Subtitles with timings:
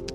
[0.00, 0.08] Hello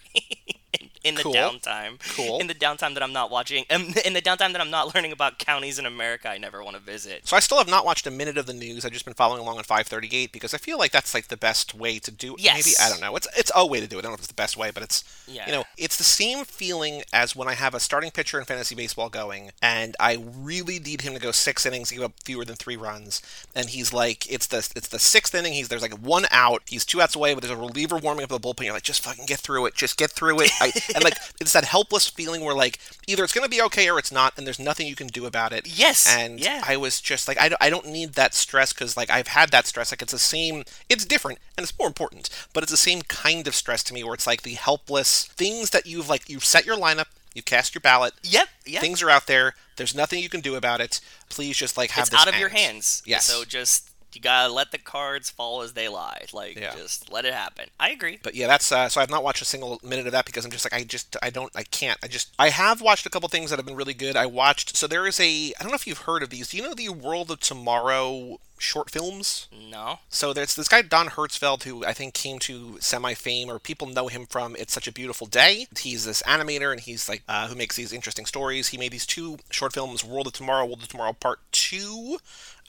[1.07, 1.33] in, the Cool.
[1.33, 1.99] downtime.
[2.15, 2.39] Cool.
[2.39, 5.11] In the downtime that I'm not watching, um, in the downtime that I'm not learning
[5.11, 7.27] about counties in America I never want to visit.
[7.27, 8.85] So I still have not watched a minute of the news.
[8.85, 11.73] I've just been following along on 538 because I feel like that's like the best
[11.73, 12.41] way to do it.
[12.41, 12.65] Yes.
[12.65, 13.15] Maybe I don't know.
[13.15, 13.99] It's it's a way to do it.
[13.99, 15.45] I don't know if it's the best way, but it's Yeah.
[15.45, 18.75] you know it's the same feeling as when I have a starting pitcher in fantasy
[18.75, 22.55] baseball going, and I really need him to go six innings, give up fewer than
[22.55, 23.21] three runs,
[23.55, 25.53] and he's like it's the it's the sixth inning.
[25.53, 26.63] He's there's like one out.
[26.67, 28.65] He's two outs away, but there's a reliever warming up the bullpen.
[28.65, 29.75] You're like just fucking get through it.
[29.75, 30.51] Just get through it.
[30.59, 33.97] I, and like it's that helpless feeling where like either it's gonna be okay or
[33.99, 35.67] it's not, and there's nothing you can do about it.
[35.67, 36.61] Yes, And yeah.
[36.67, 39.51] I was just like, I don't, I don't need that stress because like I've had
[39.51, 39.91] that stress.
[39.91, 43.47] Like it's the same, it's different and it's more important, but it's the same kind
[43.47, 46.65] of stress to me where it's like the helpless things that you've like you've set
[46.65, 48.47] your lineup, you cast your ballot, Yep.
[48.65, 48.81] Yep.
[48.81, 49.53] things are out there.
[49.75, 50.99] There's nothing you can do about it.
[51.29, 53.03] Please just like have it's this out of your hands.
[53.05, 53.25] Yes.
[53.25, 56.25] So just you gotta let the cards fall as they lie.
[56.33, 56.73] Like Yeah.
[56.75, 57.69] just let it happen.
[57.79, 58.17] I agree.
[58.21, 60.49] But yeah, that's uh, so I've not watched a single minute of that because I'm
[60.51, 63.29] just like I just I don't I can't I just I have watched a couple
[63.29, 64.15] things that have been really good.
[64.17, 66.49] I watched so there is a I don't know if you've heard of these.
[66.49, 69.47] Do you know the World of Tomorrow short films?
[69.51, 69.99] No.
[70.09, 73.87] So there's this guy Don Hertzfeldt who I think came to semi fame or people
[73.87, 75.67] know him from It's Such a Beautiful Day.
[75.79, 78.69] He's this animator and he's like uh, who makes these interesting stories.
[78.69, 82.17] He made these two short films, World of Tomorrow, World of Tomorrow Part Two,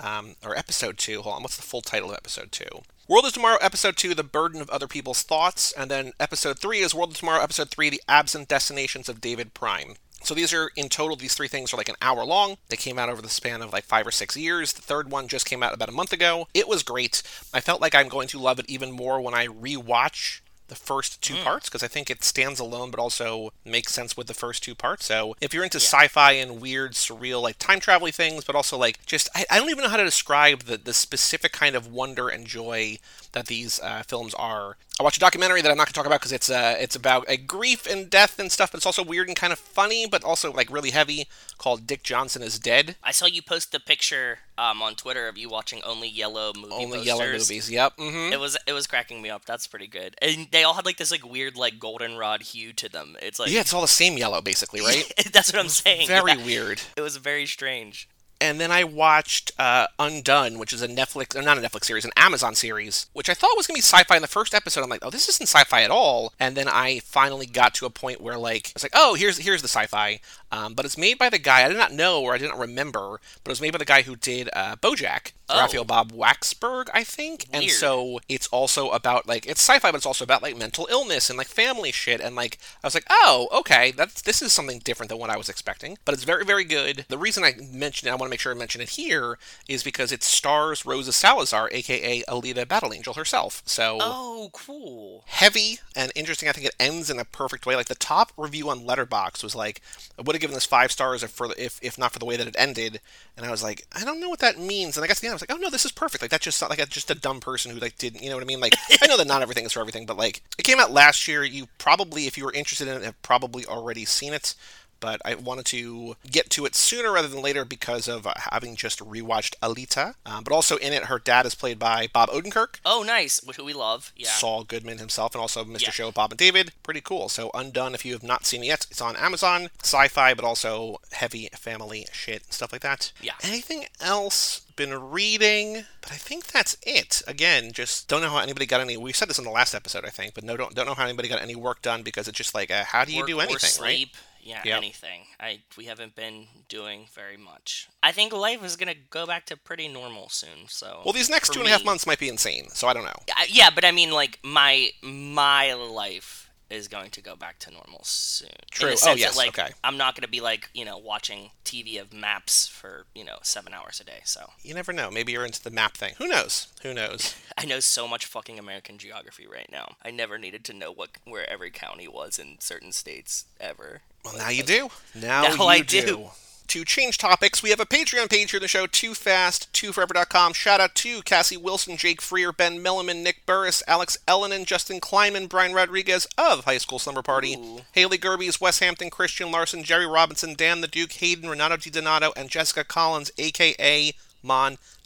[0.00, 1.22] um, or Episode Two.
[1.22, 2.82] Hold on, what's the full title of Episode Two?
[3.08, 6.80] World of Tomorrow, Episode 2, The Burden of Other People's Thoughts, and then Episode 3
[6.80, 9.94] is World of Tomorrow, Episode 3, The Absent Destinations of David Prime.
[10.22, 12.56] So these are in total, these three things are like an hour long.
[12.68, 14.72] They came out over the span of like five or six years.
[14.72, 16.48] The third one just came out about a month ago.
[16.54, 17.22] It was great.
[17.52, 21.20] I felt like I'm going to love it even more when I rewatch the first
[21.20, 21.42] two mm.
[21.42, 24.74] parts because I think it stands alone but also makes sense with the first two
[24.74, 25.06] parts.
[25.06, 29.04] So if you're into sci-fi and weird, surreal, like time traveling things, but also like
[29.06, 32.28] just I, I don't even know how to describe the the specific kind of wonder
[32.28, 32.98] and joy
[33.32, 34.76] that these uh, films are.
[35.00, 36.96] I watched a documentary that I'm not going to talk about because it's uh, it's
[36.96, 40.06] about a grief and death and stuff, but it's also weird and kind of funny,
[40.08, 41.28] but also like really heavy.
[41.56, 42.96] Called Dick Johnson is Dead.
[43.02, 46.72] I saw you post the picture um, on Twitter of you watching only yellow movie
[46.72, 47.06] Only posters.
[47.06, 47.70] yellow movies.
[47.70, 47.92] Yep.
[47.98, 49.44] hmm It was it was cracking me up.
[49.44, 50.16] That's pretty good.
[50.20, 53.16] And they all had like this like weird like goldenrod hue to them.
[53.22, 55.04] It's like Yeah, it's all the same yellow basically, right?
[55.32, 56.08] that's what I'm saying.
[56.08, 56.44] Very Yeah.
[56.44, 56.80] weird.
[56.96, 58.08] It was very strange.
[58.40, 62.04] And then I watched uh, Undone, which is a Netflix, or not a Netflix series,
[62.04, 64.82] an Amazon series, which I thought was gonna be sci-fi in the first episode.
[64.82, 66.32] I'm like, oh, this isn't sci-fi at all.
[66.38, 69.62] And then I finally got to a point where like it's like, oh, here's here's
[69.62, 70.20] the sci-fi,
[70.52, 73.20] um, but it's made by the guy I did not know or I didn't remember,
[73.42, 75.58] but it was made by the guy who did uh, BoJack, Oh.
[75.60, 77.46] Raphael Bob Waksberg, I think.
[77.52, 81.30] And so it's also about like it's sci-fi, but it's also about like mental illness
[81.30, 82.20] and like family shit.
[82.20, 85.36] And like I was like, oh, okay, that's this is something different than what I
[85.36, 85.96] was expecting.
[86.04, 87.06] But it's very, very good.
[87.08, 89.82] The reason I mentioned it, I want to make sure I mention it here, is
[89.82, 93.62] because it stars Rosa Salazar, aka Alita Battle Angel herself.
[93.64, 95.24] So Oh, cool.
[95.26, 96.48] heavy and interesting.
[96.48, 97.74] I think it ends in a perfect way.
[97.74, 99.80] Like the top review on Letterboxd was like,
[100.18, 102.36] I would have given this five stars if for if if not for the way
[102.36, 103.00] that it ended.
[103.36, 104.96] And I was like, I don't know what that means.
[104.96, 106.22] And I guess the end was like, oh no, this is perfect.
[106.22, 108.36] Like that's just not like a, just a dumb person who like didn't, you know
[108.36, 108.60] what I mean?
[108.60, 111.26] Like I know that not everything is for everything, but like it came out last
[111.28, 111.44] year.
[111.44, 114.54] You probably, if you were interested in it, have probably already seen it.
[115.00, 118.74] But I wanted to get to it sooner rather than later because of uh, having
[118.74, 120.14] just rewatched Alita.
[120.26, 122.80] Um, but also in it, her dad is played by Bob Odenkirk.
[122.84, 123.40] Oh, nice.
[123.56, 124.12] Who we love.
[124.16, 124.28] Yeah.
[124.28, 125.82] Saul Goodman himself, and also Mr.
[125.82, 125.90] Yeah.
[125.90, 126.72] Show, Bob and David.
[126.82, 127.28] Pretty cool.
[127.28, 129.68] So Undone, if you have not seen it yet, it's on Amazon.
[129.82, 133.12] Sci-fi, but also heavy family shit and stuff like that.
[133.22, 133.34] Yeah.
[133.42, 134.62] Anything else?
[134.78, 137.20] Been reading, but I think that's it.
[137.26, 138.96] Again, just don't know how anybody got any.
[138.96, 141.02] We said this in the last episode, I think, but no, don't don't know how
[141.02, 143.40] anybody got any work done because it's just like, uh, how do you Work do
[143.40, 143.96] anything, right?
[143.96, 144.16] sleep.
[144.40, 144.76] Yeah, Yep.
[144.76, 145.22] anything.
[145.40, 147.88] I we haven't been doing very much.
[148.04, 150.68] I think life is gonna go back to pretty normal soon.
[150.68, 152.92] So Well, these next two and a half me- months might be insane, so I
[152.94, 153.18] don't know.
[153.48, 158.00] Yeah, but I mean, like my my life is going to go back to normal
[158.02, 158.50] soon.
[158.70, 158.94] True.
[159.04, 159.72] Oh, yes, That, like, okay.
[159.82, 163.38] I'm not going to be like you know watching TV of maps for you know
[163.42, 164.20] seven hours a day.
[164.24, 165.10] So You never know.
[165.10, 166.14] Maybe you're into the map thing.
[166.18, 166.68] Who knows?
[166.82, 167.34] Who knows?
[167.58, 169.96] I know so much fucking American geography right now.
[170.04, 174.00] I never needed to know what where every county was in certain states ever.
[174.24, 174.88] Well, now you do.
[175.14, 176.02] Now, Now you I do.
[176.06, 176.26] do.
[176.68, 180.52] To change topics, we have a Patreon page here on the show, Too Fast, TooForever.com.
[180.52, 185.46] Shout out to Cassie Wilson, Jake Freer, Ben Milliman, Nick Burris, Alex Ellenin, Justin Kleiman,
[185.46, 187.80] Brian Rodriguez of High School Slumber Party, Ooh.
[187.92, 192.50] Haley Gerbies, Wes Hampton, Christian Larson, Jerry Robinson, Dan the Duke, Hayden, Renato DiDonato, and
[192.50, 194.12] Jessica Collins, aka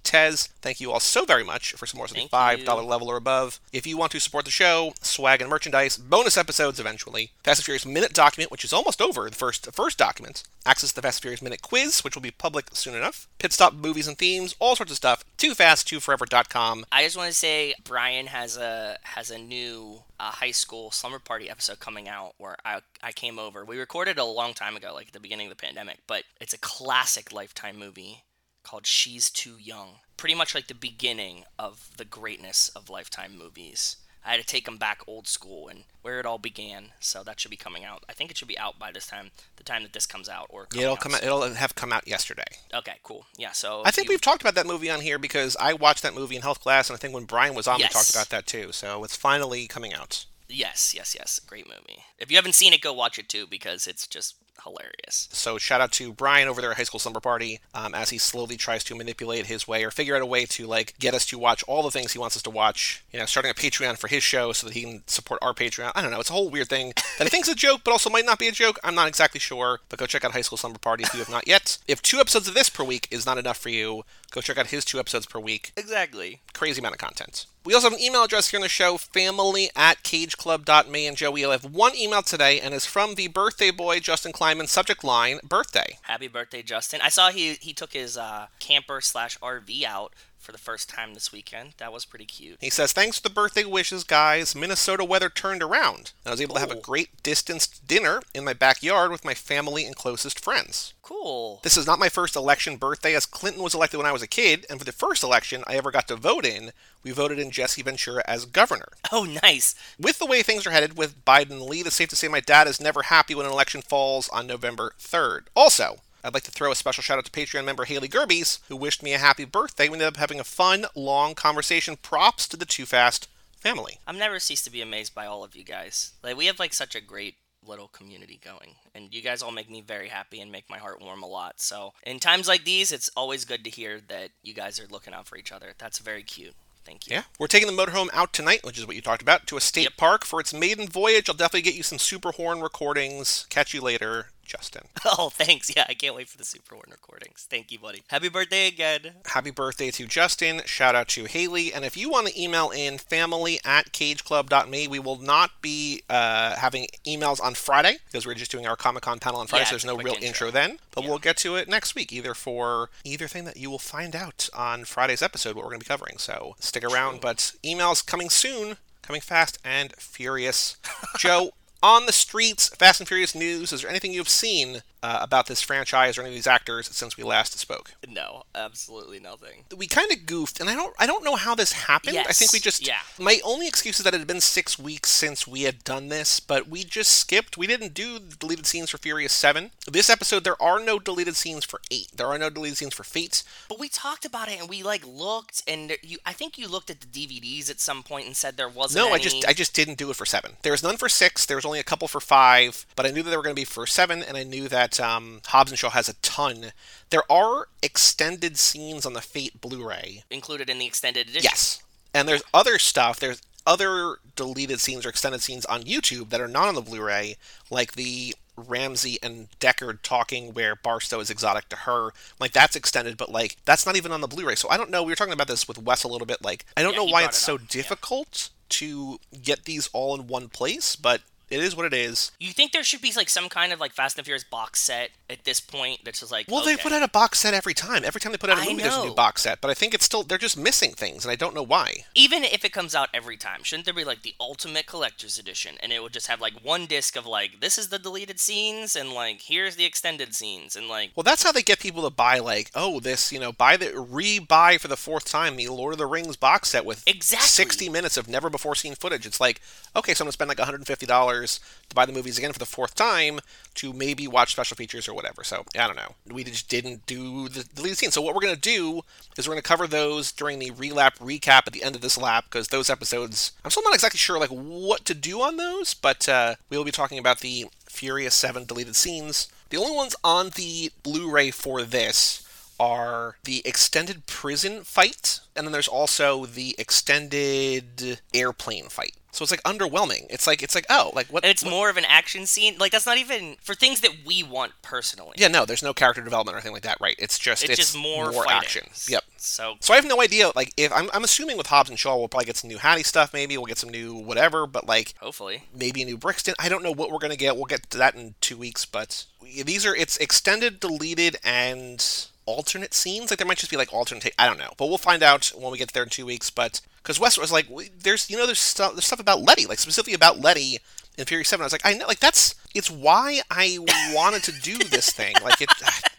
[0.05, 0.49] Montez.
[0.61, 2.67] Thank you all so very much for supporting the Thank you.
[2.67, 3.61] $5 level or above.
[3.73, 7.65] If you want to support the show, swag and merchandise, bonus episodes eventually, Fast and
[7.65, 11.19] Furious Minute document, which is almost over, the first first document, access to the Fast
[11.19, 14.57] and Furious Minute quiz, which will be public soon enough, pit stop movies and themes,
[14.59, 16.85] all sorts of stuff, too fast, too forever.com.
[16.91, 21.19] I just want to say Brian has a has a new uh, high school slumber
[21.21, 23.65] party episode coming out where I I came over.
[23.65, 26.55] We recorded a long time ago, like at the beginning of the pandemic, but it's
[26.55, 28.25] a classic Lifetime movie
[28.63, 29.97] called She's Too Young.
[30.17, 33.97] Pretty much like the beginning of the greatness of Lifetime movies.
[34.25, 36.91] I had to take them back old school and where it all began.
[37.01, 38.05] So that should be coming out.
[38.09, 40.47] I think it should be out by this time, the time that this comes out,
[40.49, 42.45] or coming It'll out come out, it'll have come out yesterday.
[42.73, 43.27] Okay, cool.
[43.37, 43.51] Yeah.
[43.51, 46.15] So I think you- we've talked about that movie on here because I watched that
[46.15, 48.47] movie in health class, and I think when Brian was on, we talked about that
[48.47, 48.71] too.
[48.71, 50.25] So it's finally coming out.
[50.49, 51.41] Yes, yes, yes.
[51.41, 52.05] Great movie.
[52.19, 55.29] If you haven't seen it, go watch it too because it's just hilarious.
[55.33, 58.19] So shout out to Brian over there at High School Slumber Party um, as he
[58.19, 61.27] slowly tries to manipulate his way or figure out a way to like get us
[61.27, 63.05] to watch all the things he wants us to watch.
[63.13, 65.93] You know, starting a Patreon for his show so that he can support our Patreon.
[65.95, 66.21] I don't know.
[66.21, 68.39] It's a whole weird thing that I think's is a joke, but also might not
[68.39, 68.79] be a joke.
[68.85, 69.81] I'm not exactly sure.
[69.89, 71.79] But go check out High School Slumber Party if you have not yet.
[71.89, 74.69] If two episodes of this per week is not enough for you, go check out
[74.69, 76.41] his two episodes per week Exactly.
[76.55, 77.47] crazy amount of content.
[77.65, 81.07] We also have an email address here on the show, family at cageclub.me.
[81.07, 84.67] And Joe, we have one email today, and it's from the birthday boy, Justin Kleiman,
[84.67, 85.99] subject line, birthday.
[86.03, 87.01] Happy birthday, Justin.
[87.01, 91.15] I saw he he took his uh, camper slash RV out for the first time
[91.15, 91.75] this weekend.
[91.79, 92.59] That was pretty cute.
[92.61, 94.55] He says, Thanks for the birthday wishes, guys.
[94.55, 96.13] Minnesota weather turned around.
[96.27, 99.87] I was able to have a great distanced dinner in my backyard with my family
[99.87, 100.95] and closest friends.
[101.03, 101.61] Cool.
[101.63, 104.27] This is not my first election birthday, as Clinton was elected when I was a
[104.27, 106.73] kid, and for the first election I ever got to vote in,
[107.03, 108.89] we voted in Jesse Ventura as governor.
[109.15, 109.75] Oh, nice.
[110.01, 112.41] With the way things are headed with Biden and Lee, it's safe to say my
[112.41, 115.43] dad is never happy when an election falls on November 3rd.
[115.55, 118.77] Also, I'd like to throw a special shout out to Patreon member Haley Gerbies, who
[118.77, 119.89] wished me a happy birthday.
[119.89, 121.97] We ended up having a fun, long conversation.
[121.97, 123.99] Props to the Too Fast family.
[124.07, 126.13] I'm never ceased to be amazed by all of you guys.
[126.23, 129.71] Like we have like such a great little community going and you guys all make
[129.71, 132.91] me very happy and make my heart warm a lot so in times like these
[132.91, 136.01] it's always good to hear that you guys are looking out for each other that's
[136.01, 139.01] very cute thank you Yeah, we're taking the motorhome out tonight, which is what you
[139.03, 139.97] talked about, to a state Yep.
[139.97, 141.29] park for its maiden voyage.
[141.29, 143.47] I'll definitely get you some Super Horn recordings.
[143.49, 144.83] Catch you later, Justin.
[145.19, 148.29] oh thanks yeah i can't wait for the super horn recordings thank you buddy happy
[148.29, 150.61] birthday again Happy birthday to Justin.
[150.67, 151.73] Shout out to Haley.
[151.73, 156.55] And if you want to email in family at cageclub.me, we will not be uh,
[156.57, 159.67] having emails on Friday because we're just doing our Comic Con panel on Friday, Yeah,
[159.71, 160.27] so there's no real intro.
[160.27, 160.79] intro then.
[160.91, 161.11] But Yeah.
[161.11, 164.49] we'll get to it next week, either for either thing that you will find out
[164.55, 166.19] on Friday's episode, what we're going to be covering.
[166.19, 167.21] So stick around.
[167.21, 170.77] But emails coming soon, coming fast and furious.
[171.19, 175.47] Joe, on the streets, Fast and Furious news, is there anything you've seen uh, about
[175.47, 177.95] this franchise or any of these actors since we last spoke?
[178.09, 181.73] no absolutely nothing we kind of goofed, and I don't I don't know how this
[181.73, 182.15] happened.
[182.15, 182.27] Yes.
[182.29, 182.99] I think we just yeah.
[183.19, 186.41] my only excuse is that it had been six weeks since we had done this,
[186.41, 187.57] but we just skipped.
[187.57, 189.71] We didn't do the deleted scenes for Furious Seven.
[189.91, 192.09] This episode, there are no deleted scenes for eight.
[192.15, 193.43] There are no deleted scenes for Fate.
[193.69, 196.91] but we talked about it and we like looked and you i think you looked
[196.91, 199.75] at the dvds at some point and said there wasn't No, I just I just
[199.75, 200.53] didn't do it for seven.
[200.63, 201.47] There was none for six.
[201.47, 203.61] There was only a couple for five, but I knew that they were going to
[203.61, 206.73] be for seven, and I knew that um, Hobbs and Shaw has a ton.
[207.11, 210.25] There are extended scenes on the Fate Blu-ray.
[210.31, 211.83] included in the extended edition Yes.
[212.15, 213.19] And there's other stuff.
[213.21, 217.37] There's other deleted scenes or extended scenes on YouTube that are not on the Blu-ray,
[217.71, 222.11] like the Ramsey and Deckard talking where Barstow is exotic to her.
[222.39, 224.57] Like that's extended, but like that's not even on the Blu-ray.
[224.57, 225.03] So I don't know.
[225.03, 226.43] We were talking about this with Wes a little bit.
[226.43, 227.61] Like I don't Yeah, know why it's it so up.
[227.63, 227.67] Yeah.
[227.71, 231.23] difficult to get these all in one place, but
[231.53, 232.33] it is what it is.
[232.41, 235.11] You think there should be like some kind of like Fast and Furious box set
[235.31, 238.05] at this point that's just like Well, they put out a box set every time.
[238.05, 239.61] Every time they put out a movie, there's a new box set.
[239.61, 242.05] But I think it's still they're just missing things, and I don't know why.
[242.15, 245.77] even if it comes out every time, shouldn't there be like the ultimate collector's edition
[245.83, 248.97] and it would just have like one disc of like this is the deleted scenes
[248.97, 252.11] and like here's the extended scenes and like Well, that's how they get people to
[252.11, 255.93] buy, like, oh, this, you know, buy the re-buy for the fourth time the Lord
[255.95, 257.47] of the Rings box set with Exactly.
[257.47, 259.27] 60 minutes of never before seen footage.
[259.27, 259.61] It's like,
[259.97, 261.07] okay, so I'm gonna spend like 150
[261.47, 263.41] to buy the movies again for the fourth time
[263.75, 265.45] to maybe watch special features or whatever.
[265.45, 266.15] So I don't know.
[266.27, 268.15] We just didn't do the deleted scenes.
[268.15, 269.03] So what we're gonna do
[269.37, 272.45] is we're gonna cover those during the relap recap at the end of this lap
[272.45, 276.29] because those episodes, I'm still not exactly sure like what to do on those, but
[276.29, 279.49] uh, we will be talking about the Furious 7 deleted scenes.
[279.71, 282.47] The only ones on the Blu ray for this
[282.81, 289.15] are the extended prison fight, and then there's also the extended airplane fight.
[289.33, 290.27] So it's like underwhelming.
[290.29, 291.43] It's like it's like oh, like what?
[291.43, 292.77] and it's what- more of an action scene.
[292.79, 295.33] Like that's not even for things that we want personally.
[295.39, 297.17] Yeah, no, there's no character development or anything like that, right?
[297.19, 298.53] It's just it's, just more, fighting.
[298.53, 298.87] action.
[299.09, 299.25] Yep.
[299.39, 300.53] So So I have no idea.
[300.55, 303.03] Like, if I'm, I'm assuming with Hobbs and Shaw, we'll probably get some new Hattie
[303.03, 303.33] stuff.
[303.33, 304.67] Maybe we'll get some new whatever.
[304.67, 306.55] But like, hopefully, maybe a new Brixton.
[306.59, 307.57] I don't know what we're gonna get.
[307.57, 308.85] We'll get to that in two weeks.
[308.85, 309.25] But
[309.65, 312.05] these are it's extended, deleted, and
[312.47, 313.31] alternate scenes.
[313.31, 314.35] Like there might just be like alternate.
[314.39, 314.73] I don't know.
[314.77, 316.51] But we'll find out when we get there in two weeks.
[316.51, 317.67] But because West was like,
[318.01, 320.79] there's you know there's stuff there's stuff about Letty, like specifically about Letty
[321.19, 321.63] in Fury Seven.
[321.63, 323.79] I was like, I know, like that's it's why I
[324.15, 325.35] wanted to do this thing.
[325.43, 325.71] Like it,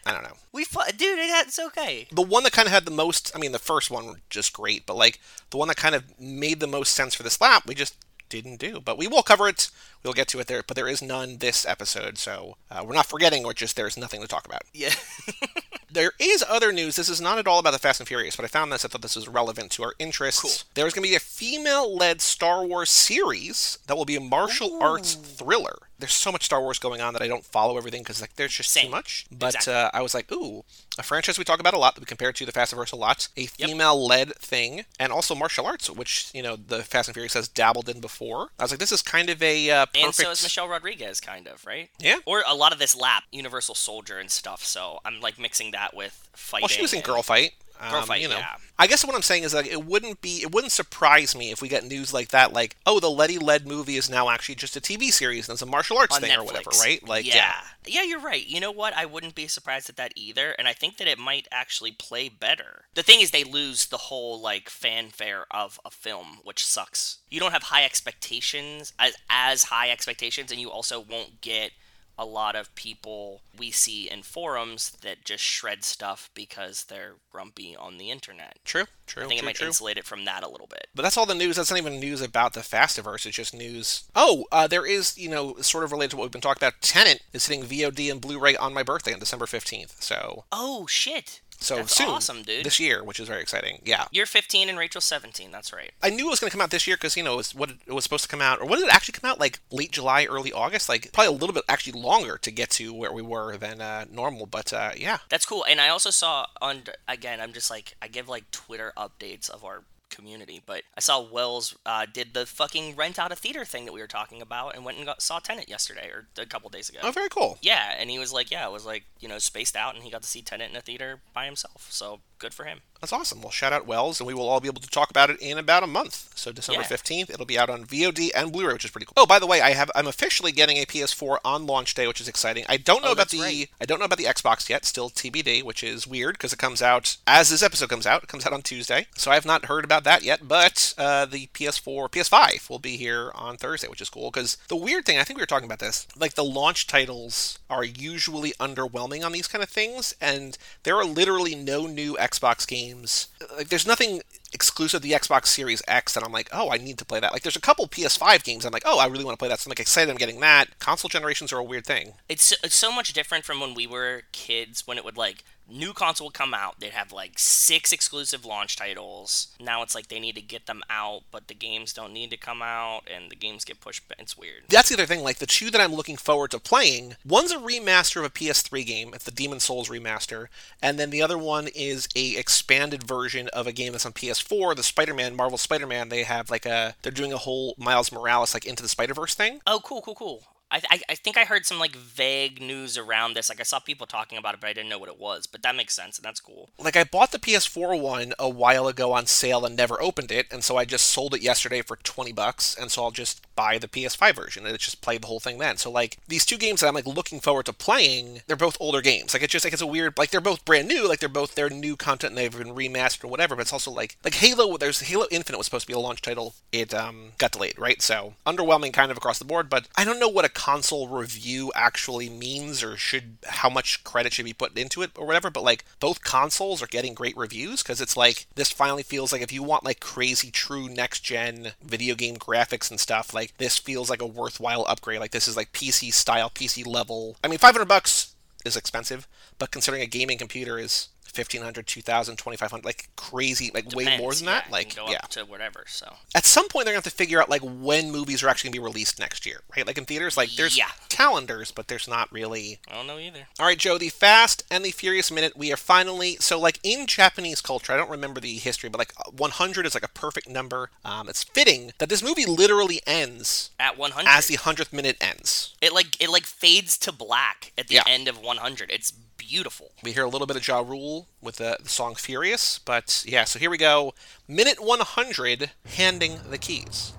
[0.06, 0.34] I don't know.
[0.52, 1.18] we fought, dude.
[1.18, 2.06] It, it's okay.
[2.12, 4.52] the one that kind of had the most i mean the first one was just
[4.52, 7.64] great but like the one that kind of made the most sense for this lap
[7.66, 7.96] we just
[8.28, 9.70] didn't do but we will cover it
[10.02, 13.06] we'll get to it there but there is none this episode so uh, we're not
[13.06, 14.90] forgetting or just there's nothing to talk about Yeah.
[15.94, 16.96] there is other news.
[16.96, 18.88] This is not at all about the fast and furious but i found this i
[18.88, 20.42] thought this was relevant to our interests.
[20.42, 20.70] Cool.
[20.74, 25.14] there's going to be a female-led star wars series that will be a martial arts
[25.14, 28.34] thriller there's so much Star Wars going on that I don't follow everything because like
[28.36, 29.26] there's just too much.
[29.30, 29.74] But Exactly.
[29.74, 30.64] uh, I was like, ooh,
[30.98, 32.92] a franchise we talk about a lot that we compare to the Fast and Furious
[32.92, 37.14] a lot, a female-led thing, and also martial arts, which you know the Fast and
[37.14, 38.48] Furious has dabbled in before.
[38.58, 40.04] I was like, this is kind of a uh, perfect.
[40.04, 41.90] And so is Michelle Rodriguez, kind of, right?
[41.98, 42.18] Yeah.
[42.26, 44.64] Or a lot of this lap, Universal Soldier and stuff.
[44.64, 46.62] So I'm like mixing that with fighting.
[46.64, 47.52] Well, she was in and- Girl Fight.
[47.80, 48.56] Um, fight, you know, yeah.
[48.78, 51.62] I guess what I'm saying is like it wouldn't be it wouldn't surprise me if
[51.62, 54.76] we get news like that, like oh the Letty led movie is now actually just
[54.76, 56.38] a TV series and it's a martial arts on thing Netflix.
[56.38, 57.06] or whatever, right?
[57.06, 57.54] Like yeah.
[57.86, 58.44] yeah, you're right.
[58.46, 58.96] You know what?
[58.96, 62.28] I wouldn't be surprised at that either, and I think that it might actually play
[62.28, 62.86] better.
[62.94, 67.18] The thing is, they lose the whole like fanfare of a film, which sucks.
[67.30, 71.72] You don't have high expectations as as high expectations, and you also won't get
[72.18, 77.74] a lot of people we see in forums that just shred stuff because they're grumpy
[77.76, 78.58] on the internet.
[78.64, 79.66] True, true, I think true, it might true.
[79.66, 80.86] insulate it from that a little bit.
[80.94, 81.56] But that's all the news.
[81.56, 83.26] That's not even news about the Fastiverse.
[83.26, 84.04] It's just news.
[84.14, 86.80] Oh, uh, there is, you know, sort of related to what we've been talking about.
[86.80, 89.96] Tenet is hitting VOD and Blu-ray on my birthday on December fifteenth.
[90.02, 91.40] So, Oh shit!
[91.60, 92.64] So That's soon, awesome, dude.
[92.64, 93.80] This year, which is very exciting.
[93.84, 95.50] Yeah, You're 15 and Rachel's 17.
[95.50, 95.92] That's right.
[96.02, 97.54] I knew it was going to come out this year because you know it was
[97.54, 99.40] what it was supposed to come out, or when did it actually come out?
[99.40, 100.88] Like late July, early August.
[100.88, 104.04] Like probably a little bit actually longer to get to where we were than uh,
[104.10, 104.46] normal.
[104.46, 105.64] But uh, yeah, That's cool.
[105.68, 109.64] And I also saw on again, I'm just like I give like Twitter updates of
[109.64, 109.84] our
[110.14, 113.92] community, but I saw Wells uh, did the fucking rent out a theater thing that
[113.92, 116.88] we were talking about and went and got, saw Tenet yesterday or a couple days
[116.88, 117.00] ago.
[117.02, 117.58] oh, very cool.
[117.60, 120.10] Yeah, and he was like, yeah, it was like you know spaced out, and he
[120.10, 121.86] got to see Tenet in a theater by himself.
[121.90, 122.80] So good for him.
[123.00, 123.42] That's awesome.
[123.42, 125.58] Well, shout out Wells, and we will all be able to talk about it in
[125.58, 126.30] about a month.
[126.36, 126.86] So December Yeah.
[126.88, 129.12] fifteenth, it'll be out on VOD and Blu-ray, which is pretty cool.
[129.18, 132.20] Oh, by the way, I have I'm officially getting a PS4 on launch day, which
[132.22, 132.64] is exciting.
[132.66, 133.68] I don't know Oh, about the right.
[133.78, 136.80] I don't know about the Xbox yet, still TBD, which is weird because it comes
[136.80, 138.22] out as this episode comes out.
[138.22, 140.48] It comes out on Tuesday, so I have not heard about that yet.
[140.48, 144.30] But uh, the PS4, PS5 will be here on Thursday, which is cool.
[144.30, 147.58] Because the weird thing, I think we were talking about this, like the launch titles
[147.68, 152.33] are usually underwhelming on these kind of things, and there are literally no new Xbox
[152.66, 153.28] games.
[153.56, 154.22] Like, there's nothing
[154.52, 157.32] exclusive to the Xbox Series X that I'm like, oh, I need to play that.
[157.32, 159.60] Like, there's a couple PS5 games I'm like, oh, I really want to play that.
[159.60, 160.78] So I'm like excited I'm getting that.
[160.78, 162.14] Console generations are a weird thing.
[162.28, 165.92] It's it's so much different from when we were kids when it would like new
[165.92, 170.20] console would come out they'd have like six exclusive launch titles now it's like they
[170.20, 173.36] need to get them out but the games don't need to come out and the
[173.36, 175.22] games get pushed back it's weird That's the other thing.
[175.22, 178.86] Like the two that I'm looking forward to playing, one's a remaster of a PS3
[178.86, 179.12] game.
[179.14, 180.46] It's the Demon's Souls remaster,
[180.80, 184.76] and then the other one is a expanded version of a game that's on PS4.
[184.76, 186.08] The Spider-Man, Marvel Spider-Man.
[186.08, 189.60] They have like a they're doing a whole Miles Morales like into the Spider-Verse thing.
[189.66, 190.42] oh cool cool cool
[190.74, 193.48] I, I, I think I heard some like vague news around this.
[193.48, 195.46] Like I saw people talking about it, but I didn't know what it was.
[195.46, 196.68] But that makes sense, and that's cool.
[196.78, 200.48] Like I bought the PS4 one a while ago on sale and never opened it,
[200.50, 203.78] and so I just sold it yesterday for 20 bucks, and so I'll just buy
[203.78, 205.76] the PS5 version and just play the whole thing then.
[205.76, 209.00] So like these two games that I'm like looking forward to playing, they're both older
[209.00, 209.32] games.
[209.32, 211.54] Like it's just like it's a weird like they're both brand new, like they're both
[211.54, 214.76] they're new content and they've been remastered or whatever, but it's also like like Halo
[214.76, 216.54] there's Halo Infinite was supposed to be a launch title.
[216.72, 218.02] It um got delayed, right?
[218.02, 221.70] So underwhelming kind of across the board, but I don't know what a console review
[221.74, 225.62] actually means or should how much credit should be put into it or whatever, but
[225.62, 229.52] like both consoles are getting great reviews because it's like this finally feels like if
[229.52, 234.08] you want like crazy true next gen video game graphics and stuff, like this feels
[234.08, 235.20] like a worthwhile upgrade.
[235.20, 237.36] Like this is like PC style, PC level.
[237.44, 242.84] I mean, 500 bucks is expensive, but considering a gaming computer is 1500 2000 2500
[242.84, 245.84] like crazy like way more than that yeah, it like go yeah up to whatever.
[245.86, 248.70] So at some point they're gonna have to figure out like when movies are actually
[248.70, 250.88] gonna be released next year right like in theaters like there's Yeah.
[251.08, 253.46] calendars but there's not really I don't know either.
[253.60, 257.06] all right joe the fast and the furious minute we are finally so like in
[257.06, 260.90] japanese culture i don't remember the history but like 100 is like a perfect number
[261.04, 265.74] um, it's fitting that this movie literally ends At 100, as the 100th minute ends
[265.80, 268.02] it like it like fades to black at the Yeah.
[268.06, 268.90] end of 100.
[268.90, 269.12] It's
[269.48, 269.92] beautiful.
[270.02, 273.44] we hear a little bit of Ja Rule with the, the song Furious, but yeah,
[273.44, 274.14] so here we go.
[274.48, 277.12] Minute 100, handing the keys.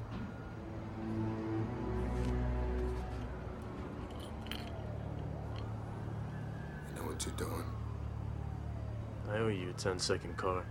[6.89, 7.63] You know what you're doing.
[9.31, 10.65] I owe you a 10 second car.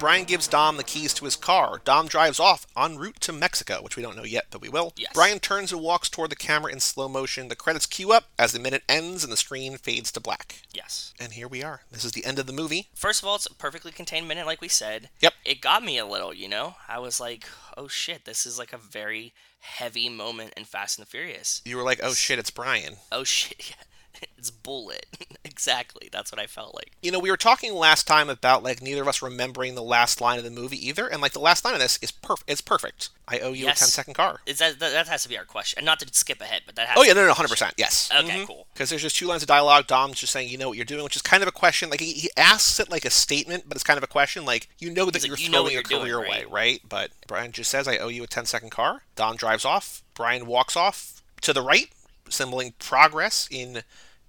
[0.00, 1.82] Brian gives Dom the keys to his car.
[1.84, 4.94] Dom drives off en route to Mexico, which we don't know yet, but we will.
[4.96, 5.12] Yes.
[5.12, 7.48] Brian turns and walks toward the camera in slow motion.
[7.48, 10.62] The credits cue up as the minute ends and the screen fades to black.
[10.72, 11.12] Yes.
[11.20, 11.82] And here we are.
[11.92, 12.88] This is the end of the movie.
[12.94, 15.10] First of all, it's a perfectly contained minute, like we said.
[15.20, 15.34] Yep.
[15.44, 16.76] It got me a little, you know?
[16.88, 17.44] I was like,
[17.76, 21.60] oh shit, this is like a very heavy moment in Fast and the Furious.
[21.66, 22.96] You were like, oh shit, it's Brian.
[23.12, 23.76] Oh shit,
[24.38, 25.06] it's Bullet.
[25.44, 26.08] exactly.
[26.10, 26.92] That's what I felt like.
[27.02, 30.20] You know, we were talking last time about like neither of us remembering the last
[30.20, 32.50] line of the movie either, and like the last line of this is perfect.
[32.50, 33.10] It's perfect.
[33.28, 33.78] I owe you Yes.
[33.78, 34.40] a 10 second car.
[34.46, 36.76] Is that, that that has to be our question, and not to skip ahead, but
[36.76, 36.98] that has.
[36.98, 37.48] Oh yeah, no, no, 100.
[37.48, 38.10] percent yes.
[38.12, 38.44] Okay, mm-hmm.
[38.44, 38.66] cool.
[38.72, 39.86] Because there's just two lines of dialogue.
[39.86, 41.90] Dom's just saying, you know what you're doing, which is kind of a question.
[41.90, 44.44] Like he, he asks it like a statement, but it's kind of a question.
[44.44, 46.80] Like you know that you're "You throwing your you're doing, career away, right?" right?
[46.88, 49.02] But Brian just says, I owe you a 10 second car.
[49.14, 50.02] Dom drives off.
[50.14, 51.88] Brian walks off to the right,
[52.28, 53.82] symboling progress in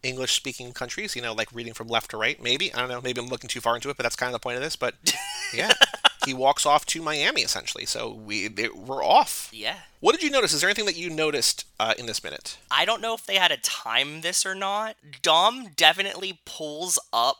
[0.03, 1.15] English speaking countries.
[1.15, 2.41] You know, like reading from left to right.
[2.41, 3.01] Maybe I don't know.
[3.01, 4.75] Maybe I'm looking too far into it, but that's kind of the point of this.
[4.75, 4.95] But
[5.53, 5.73] yeah,
[6.25, 7.85] he walks off to Miami essentially.
[7.85, 9.49] So we they, we're off.
[9.51, 9.77] Yeah.
[9.99, 10.53] What did you notice?
[10.53, 12.57] Is there anything that you noticed uh, in this minute?
[12.69, 14.95] I don't know if they had to time this or not.
[15.21, 17.37] Dom definitely pulls up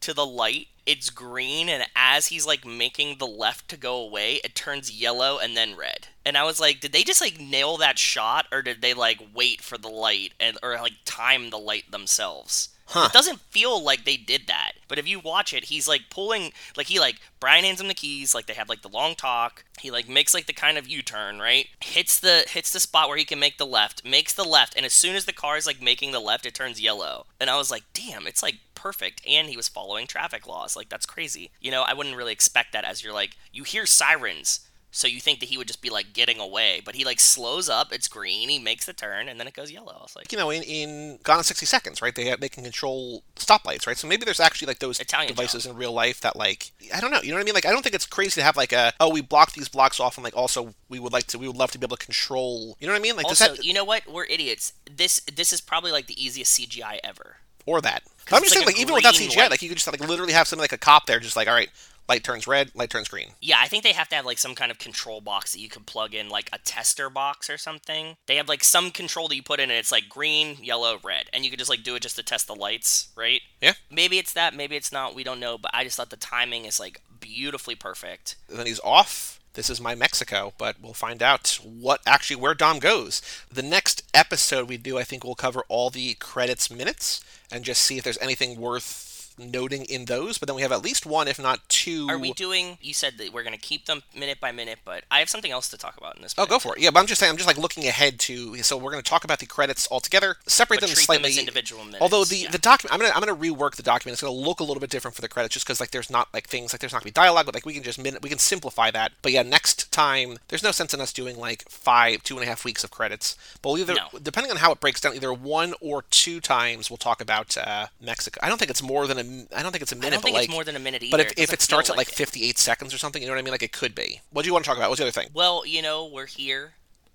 [0.00, 0.68] to the light.
[0.84, 5.38] It's green, and as he's like making the left to go away, it turns yellow
[5.38, 6.08] and then red.
[6.24, 9.20] And I was like, did they just like nail that shot, or did they like
[9.32, 12.68] wait for the light and or like time the light themselves?
[12.92, 13.06] Huh.
[13.06, 14.72] It doesn't feel like they did that.
[14.86, 17.94] But if you watch it, he's like pulling like he like Brian hands him the
[17.94, 19.64] keys, like they have like the long talk.
[19.80, 21.68] He like makes like the kind of U-turn, right?
[21.80, 24.84] Hits the hits the spot where he can make the left, makes the left, and
[24.84, 27.24] as soon as the car is like making the left, it turns yellow.
[27.40, 29.22] And I was like, damn, it's like perfect.
[29.26, 30.76] And he was following traffic laws.
[30.76, 31.50] Like that's crazy.
[31.62, 34.60] You know, I wouldn't really expect that as you're like, you hear sirens.
[34.94, 37.70] So you think that he would just be like getting away, but he like slows
[37.70, 37.94] up.
[37.94, 38.50] It's green.
[38.50, 39.96] He makes the turn, and then it goes yellow.
[39.98, 42.14] I was like, you know, in, in Gone in 60 Seconds, right?
[42.14, 43.96] They have, they can control stoplights, right?
[43.96, 47.10] So maybe there's actually like those Italian devices in real life that like I don't
[47.10, 47.54] know, you know what I mean?
[47.54, 49.98] Like I don't think it's crazy to have like a oh we block these blocks
[49.98, 52.04] off and like also we would like to we would love to be able to
[52.04, 53.16] control, you know what I mean?
[53.16, 54.06] Like also, that you know what?
[54.06, 54.74] We're idiots.
[54.94, 57.36] This this is probably like the easiest CGI ever.
[57.64, 58.02] or that.
[58.30, 59.50] I'm just like saying like even without CGI, light.
[59.50, 61.54] like you could just like literally have something like a cop there, just like all
[61.54, 61.70] right,
[62.12, 63.30] light turns red, light turns green.
[63.40, 65.70] Yeah, I think they have to have like some kind of control box that you
[65.70, 68.18] can plug in, like a tester box or something.
[68.26, 71.30] They have like some control that you put in, and it's like green, yellow, red,
[71.32, 73.40] and you can just like do it just to test the lights, right?
[73.62, 73.72] Yeah.
[73.90, 75.14] Maybe it's that, maybe it's not.
[75.14, 78.36] We don't know, but I just thought the timing is like beautifully perfect.
[78.50, 79.40] And then he's off.
[79.54, 83.22] This is my Mexico, but we'll find out what actually where Dom goes.
[83.50, 87.82] The next episode we do, I think, we'll cover all the credits minutes and just
[87.82, 89.11] see if there's anything worth
[89.50, 90.38] noting in those.
[90.38, 92.06] But then we have at least one, if not two.
[92.08, 92.78] Are we doing?
[92.80, 95.68] You said that we're gonna keep them minute by minute, but I have something else
[95.70, 96.34] to talk about in this.
[96.38, 96.82] Oh, go for it.
[96.82, 98.56] Yeah, but I'm just saying, I'm just like looking ahead to.
[98.62, 101.30] So we're going to talk about the credits altogether, separate But them them slightly.
[101.30, 102.50] as individual minutes, Although the yeah.
[102.50, 104.14] the document, I'm gonna I'm gonna rework the document.
[104.14, 106.10] It's going to look a little bit different for the credits, just because like there's
[106.10, 107.98] not like things like there's not going to be dialogue, but like we can just
[107.98, 109.12] minute we can simplify that.
[109.22, 112.46] But yeah, next time there's no sense in us doing like five two and a
[112.46, 113.36] half weeks of credits.
[113.62, 114.18] But we'll either No.
[114.22, 117.86] depending on how it breaks down, either one or two times we'll talk about uh,
[118.00, 118.40] Mexico.
[118.42, 119.24] I don't think it's more than a
[119.54, 120.08] I don't think it's a minute.
[120.08, 121.16] I don't but think like, it's more than a minute either.
[121.16, 122.14] But if, if it starts at like it.
[122.14, 123.52] 58 seconds or something, you know what I mean?
[123.52, 124.20] Like it could be.
[124.30, 124.90] What do you want to talk about?
[124.90, 125.28] What's the other thing?
[125.32, 126.74] Well, you know, we're here,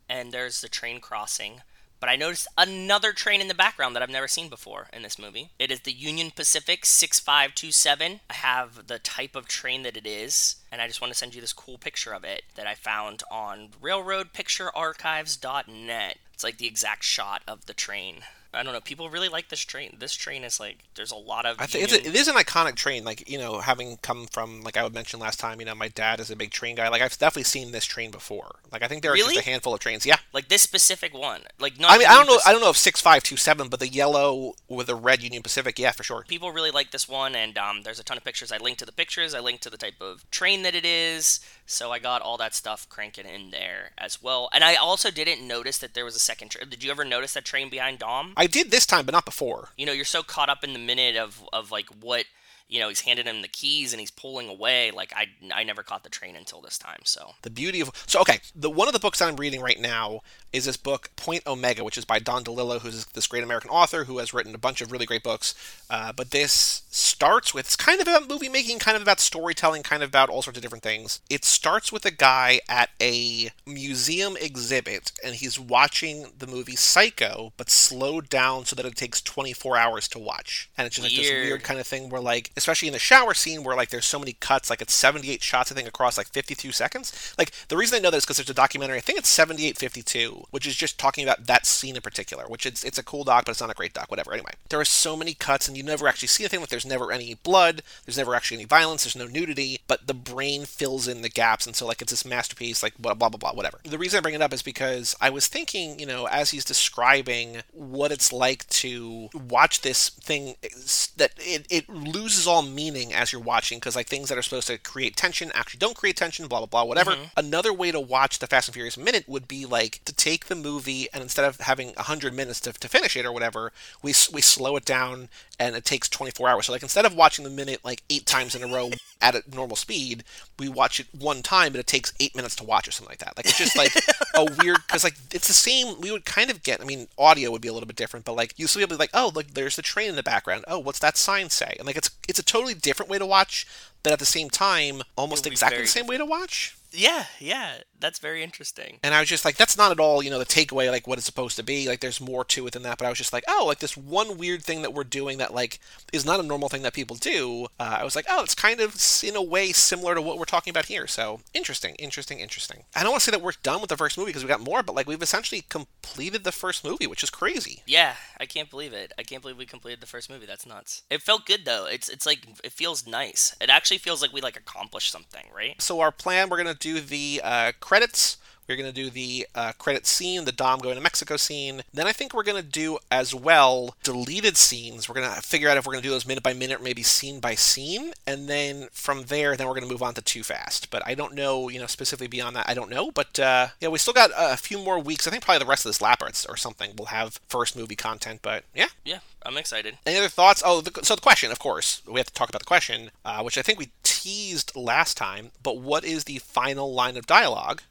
[0.09, 1.61] and there's the train crossing.
[1.99, 5.17] But I noticed another train in the background that I've never seen before in this
[5.17, 5.49] movie.
[5.57, 8.19] It is the Union Pacific 6527.
[8.29, 11.33] I have the type of train that it is, and I just want to send
[11.33, 16.17] you this cool picture of it that I found on railroadpicturearchives.net.
[16.33, 18.17] It's like the exact shot of the train.
[18.53, 18.81] I don't know.
[18.81, 19.97] People really like this train.
[19.99, 21.57] This train is like, there's a lot of.
[21.59, 23.03] I think it's a, Union- it is an iconic train.
[23.03, 25.87] Like you know, having come from like I would mention last time, you know, my
[25.89, 26.87] dad is a big train guy.
[26.89, 28.55] Like I've definitely seen this train before.
[28.71, 29.35] Like I think there are Really?
[29.35, 30.05] just a handful of trains.
[30.05, 31.41] Yeah, like this specific one.
[31.59, 33.67] Like, not I mean I don't know I don't know if six five two seven,
[33.69, 36.23] but the yellow with the red Union Pacific, yeah, for sure.
[36.27, 38.85] people really like this one and um, there's a ton of pictures i link to
[38.85, 42.21] the pictures i link to the type of train that it is so i got
[42.21, 46.05] all that stuff cranking in there as well and i also didn't notice that there
[46.05, 48.85] was a second train did you ever notice that train behind dom I did this
[48.85, 49.69] time, but not before.
[49.77, 52.25] you know you're so caught up in the minute of, of like what
[52.67, 55.83] you know he's handing him the keys and he's pulling away like i, I never
[55.83, 58.93] caught the train until this time so The beauty of so okay, the one of
[58.93, 60.21] the books I'm reading right now
[60.53, 64.05] is this book Point Omega, which is by Don DeLillo, who's this great American author
[64.05, 65.53] who has written a bunch of really great books.
[65.89, 69.83] Uh, but this starts with it's kind of about movie making, kind of about storytelling,
[69.83, 71.19] kind of about all sorts of different things.
[71.29, 77.51] It starts with a guy at a museum exhibit, and he's watching the movie Psycho,
[77.57, 80.69] but slowed down so that it takes 24 hours to watch.
[80.77, 81.45] And it's just like this Weird.
[81.45, 84.19] weird kind of thing where like especially in the shower scene where like there's so
[84.19, 87.33] many cuts, like it's 78 shots I think across like 52 seconds.
[87.37, 90.67] Like the reason I know this because there's a documentary, I think it's 7852, which
[90.67, 92.45] is just talking about that scene in particular.
[92.47, 94.09] Which it's it's a cool doc, but it's not a great doc.
[94.09, 94.33] Whatever.
[94.33, 96.59] Anyway, there are so many cuts, and you never actually see anything.
[96.59, 100.13] Like there's never any blood, there's never actually any violence, there's no nudity, but the
[100.13, 103.37] brain fills in the gaps, and so like it's this masterpiece, like blah blah blah
[103.37, 103.79] blah whatever.
[103.83, 106.65] The reason I bring it up is because I was thinking, you know, as he's
[106.65, 110.69] describing what it's like to watch this thing, eh,
[111.17, 114.67] that it, it loses all meaning as you're watching because like things that are supposed
[114.67, 117.11] to create tension actually don't create tension, blah blah blah, whatever.
[117.11, 117.23] Mm-hmm.
[117.37, 120.55] Another way to watch the Fast and Furious minute would be like to take the
[120.55, 124.41] movie and instead of having 100 minutes to, to finish it or whatever, we we
[124.41, 126.65] slow it down and it takes 24 hours.
[126.67, 128.91] So like instead of watching the minute like eight times in a row
[129.21, 130.23] at a normal speed,
[130.59, 133.19] we watch it one time, but it takes eight minutes to watch or something like
[133.19, 133.35] that.
[133.35, 133.93] Like it's just like
[134.35, 135.99] a weird because like it's the same.
[135.99, 136.81] We would kind of get.
[136.81, 138.89] I mean, audio would be a little bit different, but like you still be able
[138.89, 140.65] to be like, oh, look, there's the train in the background.
[140.67, 141.75] Oh, what's that sign say?
[141.79, 143.65] And like it's it's a totally different way to watch,
[144.03, 146.77] but at the same time, almost exactly the same way to watch.
[146.97, 148.97] Yeah, yeah, that's very interesting.
[149.03, 151.17] And I was just like, that's not at all, you know, the takeaway, like what
[151.17, 151.87] it's supposed to be.
[151.87, 152.97] Like, there's more to it than that.
[152.97, 155.53] But I was just like, oh, like this one weird thing that we're doing that,
[155.53, 155.79] like,
[156.11, 157.67] is not a normal thing that people do.
[157.79, 160.45] Uh, I was like, oh, it's kind of, in a way, similar to what we're
[160.45, 161.07] talking about here.
[161.07, 162.83] So, interesting, interesting, interesting.
[162.95, 164.59] I don't want to say that we're done with the first movie because we got
[164.61, 167.83] more, but, like, we've essentially completed the first movie, which is crazy.
[167.85, 169.13] Yeah, I can't believe it.
[169.19, 170.45] I can't believe we completed the first movie.
[170.45, 171.03] That's nuts.
[171.09, 171.85] It felt good though.
[171.85, 173.55] It's it's like it feels nice.
[173.61, 175.79] It actually feels like we like accomplished something, right?
[175.81, 178.37] So, our plan, we're going do the uh, credits.
[178.67, 181.83] We're going to do the uh, credit scene, the Dom going to Mexico scene.
[181.93, 185.07] Then I think we're going to do as well deleted scenes.
[185.07, 186.83] We're going to figure out if we're going to do those minute by minute or
[186.83, 188.11] maybe scene by scene.
[188.25, 190.89] And then from there, then we're going to move on to Too Fast.
[190.89, 193.09] But I don't know, you know, specifically beyond that, I don't know.
[193.11, 195.27] But uh, yeah, we still got a few more weeks.
[195.27, 197.95] I think probably the rest of this lap or, or something will have first movie
[197.95, 198.41] content.
[198.41, 199.97] But yeah, Yeah, I'm excited.
[200.05, 200.61] any other thoughts?
[200.65, 203.41] Oh, the, so the question, of course, we have to talk about the question, uh,
[203.43, 205.51] which I think we teased last time.
[205.63, 207.81] But what is the final line of dialogue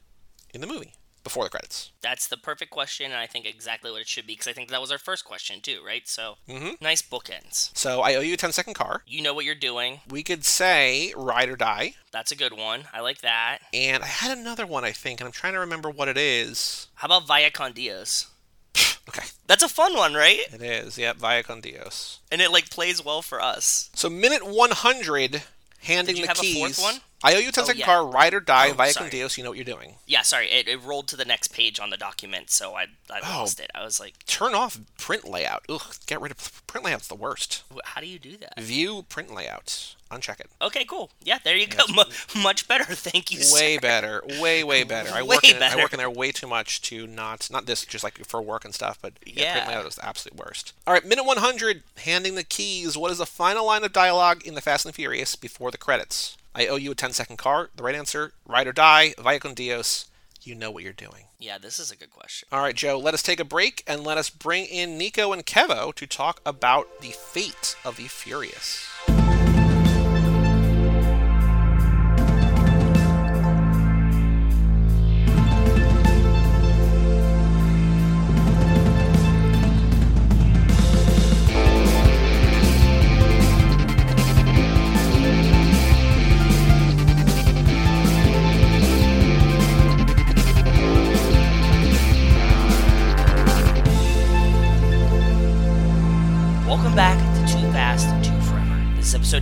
[0.57, 0.93] in the movie
[1.23, 1.91] before the credits?
[2.01, 4.69] That's the perfect question, and I think exactly what it should be because I think
[4.69, 6.07] that was our first question too, right?
[6.07, 6.81] So mm-hmm.
[6.81, 7.75] nice bookends.
[7.77, 9.03] So I owe you a 10 second car.
[9.05, 9.99] You know what you're doing.
[10.09, 11.95] We could say ride or die.
[12.11, 12.85] That's a good one.
[12.93, 13.59] I like that.
[13.73, 16.87] And I had another one, I think, and I'm trying to remember what it is.
[16.95, 18.27] How about Vaya con Dios?
[19.09, 20.41] Okay, That's a fun one, right?
[20.53, 20.97] it is.
[20.97, 22.19] Yep, Via con Dios.
[22.29, 23.89] And it like plays well for us.
[23.93, 25.43] So minute 100,
[25.79, 26.99] handing the have a keys.
[27.23, 27.85] I owe you a 10 Oh, second yeah.
[27.85, 29.37] car, ride or die, Oh, Via Dios.
[29.37, 29.95] You know what you're doing.
[30.05, 33.19] Yeah, sorry, it, it rolled to the next page on the document, so I I
[33.23, 33.39] Oh.
[33.39, 33.71] lost it.
[33.73, 35.65] I was like, Turn off print layout.
[35.67, 37.63] Ugh, get rid of print layout's the worst.
[37.85, 38.59] How do you do that?
[38.59, 39.95] View print layout.
[40.11, 40.49] Uncheck it.
[40.61, 41.09] Okay, cool.
[41.21, 41.83] Yeah, there you go.
[41.89, 42.83] Mu- much better.
[42.93, 43.39] Thank you.
[43.51, 43.81] way sir.
[43.81, 46.81] better way way better i Way work in, i work in there way too much
[46.83, 49.95] to not not this just like for work and stuff but yeah, print layout is
[49.95, 53.83] the absolute worst all right minute 100 handing the keys what is the final line
[53.83, 57.13] of dialogue in the fast and furious before the credits i owe you a 10
[57.13, 59.13] second car the right answer ride or die.
[59.19, 60.05] Via con dios.
[60.41, 61.25] You know what you're doing.
[61.39, 62.47] Yeah, this is a good question.
[62.51, 65.45] all right joe let us take a break and let us bring in nico and
[65.45, 68.87] kevo to talk about the fate of the furious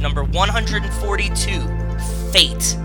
[0.05, 1.61] number 142
[2.31, 2.77] Fate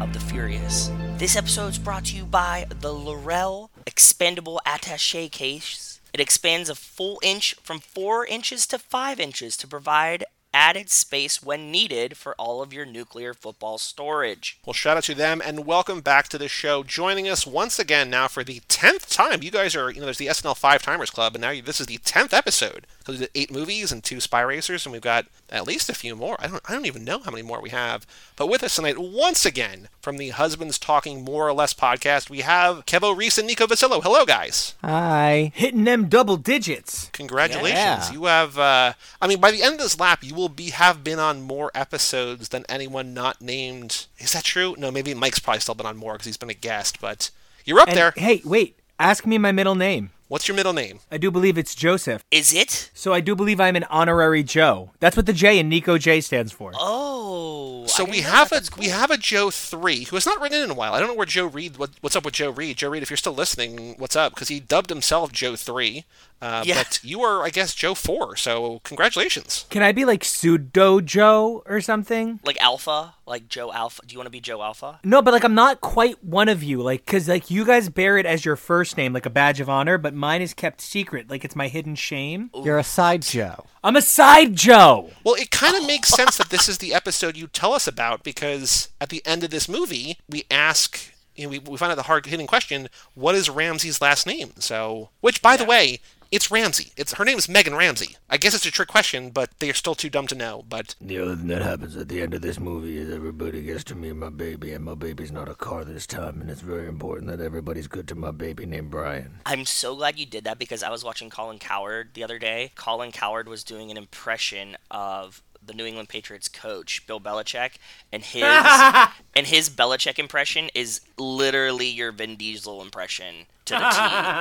[0.00, 0.90] of the Furious.
[1.18, 6.00] This episode is brought to you by the Laurel Expandable Attache Case.
[6.12, 10.24] It expands a full inch from 4 inches to 5 inches to provide
[10.54, 14.58] added space when needed for all of your nuclear football storage.
[14.64, 16.84] Well, shout out to them and welcome back to the show.
[16.84, 19.42] Joining us once again now for the 10th time.
[19.42, 21.80] You guys are, you know, there's the SNL Five Timers Club, and now you, this
[21.80, 22.86] is the 10th episode.
[23.04, 25.94] So we did eight movies and two Spy Racers, and we've got at least a
[25.94, 26.36] few more.
[26.38, 28.06] I don't, I don't even know how many more we have.
[28.36, 32.40] But with us tonight, once again, from the Husbands Talking More or Less podcast, we
[32.40, 34.02] have Kevo Reese and Nico Vasillo.
[34.02, 34.74] Hello, guys.
[34.82, 35.52] Hi.
[35.54, 37.10] Hitting them double digits.
[37.12, 37.74] Congratulations.
[37.74, 38.12] Yeah.
[38.12, 41.02] You have, uh, I mean, by the end of this lap, you will be have
[41.04, 44.06] been on more episodes than anyone not named.
[44.18, 44.74] Is that true?
[44.78, 47.30] No, maybe Mike's probably still been on more because he's been a guest, but
[47.64, 48.12] you're up And there.
[48.16, 48.78] hey, wait.
[48.98, 50.10] Ask me my middle name.
[50.28, 51.00] What's your middle name?
[51.10, 52.24] I do believe it's Joseph.
[52.30, 52.90] Is it?
[52.94, 54.92] So I do believe I'm an honorary Joe.
[55.00, 56.72] That's what the J in Nico J stands for.
[56.74, 57.86] Oh.
[57.86, 60.62] So didn't we have a That's we have a Joe three who has not written
[60.62, 60.94] in a while.
[60.94, 61.76] I don't know where Joe Reed.
[61.76, 62.78] What, what's up with Joe Reed?
[62.78, 64.34] Joe Reed, if you're still listening, what's up?
[64.34, 66.04] Because he dubbed himself Joe three.
[66.44, 66.82] Uh, Yeah.
[66.82, 68.36] But you are, I guess, Joe four.
[68.36, 69.64] So congratulations.
[69.70, 72.40] Can I be like pseudo Joe or something?
[72.44, 74.02] Like Alpha, like Joe Alpha.
[74.06, 75.00] Do you want to be Joe Alpha?
[75.04, 78.18] No, but like I'm not quite one of you, like because like you guys bear
[78.18, 81.30] it as your first name, like a badge of honor, but mine is kept secret,
[81.30, 82.50] like it's my hidden shame.
[82.54, 83.64] You're a side Joe.
[83.82, 85.10] I'm a side Joe.
[85.24, 88.22] Well, it kind of makes sense that this is the episode you tell us about
[88.22, 91.96] because at the end of this movie, we ask, you know, we, we find out
[91.96, 94.52] the hard hitting question: What is Ramsey's last name?
[94.58, 96.00] So, which, by the way,
[96.34, 96.90] it's Ramsey.
[96.96, 98.16] It's her name is Megan Ramsey.
[98.28, 100.64] I guess it's a trick question, but they are still too dumb to know.
[100.68, 103.84] But The other thing that happens at the end of this movie is everybody gets
[103.84, 106.88] to meet my baby, and my baby's not a car this time, and it's very
[106.88, 109.38] important that everybody's good to my baby named Brian.
[109.46, 112.72] I'm so glad you did that because I was watching Colin Coward the other day.
[112.74, 117.72] Colin Coward was doing an impression of the New England Patriots coach Bill Belichick,
[118.12, 123.78] and his and his Belichick impression is literally your Vin Diesel impression to the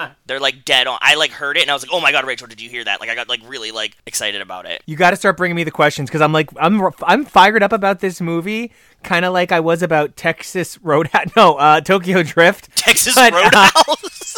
[0.09, 0.13] T.
[0.25, 0.97] They're like dead on.
[1.01, 2.83] I like heard it and I was like, oh my god, Rachel, did you hear
[2.83, 2.99] that?
[2.99, 4.83] Like I got like really like excited about it.
[4.85, 7.71] You got to start bringing me the questions because I'm like I'm I'm fired up
[7.71, 8.71] about this movie,
[9.03, 11.27] kind of like I was about Texas Roadhouse.
[11.35, 12.75] No, uh, Tokyo Drift.
[12.75, 14.35] Texas But, uh, Roadhouse.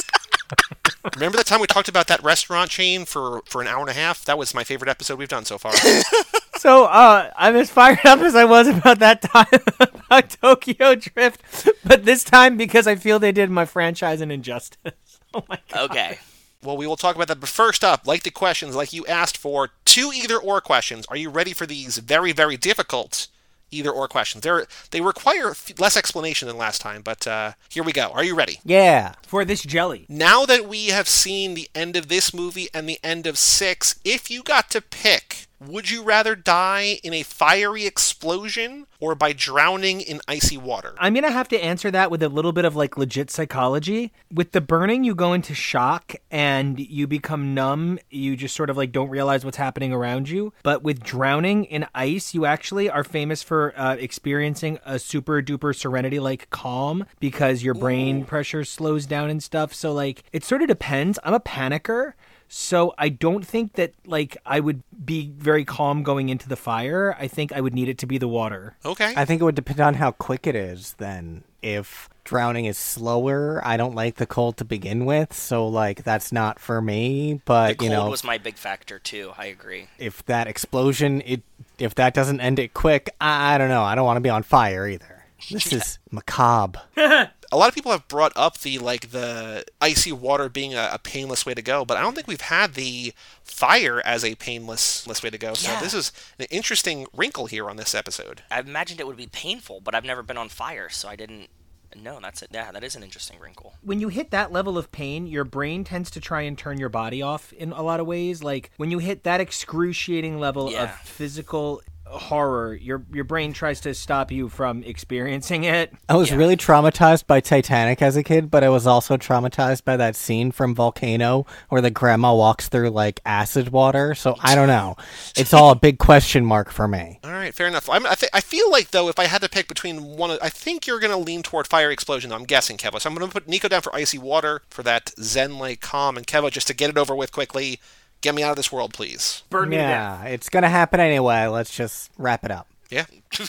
[1.14, 3.94] Remember the time we talked about that restaurant chain for for an hour and a
[3.94, 4.26] half?
[4.26, 5.74] That was my favorite episode we've done so far.
[6.58, 9.46] So uh, I'm as fired up as I was about that time
[9.80, 14.94] about Tokyo Drift, but this time because I feel they did my franchise an injustice.
[15.36, 15.92] Oh my god.
[15.92, 16.18] okay.
[16.64, 17.42] well, we will talk about that.
[17.42, 21.06] But first up, like the questions, like you asked for, two either or questions.
[21.08, 23.28] Are you ready for these very very difficult?
[23.76, 24.42] Either or questions.
[24.44, 28.10] They're, they require f- less explanation than last time, but uh, here we go.
[28.14, 28.60] Are you ready?
[28.64, 29.16] Yeah.
[29.28, 30.06] For this jelly.
[30.08, 34.00] Now that we have seen the end of this movie and the end of six,
[34.06, 39.34] if you got to pick, would you rather die in a fiery explosion or by
[39.34, 40.96] drowning in icy water?
[40.98, 44.12] I'm gonna have to answer that with a little bit of like legit psychology.
[44.32, 48.00] With the burning, you go into shock and you become numb.
[48.10, 50.54] You just sort of like don't realize what's happening around you.
[50.64, 55.76] But with drowning in ice, you actually are famous for uh, experiencing a super duper
[55.76, 59.74] serenity like calm because your brain pressure slows down and stuff.
[59.74, 61.20] So like it sort of depends.
[61.24, 62.14] I'm a panicker.
[62.48, 67.16] So I don't think that like I would be very calm going into the fire.
[67.20, 68.76] I think I would need it to be the water.
[68.86, 69.14] Okay.
[69.16, 71.44] I think it would depend on how quick it is then.
[71.62, 76.32] If drowning is slower, I don't like the cold to begin with, so like that's
[76.32, 79.32] not for me, The but cold you know, was my big factor too.
[79.36, 79.88] I agree.
[79.98, 81.42] if that explosion it
[81.80, 83.82] if that doesn't end it quick, I, I don't know.
[83.84, 85.26] I don't want to be on fire either.
[85.52, 86.82] This is macabre.
[87.52, 91.00] a lot of people have brought up the like the icy water being a, a
[91.00, 95.06] painless way to go, but I don't think we've had the fire as a painless
[95.08, 95.54] less way to go.
[95.54, 95.80] So Yeah.
[95.80, 98.42] this is an interesting wrinkle here on this episode.
[98.52, 101.50] I imagined it would be painful, but I've never been on fire, so I didn't.
[101.98, 102.50] No, that's it.
[102.52, 103.76] Yeah, that is an interesting wrinkle.
[103.82, 106.90] when you hit that level of pain, your brain tends to try and turn your
[106.90, 108.44] body off in a lot of ways.
[108.44, 113.94] Like when you hit that excruciating level of physical horror, your your brain tries to
[113.94, 115.92] stop you from experiencing it.
[116.08, 119.98] I was really traumatized by Titanic as a kid, but I was also traumatized by
[119.98, 124.16] that scene from Volcano where the grandma walks through like acid water.
[124.16, 124.96] So I don't know.
[125.36, 127.20] It's all a big question mark for me.
[127.24, 127.90] All right, fair enough.
[127.90, 130.40] I'm, I, th- I feel like though, if I had to pick between one, of,
[130.42, 132.30] I think you're going to lean toward fire explosion.
[132.30, 133.02] Though I'm guessing, Kevo.
[133.02, 136.26] So I'm going to put Nico down for icy water for that zen-like calm, and
[136.26, 137.80] Kevo just to get it over with quickly.
[138.26, 139.44] Get me out of this world, please.
[139.52, 140.24] Burn me to death.
[140.24, 141.46] Yeah, it's gonna happen anyway.
[141.46, 142.66] Let's just wrap it up.
[142.90, 143.06] Yeah.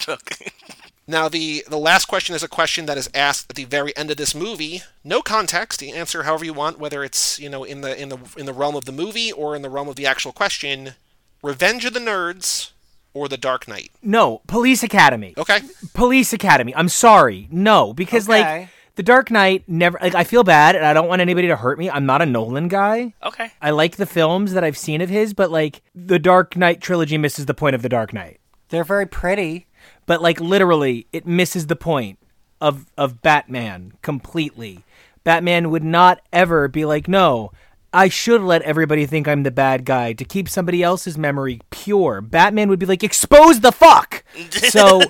[1.08, 4.10] Now the the last question is a question that is asked at the very end
[4.10, 4.82] of this movie.
[5.02, 5.80] No context.
[5.80, 8.52] You answer however you want, whether it's you know in the in the in the
[8.52, 10.94] realm of the movie or in the realm of the actual question.
[11.42, 12.72] Revenge of the Nerds
[13.14, 13.92] or The Dark Knight.
[14.02, 15.32] No, Police Academy.
[15.38, 15.60] Okay.
[15.94, 16.74] Police Academy.
[16.74, 17.48] I'm sorry.
[17.50, 18.68] No, because like Okay.
[18.96, 21.78] The Dark Knight never like I feel bad and I don't want anybody to hurt
[21.78, 21.88] me.
[21.90, 23.14] I'm not a Nolan guy.
[23.22, 23.52] Okay.
[23.60, 27.18] I like the films that I've seen of his, but like the Dark Knight trilogy
[27.18, 28.40] misses the point of the Dark Knight.
[28.70, 29.66] They're very pretty.
[30.06, 32.18] but like literally it misses the point
[32.60, 34.82] of of Batman completely.
[35.24, 37.52] Batman would not ever be like, "No,
[37.92, 42.20] I should let everybody think I'm the bad guy to keep somebody else's memory pure."
[42.22, 45.02] Batman would be like, "Expose the fuck." so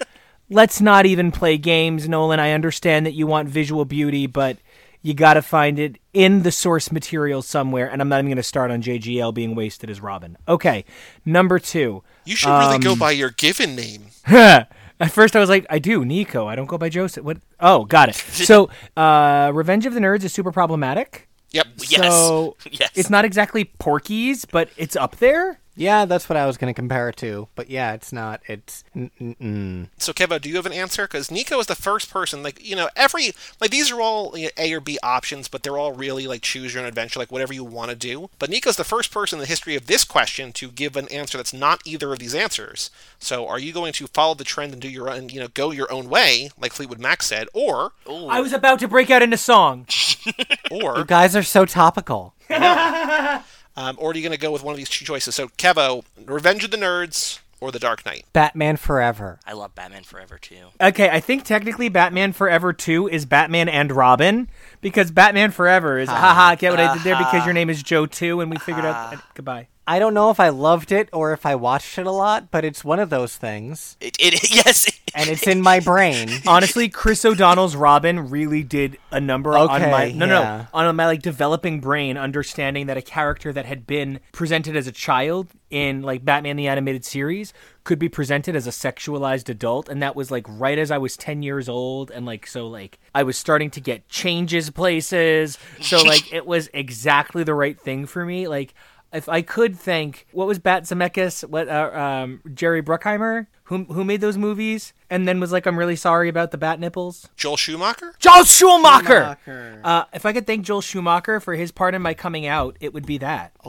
[0.51, 2.41] let's not even play games, Nolan.
[2.41, 4.59] I understand that you want visual beauty, but
[5.03, 7.89] you got to find it in the source material somewhere.
[7.91, 10.37] And I'm not even going to start on JGL being wasted as Robin.
[10.49, 10.85] Okay,
[11.25, 12.03] number two.
[12.25, 14.07] You should really go by your given name.
[14.99, 16.47] At first, I was like, I do, Nico.
[16.47, 17.23] I don't go by Joseph.
[17.25, 17.39] What?
[17.61, 18.17] Oh, got it.
[18.47, 21.29] So, uh, Revenge of the Nerds is super problematic.
[21.51, 21.67] Yep.
[21.89, 21.91] Yes.
[22.15, 22.91] So, Yes.
[22.95, 25.61] it's not exactly Porky's, but it's up there.
[25.77, 27.49] Yeah, that's what I was going to compare it to.
[27.55, 28.41] But yeah, it's not.
[28.49, 28.83] It's.
[28.97, 29.89] Mm-mm.
[29.99, 31.05] So, Kevo, do you have an answer?
[31.05, 34.45] Because Nico is the first person, like, you know, every, like, these are all you
[34.45, 37.31] know, A or B options, but they're all really, like, choose your own adventure, like,
[37.31, 38.31] whatever you want to do.
[38.39, 41.37] But Nico's the first person in the history of this question to give an answer
[41.37, 42.91] that's not either of these answers.
[43.19, 45.71] So, are you going to follow the trend and do your own, you know, go
[45.73, 49.37] your own way, like Fleetwood Mac said, or, I was about to break out into
[49.37, 49.87] song.
[50.71, 52.35] or, You guys are so topical.
[53.77, 55.35] um, or are you going to go with one of these two choices?
[55.35, 58.25] So, Kevo, Revenge of the Nerds or The Dark Knight?
[58.33, 59.39] Batman Forever.
[59.47, 60.69] I love Batman Forever too.
[60.81, 64.49] Okay, I think technically Batman Forever 2 is Batman and Robin
[64.81, 68.07] because Batman Forever is haha, get what I did there because your name is Joe
[68.07, 69.69] too and we figured out goodbye.
[69.89, 72.65] I don't know if I loved it or if I watched it a lot, but
[72.65, 74.91] it's one of those things, It, it yes.
[75.15, 76.29] and it's in my brain.
[76.47, 81.23] Honestly, Chris O'Donnell's Robin really did a number on my no no on my like
[81.23, 86.25] developing brain understanding that a character that had been presented as a child in like
[86.25, 87.53] Batman the animated series
[87.85, 91.17] could be presented as a sexualized adult and that was like right as I was
[91.17, 96.03] 10 years old and like so like I was starting to get changes places so
[96.05, 98.75] like it was exactly the right thing for me like
[99.17, 104.05] if I could thank what was Bat Zemeckis, what uh, um, Jerry Bruckheimer, who who
[104.05, 107.29] made those movies, and then was like, I'm really sorry about the bat nipples.
[107.37, 108.15] Joel Schumacher?
[108.19, 109.39] Joel Schumacher.
[109.83, 112.93] Uh, if I could thank Joel Schumacher for his part in my coming out, it
[112.95, 113.53] would be that.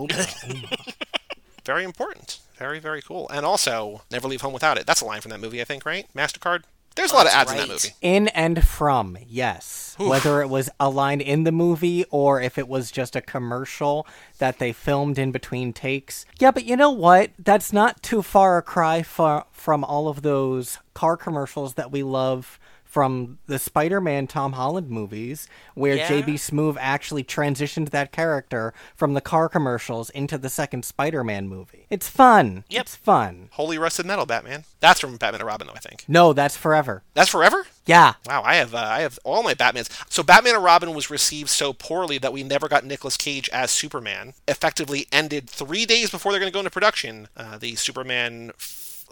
[1.66, 2.40] Very important.
[2.58, 3.30] Very, very cool.
[3.30, 4.88] And also, Never Leave Home Without It.
[4.88, 6.08] That's a line from that movie, I think, right?
[6.16, 6.64] MasterCard?
[6.98, 7.90] There's a lot of that's ads in that movie.
[8.02, 9.96] In and from, yes.
[10.00, 14.06] Whether it was a line in the movie or if it was just a commercial
[14.40, 16.26] that they filmed in between takes.
[16.40, 17.32] Yeah, but you know what?
[17.40, 22.04] That's not too far a cry for, from all of those car commercials that we
[22.04, 22.60] love
[22.98, 26.08] from the Spider-Man Tom Holland movies, where Yeah.
[26.10, 31.86] JB Smoove actually transitioned that character from the car commercials into the second Spider-Man movie.
[31.92, 32.64] It's fun.
[32.70, 32.82] Yep.
[32.82, 33.50] It's fun.
[33.52, 34.64] Holy Rusted Metal, Batman.
[34.80, 36.06] That's from Batman and Robin, though, I think.
[36.08, 37.04] No, that's forever.
[37.14, 37.68] That's forever?
[37.86, 38.14] Yeah.
[38.26, 39.90] Wow, I have uh, I have all my Batmans.
[40.12, 43.70] So Batman and Robin was received so poorly that we never got Nicolas Cage as
[43.70, 44.34] Superman.
[44.48, 47.28] Effectively ended three days before they're going to go into production.
[47.38, 48.54] Uh, the Superman,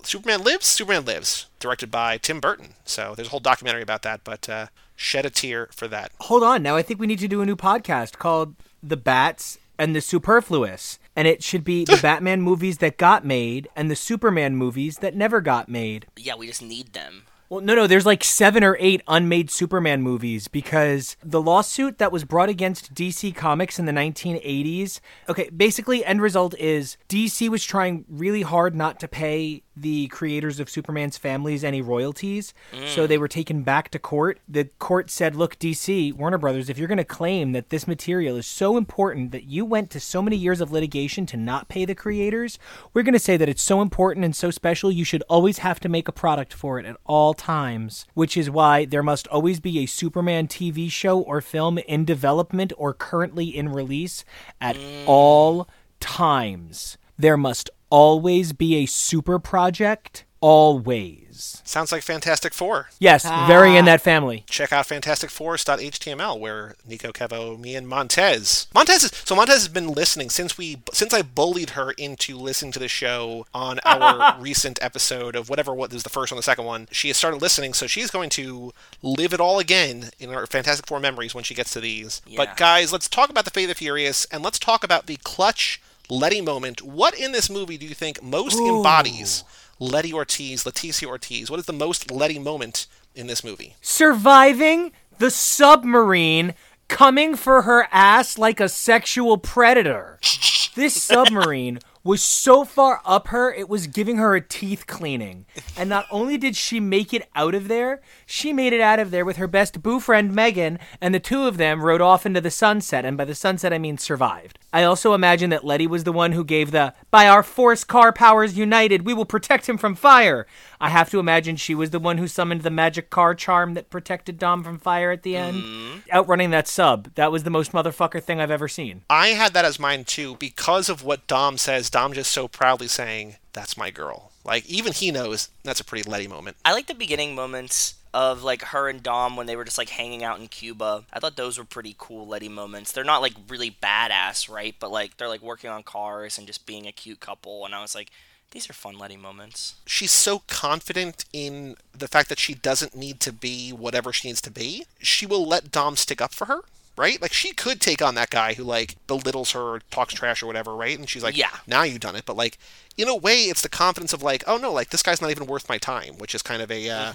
[0.07, 2.75] Superman Lives, Superman Lives, directed by Tim Burton.
[2.85, 4.21] So there's a whole documentary about that.
[4.23, 6.11] But uh, shed a tear for that.
[6.21, 9.57] Hold on, now I think we need to do a new podcast called The Bats
[9.77, 10.99] and the Superfluous.
[11.15, 15.15] And it should be the Batman movies that got made and the Superman movies that
[15.15, 16.07] never got made.
[16.17, 17.23] Yeah, we just need them.
[17.47, 22.11] Well, no, no, there's like seven or eight unmade Superman movies because the lawsuit that
[22.11, 24.99] was brought against DC Comics in the 1980s.
[25.29, 30.59] Okay, basically, end result is DC was trying really hard not to pay the creators
[30.59, 33.07] of Superman's families any royalties, so mm.
[33.07, 34.39] they were taken back to court.
[34.47, 38.37] The court said, Look, DC, Warner Brothers, if you're going to claim that this material
[38.37, 41.85] is so important that you went to so many years of litigation to not pay
[41.85, 42.57] the creators,
[42.93, 45.79] we're going to say that it's so important and so special, you should always have
[45.81, 49.59] to make a product for it at all times, which is why there must always
[49.59, 54.23] be a Superman TV show or film in development or currently in release
[54.61, 55.03] at mm.
[55.05, 55.67] all
[55.99, 56.97] times.
[57.17, 61.61] There must always be a super project, always.
[61.63, 62.89] Sounds like Fantastic Four.
[62.99, 63.47] Yes, ah.
[63.47, 64.43] very in that family.
[64.49, 68.67] check out fantasticforce.html where Nico, Kevo, me, and Montez.
[68.73, 72.73] Montez is so Montez has been listening since we since I bullied her into listening
[72.73, 76.43] to the show on our recent episode of whatever what was the first one, the
[76.43, 76.89] second one.
[76.91, 80.85] She has started listening, so she's going to live it all again in her Fantastic
[80.85, 82.21] Four memories when she gets to these.
[82.27, 82.35] Yeah.
[82.35, 85.15] But guys, let's talk about the Fate of the Furious and let's talk about the
[85.23, 86.81] clutch Letty moment.
[86.81, 89.43] What in this movie do you think most embodies
[89.79, 91.49] Letty Ortiz, Leticia Ortiz?
[91.49, 93.75] What is the most Letty moment in this movie?
[93.81, 96.53] Surviving the submarine
[96.87, 100.19] coming for her ass like a sexual predator.
[100.75, 105.43] This submarine was so far up her, it was giving her a teeth cleaning.
[105.75, 109.09] And not only did she make it out of there, she made it out of
[109.09, 112.39] there with her best boo friend Megan, and the two of them rode off into
[112.39, 113.05] the sunset.
[113.05, 114.59] And by the sunset, I mean survived.
[114.71, 118.13] I also imagine that Letty was the one who gave the, by our force car
[118.13, 120.45] powers united, we will protect him from fire.
[120.79, 123.89] I have to imagine she was the one who summoned the magic car charm that
[123.89, 125.63] protected Dom from fire at the end.
[125.63, 125.99] Mm-hmm.
[126.11, 127.13] Outrunning that sub.
[127.15, 129.01] That was the most motherfucker thing I've ever seen.
[129.09, 131.89] I had that as mine too because of what Dom says.
[131.89, 136.09] Dom just so proudly saying, "That's my girl." Like even he knows that's a pretty
[136.09, 136.57] Letty moment.
[136.63, 139.89] I like the beginning moments of like her and Dom when they were just like
[139.89, 141.03] hanging out in Cuba.
[141.11, 142.91] I thought those were pretty cool Letty moments.
[142.91, 144.75] They're not like really badass, right?
[144.79, 147.65] But like they're like working on cars and just being a cute couple.
[147.65, 148.11] And I was like,
[148.55, 149.75] these are fun letting moments.
[149.85, 154.39] She's so confident in the fact that she doesn't need to be whatever she needs
[154.41, 154.85] to be.
[154.99, 156.61] She will let Dom stick up for her.
[156.97, 157.21] right?
[157.21, 160.73] Like she could take on that guy who like belittles her, talks trash or whatever,
[160.73, 160.97] right?
[160.97, 161.49] And she's like, Yeah.
[161.67, 162.25] now you've done it.
[162.25, 162.57] But like,
[162.97, 165.45] in a way, it's the confidence of like, oh no, like this guy's not even
[165.47, 167.11] worth my time, which is kind of a uh,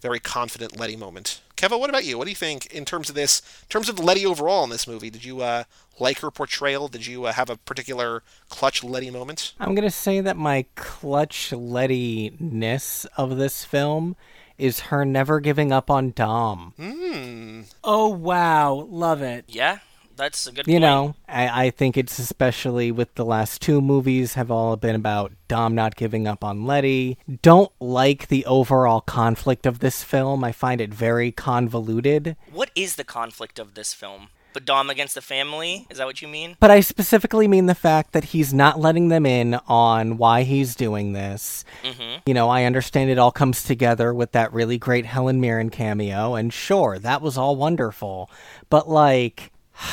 [0.00, 1.40] very confident Letty moment.
[1.56, 2.16] Kevo, what about you?
[2.16, 4.86] What do you think in terms of this, in terms of Letty overall in this
[4.86, 5.10] movie?
[5.10, 5.64] Did you uh,
[5.98, 6.88] like her portrayal?
[6.88, 9.52] Did you uh, have a particular clutch Letty moment?
[9.60, 14.16] I'm gonna say that my clutch Letty-ness of this film
[14.56, 16.74] is her never giving up on Dom.
[17.84, 19.44] Oh wow, love it.
[19.48, 19.78] Yeah,
[20.20, 20.66] that's a good.
[20.66, 20.82] You point.
[20.82, 25.32] know, I, I think it's especially with the last two movies have all been about
[25.48, 27.18] Dom not giving up on Letty.
[27.42, 30.44] Don't like the overall conflict of this film.
[30.44, 32.36] I find it very convoluted.
[32.52, 34.28] what is the conflict of this film?
[34.52, 35.86] But Dom against the family?
[35.90, 36.56] Is that what you mean?
[36.58, 40.74] But I specifically mean the fact that he's not letting them in on why he's
[40.74, 41.64] doing this.
[41.84, 42.22] Mm-hmm.
[42.26, 46.34] You know, I understand it all comes together with that really great Helen Mirren cameo,
[46.34, 48.30] and sure, that was all wonderful.
[48.68, 49.52] But, like.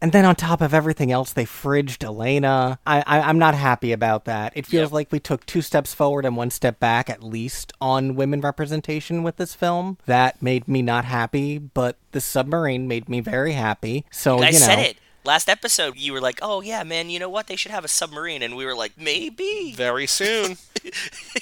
[0.00, 2.80] And then on top of everything else, they fridged Elena.
[2.84, 4.52] I, I, I'm not happy about that.
[4.56, 4.92] It feels Yep.
[4.92, 9.22] like we took two steps forward and one step back, at least, on women representation
[9.22, 9.98] with this film.
[10.06, 14.04] That made me not happy, but the submarine made me very happy.
[14.10, 14.58] So, I you know.
[14.58, 14.96] said it.
[15.24, 17.46] Last episode, you were like, "Oh yeah, man, you know what?
[17.46, 20.56] They should have a submarine," and we were like, "Maybe." Very soon.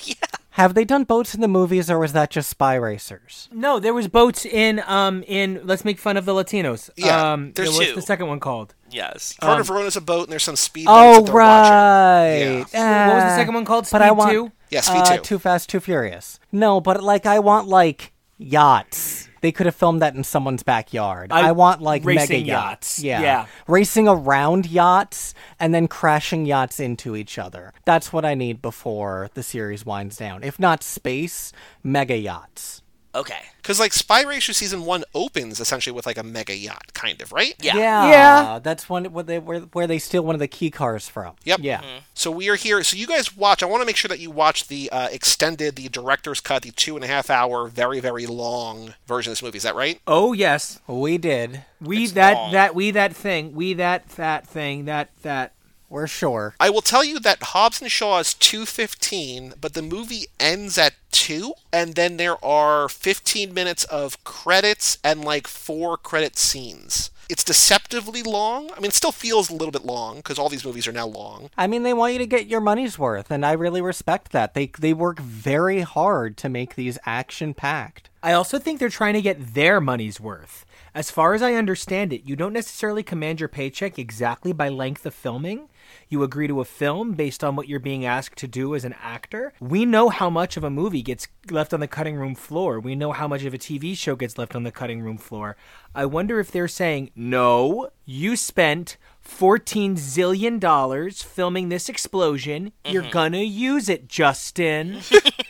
[0.04, 0.14] Yeah.
[0.50, 3.48] Have they done boats in the movies, or was that just Spy Racers?
[3.50, 6.90] No, there was boats in um in Let's Make Fun of the Latinos.
[6.96, 7.94] Yeah, um, there's what's two.
[7.94, 8.74] the second one called?
[8.90, 9.32] Yes.
[9.40, 10.86] Part of Verone's a boat, and there's some speed.
[10.90, 12.66] Oh, that they're right.
[12.74, 13.08] Yeah.
[13.08, 13.88] what was the Ah, second one called?
[13.90, 14.52] But I want, 2?
[14.70, 15.22] Yeah, Speed uh, 2.
[15.22, 16.38] Too Fast, Too Furious.
[16.52, 19.28] No, but like I want like yachts.
[19.40, 21.32] They could have filmed that in someone's backyard.
[21.32, 22.98] I, I- want like mega yachts.
[22.98, 23.20] Yeah.
[23.22, 23.46] Yeah.
[23.66, 27.72] Racing around yachts and then crashing yachts into each other.
[27.84, 30.42] That's what I need before the series winds down.
[30.42, 32.82] If not space, mega yachts.
[33.14, 33.38] Okay.
[33.56, 37.32] Because like Spy Racer season one opens essentially with like a mega yacht, kind of,
[37.32, 37.54] right?
[37.60, 37.76] Yeah.
[37.76, 38.10] Yeah.
[38.10, 38.58] yeah.
[38.60, 41.34] That's one where they where, where they steal one of the key cars from.
[41.44, 41.60] Yep.
[41.62, 41.82] Yeah.
[42.14, 42.82] So we are here.
[42.84, 43.62] So you guys watch.
[43.62, 46.70] I want to make sure that you watch the uh, extended, the director's cut, the
[46.70, 49.56] two and a half hour, very very long version of this movie.
[49.58, 50.00] Is that right?
[50.06, 51.64] Oh yes, We did.
[51.80, 52.52] we It's that long.
[52.52, 55.52] that we that thing, we that that thing, that that.
[55.90, 56.54] We're sure.
[56.60, 60.78] I will tell you that Hobbs and Shaw is two fifteen, but the movie ends
[60.78, 67.10] at two, and then there are fifteen minutes of credits and like four credit scenes.
[67.28, 68.70] It's deceptively long.
[68.70, 71.06] I mean, it still feels a little bit long because all these movies are now
[71.06, 71.50] long.
[71.58, 74.54] I mean, they want you to get your money's worth, and I really respect that.
[74.54, 78.10] They they work very hard to make these action packed.
[78.22, 80.64] I also think they're trying to get their money's worth.
[80.94, 85.04] As far as I understand it, you don't necessarily command your paycheck exactly by length
[85.04, 85.68] of filming.
[86.10, 88.96] You agree to a film based on what you're being asked to do as an
[89.00, 89.52] actor.
[89.60, 92.80] We know how much of a movie gets left on the cutting room floor.
[92.80, 95.56] We know how much of a TV show gets left on the cutting room floor.
[95.94, 102.72] I wonder if they're saying, no, you spent 14 zillion dollars filming this explosion.
[102.84, 103.12] You're mm-hmm.
[103.12, 105.02] gonna use it, Justin.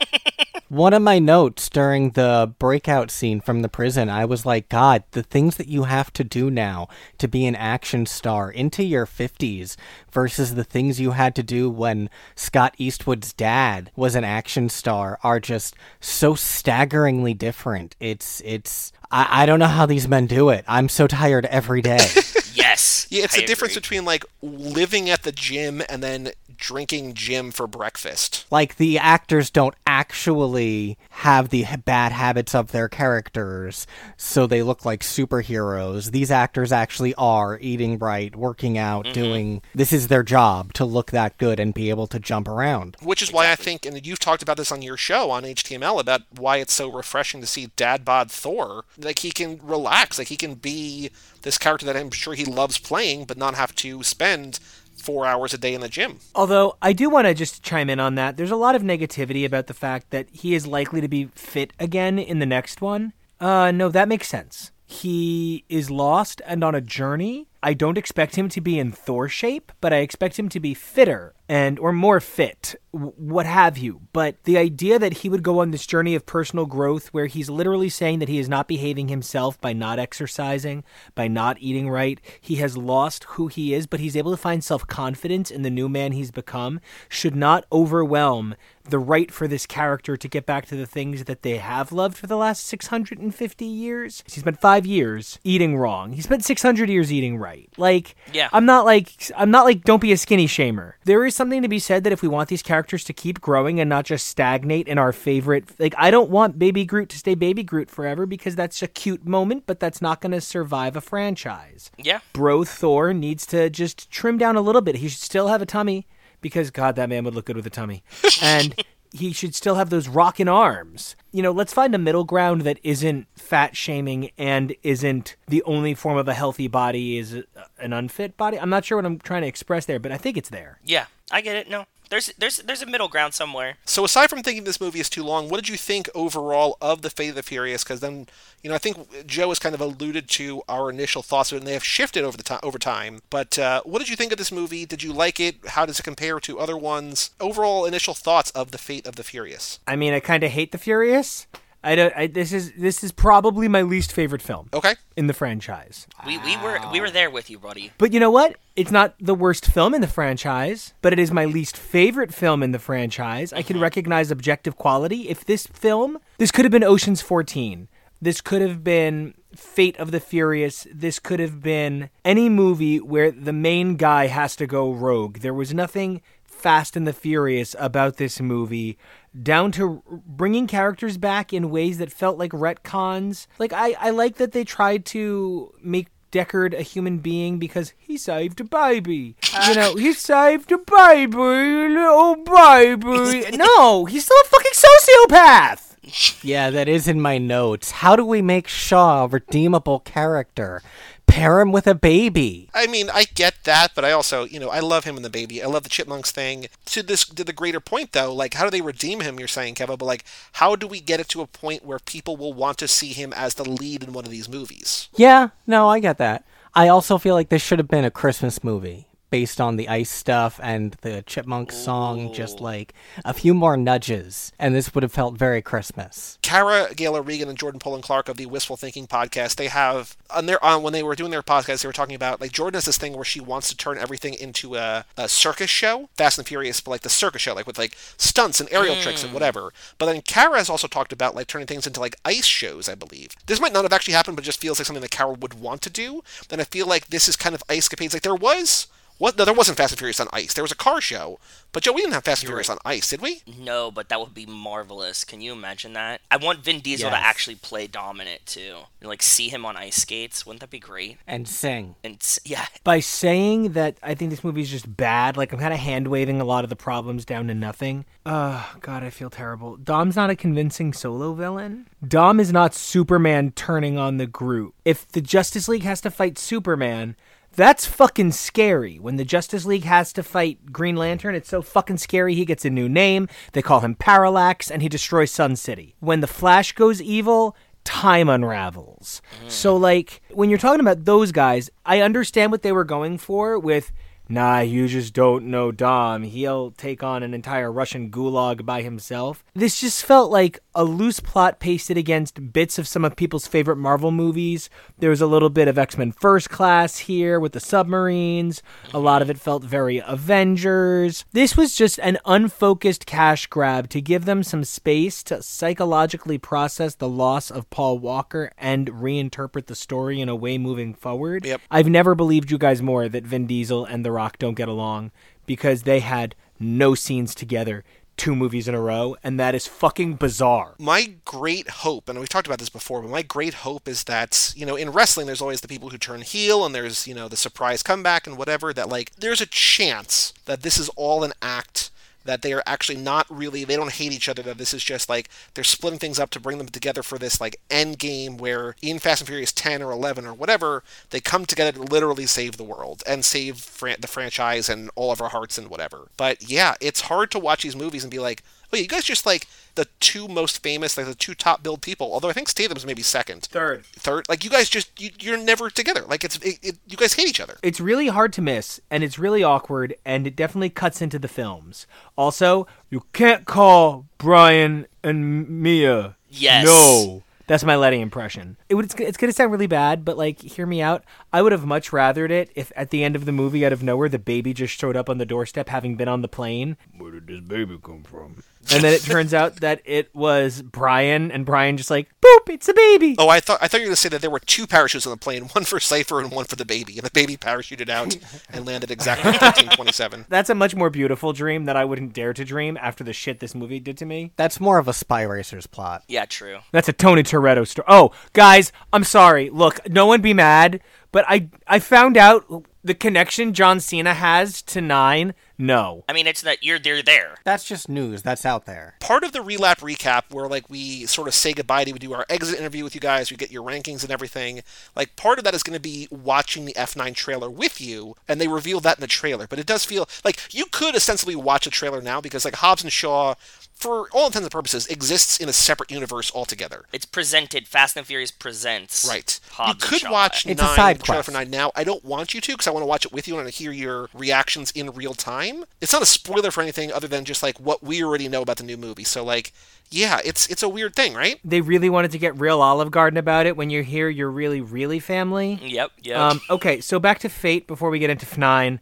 [0.71, 5.03] One of my notes during the breakout scene from the prison, I was like, God,
[5.11, 6.87] the things that you have to do now
[7.19, 9.75] to be an action star into your 50s
[10.13, 15.19] versus the things you had to do when Scott Eastwood's dad was an action star
[15.25, 17.97] are just so staggeringly different.
[17.99, 20.65] It's, it's, I, I don't know how these men do it.
[20.69, 21.99] I'm so tired every day.
[22.53, 23.07] Yes.
[23.11, 27.51] Yeah, it's I the difference between like living at the gym and then drinking gym
[27.51, 28.47] for breakfast.
[28.51, 33.87] like the actors don't actually have the bad habits of their characters
[34.17, 39.15] so they look like superheroes these actors actually are eating right working out mm-hmm.
[39.15, 42.97] doing this is their job to look that good and be able to jump around
[43.03, 46.01] Which is why I think, and you've talked about this on your show on HTML
[46.01, 48.85] about why it's so refreshing to see Dad Bod Thor.
[48.99, 51.11] Like he can relax, like he can be
[51.43, 54.61] this character that I'm sure he loves playing, but not have to spend
[55.01, 56.19] four hours a day in the gym.
[56.35, 58.37] Although I do want to just chime in on that.
[58.37, 61.73] There's a lot of negativity about the fact that he is likely to be fit
[61.79, 63.13] again in the next one.
[63.41, 64.71] Uh, no, that makes sense.
[64.87, 67.49] He is lost and on a journey.
[67.63, 70.73] I don't expect him to be in Thor shape, but I expect him to be
[70.73, 74.03] fitter and or more fit, what have you.
[74.13, 77.51] But the idea that he would go on this journey of personal growth where he's
[77.51, 80.85] literally saying that he is not behaving himself by not exercising,
[81.15, 84.65] by not eating right, he has lost who he is, but he's able to find
[84.65, 88.55] self-confidence in the new man he's become should not overwhelm
[88.91, 92.17] the right for this character to get back to the things that they have loved
[92.17, 94.23] for the last 650 years.
[94.27, 96.13] He spent five years eating wrong.
[96.13, 97.69] He spent 600 years eating right.
[97.77, 98.49] Like, Yeah.
[98.53, 100.95] I'm not like I'm not like don't be a skinny shamer.
[101.05, 103.81] There is something to be said that if we want these characters to keep growing
[103.81, 107.35] and not just stagnate in our favorite like I don't want baby Groot to stay
[107.35, 111.01] baby Groot forever because that's a cute moment, but that's not going to survive a
[111.01, 111.91] franchise.
[111.97, 112.21] Yeah.
[112.33, 114.97] Bro Thor needs to just trim down a little bit.
[114.97, 116.07] He should still have a tummy
[116.41, 118.03] because God, that man would look good with a tummy.
[118.43, 118.83] And
[119.13, 121.17] he should still have those rockin' arms.
[121.33, 125.95] You know, let's find a middle ground that isn't fat shaming and isn't the only
[125.95, 127.43] form of a healthy body is
[127.79, 128.59] an unfit body.
[128.59, 130.79] I'm not sure what I'm trying to express there, but I think it's there.
[130.85, 131.07] Yeah.
[131.31, 131.69] I get it.
[131.71, 131.87] No.
[132.11, 133.77] There's there's there's a middle ground somewhere.
[133.85, 137.03] So aside from thinking this movie is too long, what did you think overall of
[137.03, 137.85] the Fate of the Furious?
[137.85, 138.27] Because then,
[138.63, 141.73] you know, I think Joe has kind of alluded to our initial thoughts, and they
[141.73, 143.21] have shifted over the time over time.
[143.31, 144.85] But uh, what did you think of this movie?
[144.85, 145.57] Did you like it?
[145.69, 147.31] How does it compare to other ones?
[147.41, 149.79] Overall, initial thoughts of the Fate of the Furious.
[149.87, 151.47] I mean, I kind of hate the Furious.
[151.83, 152.13] I don't.
[152.15, 154.95] I, this is this is probably my least favorite film Okay.
[155.17, 156.07] in the franchise.
[156.27, 157.93] We we were we were there with you, buddy.
[157.97, 158.57] But you know what?
[158.77, 162.63] It's not the worst film in the franchise, but it is my least favorite film
[162.63, 163.53] in the franchise.
[163.53, 163.83] I can mm-hmm.
[163.83, 165.29] recognize objective quality.
[165.29, 167.89] If this film, this could have been Ocean's 14.
[168.23, 170.87] This could have been Fate of the Furious.
[170.93, 175.39] This could have been any movie where the main guy has to go rogue.
[175.39, 178.99] There was nothing Fast and the Furious about this movie,
[179.41, 183.47] down to bringing characters back in ways that felt like retcons.
[183.59, 188.17] Like I, I like that they tried to make Deckard a human being because he
[188.17, 189.37] saved a baby.
[189.55, 189.67] Uh.
[189.69, 193.57] You know, he saved a baby, little baby.
[193.57, 195.87] No, he's still a fucking sociopath.
[196.43, 197.91] Yeah, that is in my notes.
[197.93, 200.83] How do we make Shaw a redeemable character?
[201.31, 202.69] Pair him with a baby.
[202.75, 205.31] I mean, I get that, but I also, you know, I love him and the
[205.31, 205.63] baby.
[205.63, 206.67] I love the Chipmunks thing.
[206.87, 209.39] To this, to the greater point, though, like, how do they redeem him?
[209.39, 212.37] You're saying, Kevin, but like, how do we get it to a point where people
[212.37, 215.09] will want to see him as the lead in one of these movies?
[215.17, 216.45] Yeah, no, I get that.
[216.75, 220.11] I also feel like this should have been a Christmas movie based on the ice
[220.11, 225.13] stuff and the chipmunk song, just like a few more nudges, and this would have
[225.13, 226.39] felt very Christmas.
[226.43, 230.47] Kara Gaylor Regan and Jordan Poland Clark of the Wistful Thinking podcast, they have on
[230.47, 232.85] their on when they were doing their podcast, they were talking about like Jordan has
[232.85, 236.47] this thing where she wants to turn everything into a, a circus show, Fast and
[236.47, 239.35] Furious, but like the circus show, like with like stunts and aerial tricks and mm.
[239.35, 239.73] whatever.
[239.99, 242.95] But then Kara has also talked about like turning things into like ice shows, I
[242.95, 243.31] believe.
[243.47, 245.55] This might not have actually happened, but it just feels like something that Kara would
[245.55, 246.23] want to do.
[246.51, 248.13] And I feel like this is kind of ice capades.
[248.13, 248.89] Like there was
[249.21, 249.39] what?
[249.39, 250.55] No, there wasn't Fast and Furious on ice.
[250.55, 251.39] There was a car show,
[251.73, 253.43] but Joe, we didn't have Fast and Furious on ice, did we?
[253.59, 255.23] No, but that would be marvelous.
[255.25, 256.23] Can you imagine that?
[256.31, 257.21] I want Vin Diesel Yes.
[257.21, 258.79] to actually play dominant too.
[259.01, 260.45] And, like see him on ice skates.
[260.45, 261.19] Wouldn't that be great?
[261.27, 261.95] And sing.
[262.03, 265.75] And yeah, By saying that I think this movie is just bad, like I'm kind
[265.75, 268.07] of hand waving a lot of the problems down to nothing.
[268.27, 269.77] Oh, God, I feel terrible.
[269.77, 271.89] Dom's not a convincing solo villain.
[272.07, 274.75] Dom is not Superman turning on the group.
[274.85, 277.17] If the Justice League has to fight Superman,
[277.55, 278.99] that's fucking scary.
[278.99, 282.35] When the Justice League has to fight Green Lantern, it's so fucking scary.
[282.35, 283.29] He gets a new name.
[283.53, 285.95] They call him Parallax, and he destroys Sun City.
[286.01, 289.21] When the Flash goes evil, time unravels.
[289.45, 289.51] Mm.
[289.51, 293.59] So, like, when you're talking about those guys, I understand what they were going for
[293.59, 293.93] with.
[294.31, 296.23] Nah, you just don't know Dom.
[296.23, 299.45] He'll take on an entire Russian gulag by himself.
[299.55, 303.75] This just felt like a loose plot pasted against bits of some of people's favorite
[303.75, 304.71] Marvel movies.
[304.99, 308.63] There was a little bit of X Men First Class here with the submarines.
[308.95, 311.25] A lot of it felt very Avengers.
[311.33, 316.95] This was just an unfocused cash grab to give them some space to psychologically process
[316.95, 321.45] the loss of Paul Walker and reinterpret the story in a way moving forward.
[321.45, 321.63] Yep.
[321.69, 325.13] I've never believed you guys more that Vin Diesel and The Rock don't get along
[325.47, 327.85] because they had no scenes together
[328.19, 330.75] two movies in a row, and that is fucking bizarre.
[330.79, 334.53] my great hope, and we've talked about this before, but my great hope is that,
[334.55, 337.29] you know, in wrestling, there's always the people who turn heel and there's, you know,
[337.29, 341.33] the surprise comeback and whatever, that, like, there's a chance that this is all an
[341.41, 341.91] act,
[342.25, 345.09] that they are actually not really, they don't hate each other, that this is just,
[345.09, 348.77] like, they're splitting things up to bring them together for this, like, end game where
[348.83, 352.57] in Fast and Furious 10 or 11 or whatever, they come together to literally save
[352.57, 356.09] the world and save fran- the franchise and all of our hearts and whatever.
[356.17, 358.43] But yeah, it's hard to watch these movies and be like,
[358.73, 362.13] oh, you guys just like the two most famous, like the two top billed people.
[362.13, 363.85] Although I think Statham's maybe second, Third.
[363.87, 364.27] third.
[364.29, 366.03] Like you guys just you, you're never together.
[366.07, 367.59] Like it's it, it, you guys hate each other.
[367.63, 371.29] It's really hard to miss, and it's really awkward, and it definitely cuts into the
[371.29, 371.87] films.
[372.17, 376.17] Also, you can't call Brian and Mia.
[376.29, 376.65] Yes.
[376.65, 377.23] No.
[377.47, 378.57] That's my Letty impression.
[378.69, 381.03] It would, it's, it's going to sound really bad, but like, hear me out.
[381.33, 383.83] I would have much rathered it if at the end of the movie, out of
[383.83, 386.77] nowhere, the baby just showed up on the doorstep having been on the plane.
[386.97, 388.45] Where did this baby come from?
[388.73, 392.69] And then it turns out that it was Brian, and Brian just like, boop, it's
[392.69, 393.17] a baby.
[393.19, 395.07] Oh, I thought I thought you were going to say that there were two parachutes
[395.07, 397.89] on the plane, one for Cipher and one for the baby, and the baby parachuted
[397.89, 398.17] out
[398.51, 400.27] and landed exactly at 1327.
[400.29, 403.41] That's a much more beautiful dream that I wouldn't dare to dream after the shit
[403.41, 404.33] this movie did to me.
[404.37, 406.05] That's more of a Spy Racers plot.
[406.07, 406.59] Yeah, true.
[406.71, 407.87] That's a Tony Toretto story.
[407.89, 409.49] Oh, guys, I'm sorry.
[409.49, 410.81] Look, no one be mad,
[411.13, 412.45] but I I found out
[412.85, 415.35] the connection John Cena has to Nine.
[415.61, 416.05] No.
[416.09, 417.39] I mean, it's that you're they're there.
[417.45, 418.23] That's just news.
[418.23, 418.95] That's out there.
[419.01, 422.13] Part of the relap recap, where like we sort of say goodbye to, we do
[422.15, 424.63] our exit interview with you guys, we get your rankings and everything.
[424.97, 428.41] Like part of that is going to be watching the F9 trailer with you, and
[428.41, 429.47] they reveal that in the trailer.
[429.47, 432.83] But it does feel like you could ostensibly watch a trailer now because like Hobbs
[432.83, 433.35] and Shaw,
[433.75, 436.85] for all intents and purposes, exists in a separate universe altogether.
[436.93, 437.67] It's presented.
[437.67, 439.07] Fast and Furious presents.
[439.09, 439.39] Right.
[439.53, 440.13] Hobbs you and could Shaw.
[440.13, 441.27] watch It's a nine, side the trailer quest.
[441.27, 441.71] for nine now.
[441.75, 443.45] I don't want you to because I want to watch it with you and I
[443.45, 445.50] want to hear your reactions in real time.
[445.81, 448.57] It's not a spoiler for anything other than just like what we already know about
[448.59, 449.05] the new movie.
[449.05, 449.53] So like,
[449.91, 451.39] yeah, it's it's a weird thing, right?
[451.45, 453.57] They really wanted to get real Olive Garden about it.
[453.57, 455.59] When you're here, you're really, really family.
[455.63, 455.91] Yep.
[456.03, 456.17] Yep.
[456.19, 458.79] Um, okay, so back to Fate before we get into F9.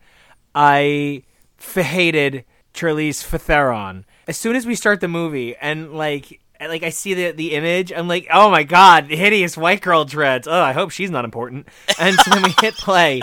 [0.54, 1.22] I
[1.58, 2.44] f- hated
[2.74, 4.04] Charlize Theron.
[4.26, 7.92] As soon as we start the movie and like like I see the the image,
[7.92, 10.46] I'm like, oh my god, hideous white girl dreads.
[10.48, 11.68] Oh, I hope she's not important.
[11.98, 13.20] And so then we hit play,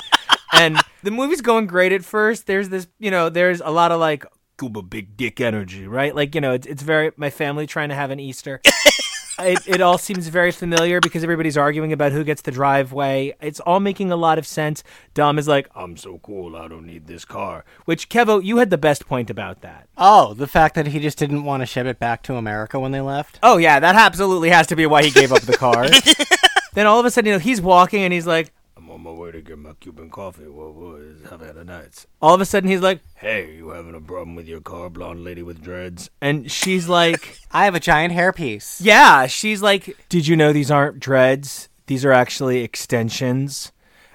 [0.54, 2.48] and the movie's going great at first.
[2.48, 4.26] There's this, you know, there's a lot of like
[4.58, 6.16] Cuba big dick energy, right?
[6.16, 8.60] Like you know, it's, it's very my family trying to have an Easter.
[9.40, 13.36] it, it all seems very familiar because everybody's arguing about who gets the driveway.
[13.40, 14.84] It's all making a lot of sense.
[15.14, 17.66] Dom is like, I'm so cool, I don't need this car.
[17.86, 19.88] which Kevo, you had the best point about that.
[19.98, 22.94] Oh, the fact that he just didn't want to ship it back to America when
[22.94, 23.38] they left.
[23.44, 25.88] Oh yeah, that absolutely has to be why he gave up the car.
[26.74, 28.55] then all of a sudden, you know, he's walking and he's like,
[28.96, 30.48] on my way to get my Cuban coffee.
[30.48, 32.06] What was have had a night?
[32.22, 35.24] all of a sudden he's like, Hey, you having a problem with your car, blonde
[35.24, 36.10] lady with dreads?
[36.22, 38.80] and she's like, I have a giant hairpiece.
[38.82, 41.70] yeah, she's like, did you know these aren't dreads?
[41.88, 43.72] These are actually extensions.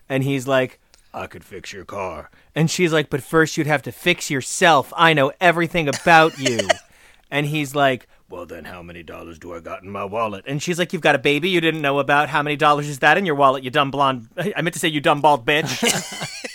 [0.08, 0.80] And he's like,
[1.14, 2.30] I could fix your car.
[2.54, 4.92] And she's like, but first you'd have to fix yourself.
[4.96, 6.58] I know everything about you.
[7.30, 10.44] and he's like, Well, then how many dollars do I got in my wallet?
[10.46, 12.28] and she's like, you've got a baby you didn't know about.
[12.28, 14.28] How many dollars is that in your wallet, you dumb blonde?
[14.56, 16.36] I meant to say you dumb bald bitch.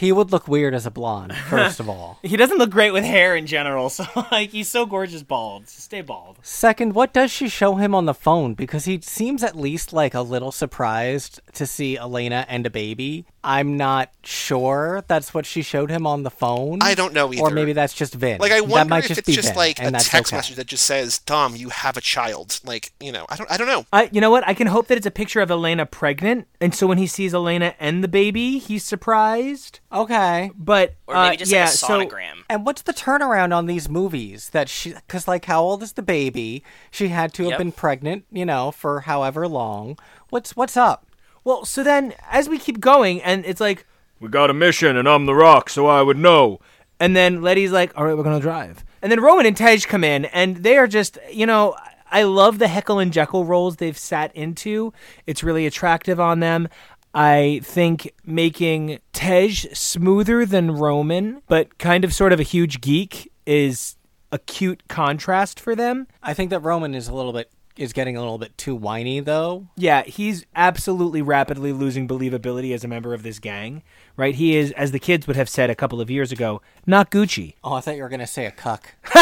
[0.00, 2.18] He would look weird as a blonde, first of all.
[2.22, 3.90] he doesn't look great with hair in general.
[3.90, 5.68] So, like, he's so gorgeous bald.
[5.68, 6.38] So stay bald.
[6.40, 8.54] Second, what does she show him on the phone?
[8.54, 13.26] Because he seems at least like a little surprised to see Elena and a baby.
[13.42, 16.78] I'm not sure that's what she showed him on the phone.
[16.82, 17.42] I don't know either.
[17.42, 18.38] Or maybe that's just Vin.
[18.38, 20.36] Like I that wonder might if just it's be just Vin, like a text okay.
[20.36, 23.56] message that just says, "Tom, you have a child." Like you know, I don't, I
[23.56, 23.86] don't know.
[23.92, 24.46] I, you know what?
[24.46, 27.32] I can hope that it's a picture of Elena pregnant, and so when he sees
[27.32, 29.80] Elena and the baby, he's surprised.
[29.92, 30.50] Okay.
[30.56, 32.42] But or maybe uh, just yeah, like a so sonogram.
[32.48, 36.02] And what's the turnaround on these movies that she cuz like how old is the
[36.02, 36.62] baby?
[36.90, 37.58] She had to have Yep.
[37.58, 39.98] been pregnant, you know, for however long.
[40.28, 41.06] What's what's up?
[41.44, 43.86] Well, so then as we keep going, and it's like,
[44.20, 46.60] We got a mission, and I'm the rock, so I would know.
[46.98, 50.04] and then Letty's like, all right, we're gonna drive, and then Roman and Tej come
[50.04, 51.74] in, and they are just, you know.
[52.12, 54.92] I love the Heckle and Jekyll roles they've sat into.
[55.28, 56.68] It's really attractive on them.
[57.14, 63.30] I think making Tej smoother than Roman, but kind of sort of a huge geek,
[63.46, 63.94] is
[64.32, 66.08] a cute contrast for them.
[66.20, 67.48] I think that Roman is a little bit
[67.80, 69.66] is getting a little bit too whiny though.
[69.76, 73.82] Yeah, he's absolutely rapidly losing believability as a member of this gang,
[74.16, 74.34] right?
[74.34, 77.54] He is, as the kids would have said a couple of years ago, not Gucci.
[77.64, 78.94] Oh, I thought you were going to say a cuck.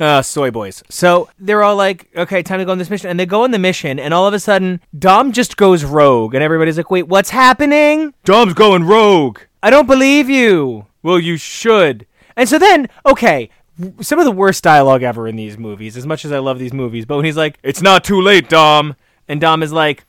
[0.00, 0.82] uh, soy boys.
[0.90, 3.08] So they're all like, okay, time to go on this mission.
[3.08, 6.34] And they go on the mission, and all of a sudden, Dom just goes rogue.
[6.34, 8.14] And everybody's like, wait, what's happening?
[8.24, 9.38] Dom's going rogue.
[9.62, 10.86] I don't believe you.
[11.02, 12.06] Well, you should.
[12.36, 13.55] And so then, okay, w-
[14.00, 16.72] some of the worst dialogue ever in these movies, as much as I love these
[16.72, 18.96] movies, but when he's like, It's not too late, Dom.
[19.28, 20.04] and Dom is like,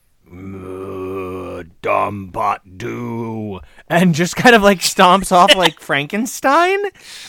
[1.82, 3.60] "Dom bot do.
[3.90, 6.78] and just kind of like stomps off like Frankenstein,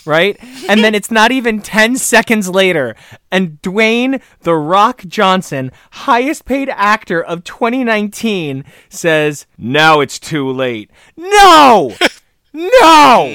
[0.04, 0.36] right?
[0.68, 2.96] And then it's not even 10 seconds later,
[3.30, 10.90] and Dwayne The Rock Johnson, highest paid actor of 2019, says, Now it's too late.
[11.16, 11.94] No!
[12.54, 13.28] No!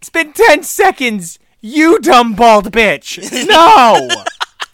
[0.00, 3.18] It's been 10 seconds, you dumb bald bitch!
[3.48, 4.24] No!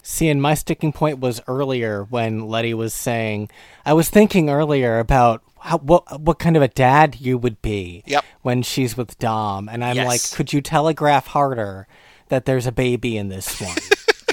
[0.02, 3.48] See, and my sticking point was earlier when Letty was saying,
[3.86, 8.02] I was thinking earlier about how, what what kind of a dad you would be
[8.06, 8.24] Yep.
[8.42, 10.06] when she's with Dom, and I'm Yes.
[10.06, 11.86] like, could you telegraph harder
[12.28, 13.76] that there's a baby in this one?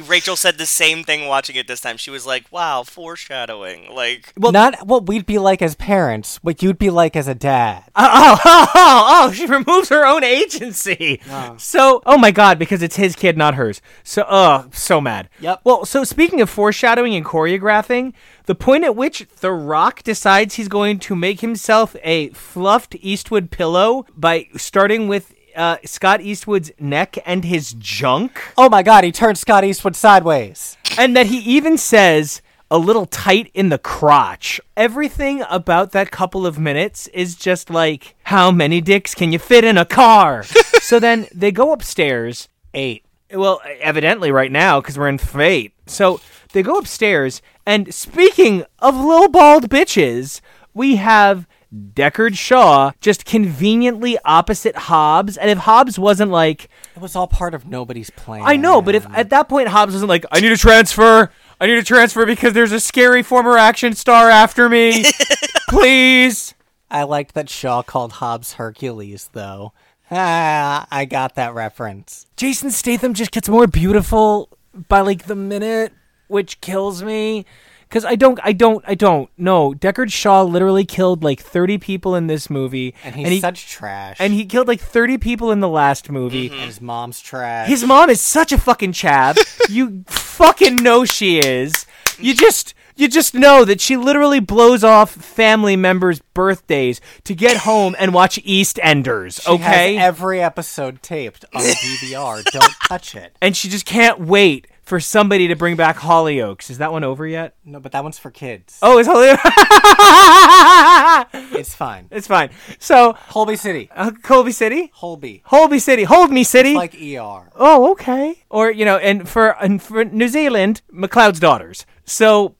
[0.08, 1.98] Rachel said the same thing watching it this time.
[1.98, 6.62] She was like, "Wow, foreshadowing." Like, Well, not what we'd be like as parents, what
[6.64, 7.84] you'd be like as a dad.
[7.96, 11.22] Oh, oh, oh, oh, she removes her own agency.
[11.30, 11.56] Ah.
[11.58, 13.82] So, oh my god, because it's his kid, not hers.
[14.04, 15.30] So, oh, so mad.
[15.40, 15.62] Yep.
[15.64, 18.14] Well, so speaking of foreshadowing and choreographing,
[18.46, 23.52] the point at which The Rock decides he's going to make himself a fluffed Eastwood
[23.52, 29.12] pillow by starting with uh, Scott Eastwood's neck and his junk, Oh my god, he
[29.12, 30.78] turned Scott Eastwood sideways.
[30.98, 34.60] and that he even says, a little tight in the crotch.
[34.76, 39.64] Everything about that couple of minutes is just like, how many dicks can you fit
[39.64, 40.44] in a car?
[40.82, 42.50] so then they go upstairs.
[42.74, 43.06] Eight.
[43.34, 45.74] Well, evidently right now because we're in fate.
[45.86, 46.20] So
[46.54, 50.42] they go upstairs, and speaking of little bald bitches,
[50.74, 55.38] we have Deckard Shaw just conveniently opposite Hobbs.
[55.38, 58.44] And if Hobbs wasn't like, It was all part of nobody's plan.
[58.46, 61.32] I know, but if at that point Hobbs wasn't like, I need a transfer.
[61.60, 65.06] I need a transfer because there's a scary former action star after me.
[65.70, 66.54] Please.
[66.90, 69.74] I liked that Shaw called Hobbs Hercules, though.
[70.10, 72.28] Ah, I got that reference.
[72.38, 74.50] Jason Statham just gets more beautiful
[74.88, 75.92] by like the minute,
[76.28, 77.46] which kills me.
[77.90, 79.30] Cause I don't, I don't, I don't.
[79.38, 83.68] No, Deckard Shaw literally killed like thirty people in this movie, And he's he, such
[83.68, 84.18] trash.
[84.20, 86.50] and he killed like thirty people in the last movie.
[86.50, 86.56] Mm-hmm.
[86.60, 87.68] And his mom's trash.
[87.70, 89.38] His mom is such a fucking chav.
[89.70, 91.86] you fucking know she is.
[92.20, 97.58] You just you just know that she literally blows off family members' birthdays to get
[97.58, 99.98] home and watch EastEnders, She has okay?
[99.98, 102.44] every episode taped on DVR.
[102.46, 103.36] Don't touch it.
[103.42, 106.70] and she just can't wait for somebody to bring back Hollyoaks.
[106.70, 107.56] Is that one over yet?
[107.66, 108.80] No, but that one's for kids.
[108.82, 109.38] Oh, is Hollyoaks?
[111.60, 112.08] It's fine.
[112.12, 112.50] it's fine.
[112.80, 113.90] So, Holby City.
[113.94, 114.92] uh, Colby City?
[114.94, 115.42] Holby.
[115.46, 116.04] Holby City.
[116.04, 116.74] Hold me, city.
[116.74, 117.50] Like ER.
[117.56, 118.36] oh, okay.
[118.50, 121.86] Or you know, and for and for New Zealand, McLeod's daughters.
[122.06, 122.56] So.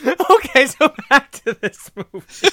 [0.30, 2.50] okay, so back to this movie.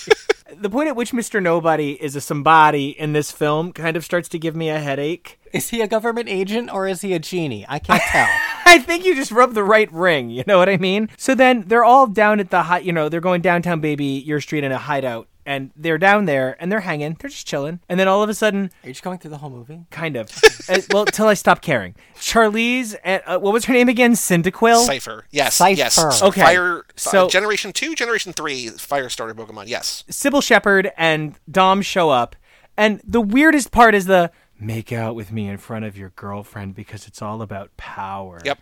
[0.56, 1.42] the point at which Mr.
[1.42, 5.40] Nobody is a somebody in this film kind of starts to give me a headache.
[5.52, 7.66] Is he a government agent or is he a genie?
[7.68, 8.28] I can't tell.
[8.64, 10.30] I think you just rubbed the right ring.
[10.30, 11.08] You know what I mean?
[11.16, 14.40] So then they're all down at the high, you know, they're going downtown, baby, your
[14.40, 15.26] street in a hideout.
[15.46, 17.16] And they're down there and they're hanging.
[17.18, 17.80] They're just chilling.
[17.88, 19.86] And then all of a sudden, Are you just going through the whole movie?
[19.90, 20.30] kind of.
[20.68, 21.94] uh, well, till I stop caring.
[22.16, 24.12] Charlize, and, uh, what was her name again?
[24.12, 24.84] Cyndaquil?
[24.84, 25.24] Cipher.
[25.30, 25.54] Yes.
[25.56, 25.78] Cipher.
[25.78, 26.22] Yes.
[26.22, 26.84] Okay, Fire.
[26.96, 29.64] so- So Generation Two, Generation Three, Fire Starter Pokemon.
[29.66, 30.04] Yes.
[30.10, 32.36] Sybil Shepherd and Dom show up.
[32.76, 36.74] And the weirdest part is the make out with me in front of your girlfriend
[36.74, 38.40] because it's all about power.
[38.44, 38.58] Yep.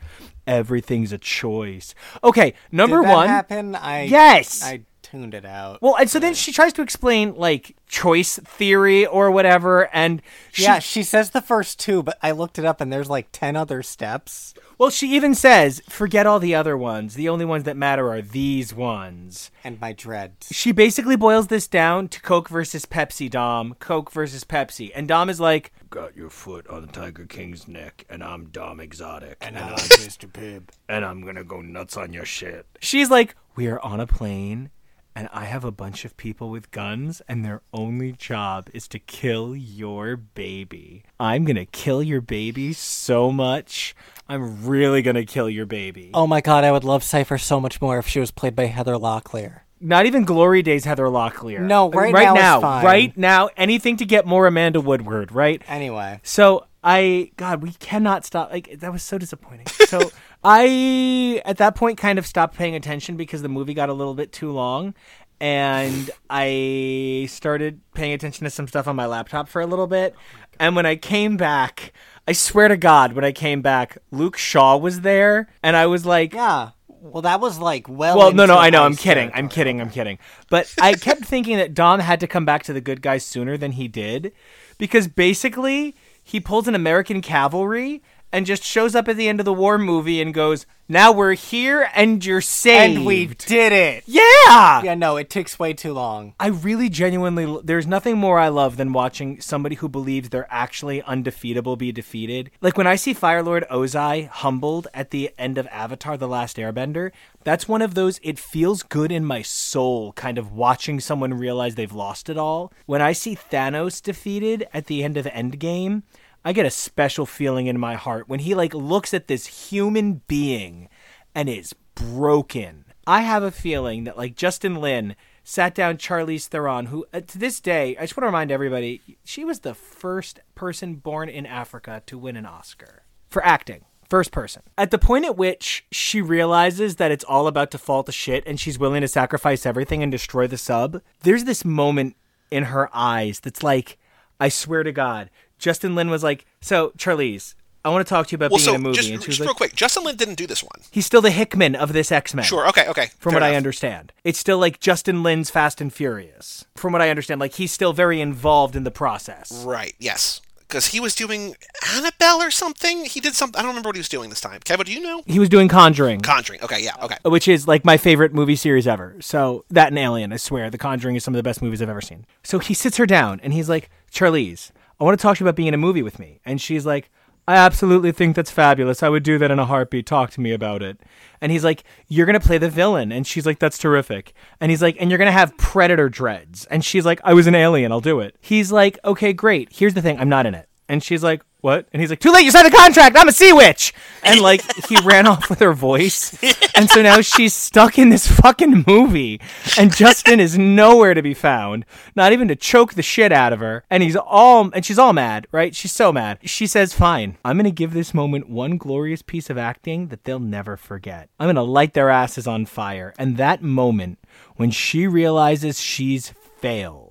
[0.47, 1.95] Everything's a choice.
[2.25, 3.29] Okay, number Did that one.
[3.29, 3.75] happen?
[3.75, 4.63] I Yes!
[4.65, 4.81] I
[5.11, 5.81] tuned it out.
[5.83, 10.21] Well, and so then she tries to explain like choice theory or whatever, and
[10.53, 13.29] she, yeah, she says the first two, but I looked it up and there's like
[13.33, 14.55] 10 other steps.
[14.77, 17.15] well, she even says, "Forget all the other ones.
[17.15, 20.49] The only ones that matter are these ones." And my dreads.
[20.53, 23.31] She basically boils this down to Coke versus Pepsi.
[23.31, 27.67] Dom, Coke versus Pepsi, and Dom is like, Got your foot on the Tiger King's
[27.67, 30.31] neck, and I'm Dom Exotic, and, I'm I'm, Mr.
[30.31, 30.65] Pibb.
[30.89, 32.67] and I'm gonna go nuts on your shit.
[32.81, 34.71] she's like, we are on a plane.
[35.19, 39.01] And I have a bunch of people with guns, and their only job is to
[39.01, 41.03] kill your baby.
[41.19, 43.97] I'm gonna kill your baby so much.
[44.29, 46.13] I'm really gonna kill your baby.
[46.15, 48.67] Oh my god, I would love Cipher so much more if she was played by
[48.67, 49.63] Heather Locklear.
[49.81, 51.63] Not even Glory Days Heather Locklear.
[51.63, 55.61] No, right right now now, right now, anything to get more Amanda Woodward, right?
[55.67, 58.53] Anyway, So I, God, we cannot stop.
[58.53, 59.67] Like that was so disappointing.
[59.67, 60.13] So
[60.45, 64.15] I, at that point, kind of stopped paying attention because the movie got a little
[64.15, 64.95] bit too long,
[65.41, 70.15] and I started paying attention to some stuff on my laptop for a little bit.
[70.61, 71.93] And when I came back,
[72.27, 76.05] I swear to God, when I came back, Luke Shaw was there, and I was
[76.07, 76.71] like, yeah.
[77.01, 78.19] Well, that was like well.
[78.19, 78.83] well, no, no, I know.
[78.83, 79.31] I'm kidding.
[79.33, 79.81] I'm kidding.
[79.81, 80.19] I'm kidding.
[80.51, 83.57] But I kept thinking that Dom had to come back to the good guys sooner
[83.57, 84.33] than he did,
[84.79, 89.45] because basically he pulls an American cavalry and just shows up at the end of
[89.45, 94.05] the war movie and goes, "Now we're here and you're saved." And we did it.
[94.07, 94.83] yeah.
[94.83, 96.35] Yeah, no, it takes way too long.
[96.39, 101.03] I really genuinely there's nothing more I love than watching somebody who believes they're actually
[101.03, 102.51] undefeatable be defeated.
[102.61, 107.11] Like when I see Firelord Ozai humbled at the end of Avatar the Last Airbender,
[107.45, 111.75] that's one of those it feels good in my soul kind of watching someone realize
[111.75, 112.73] they've lost it all.
[112.87, 116.03] When I see Thanos defeated at the end of Endgame,
[116.49, 120.23] I get a special feeling in my heart when he like looks at this human
[120.29, 120.89] being
[121.35, 122.87] and is broken.
[123.07, 127.37] I have a feeling that like Justin Lin sat down Charlize Theron, who uh, to
[127.37, 131.45] this day, I just want to remind everybody, she was the first person born in
[131.45, 133.85] Africa to win an Oscar for acting.
[134.09, 134.63] First person.
[134.79, 138.43] At the point at which she realizes that it's all about to fall to shit
[138.47, 142.17] and she's willing to sacrifice everything and destroy the sub, there's this moment
[142.51, 143.99] in her eyes that's like,
[144.41, 145.29] I swear to God.
[145.59, 147.55] Justin Lin was like, So, Charlize,
[147.85, 148.97] I want to talk to you about Well, being so in a movie.
[148.97, 150.83] just, and she was just like, real quick, Justin Lin didn't do this one.
[150.91, 152.45] He's still the Hickman of this X Men.
[152.45, 152.67] Sure.
[152.69, 152.87] Okay.
[152.89, 153.07] Okay.
[153.19, 156.65] From fair what I understand, it's still like Justin Lin's Fast and Furious.
[156.77, 159.65] From what I understand, like he's still very involved in the process.
[159.65, 159.95] Right.
[159.99, 160.41] Yes.
[160.59, 161.55] Because he was doing
[161.95, 163.07] Annabelle or something.
[163.07, 163.59] He did something.
[163.59, 164.61] I don't remember what he was doing this time.
[164.65, 165.23] Kevin, do you know?
[165.27, 166.63] He was doing Conjuring, Conjuring.
[166.63, 166.83] Okay.
[166.85, 166.93] Yeah.
[167.03, 167.17] Okay.
[167.25, 169.17] which is like my favorite movie series ever.
[169.21, 171.89] So that and Alien, I swear, The Conjuring is some of the best movies I've
[171.89, 172.27] ever seen.
[172.43, 174.71] So he sits her down and he's like, Charlize,
[175.01, 176.41] I want to talk to you about being in a movie with me.
[176.45, 177.11] And she's like,
[177.47, 179.03] I absolutely think that's fabulous.
[179.03, 180.05] I would do that in a heartbeat.
[180.05, 181.01] Talk to me about it.
[181.41, 183.11] And he's like, You're going to play the villain.
[183.11, 184.35] And she's like, That's terrific.
[184.61, 186.67] And he's like, And you're going to have predator dreads.
[186.67, 187.91] And she's like, I was an alien.
[187.91, 188.37] I'll do it.
[188.43, 189.73] He's like, Okay, great.
[189.73, 190.69] Here's the thing I'm not in it.
[190.91, 191.89] And she's like, What?
[191.93, 192.45] And he's like, Too late.
[192.45, 193.17] You signed the contract.
[193.19, 193.93] I'm a sea witch.
[194.23, 196.39] And like, he ran off with her voice.
[196.75, 199.41] And so now she's stuck in this fucking movie.
[199.77, 201.85] And Justin is nowhere to be found,
[202.15, 203.85] not even to choke the shit out of her.
[203.91, 205.75] And he's all, and she's all mad, right?
[205.75, 206.39] She's so mad.
[206.45, 210.25] She says, Fine, I'm going to give this moment one glorious piece of acting that
[210.25, 211.29] they'll never forget.
[211.41, 213.15] I'm going to light their asses on fire.
[213.19, 214.19] And that moment,
[214.57, 217.08] when she realizes she's failed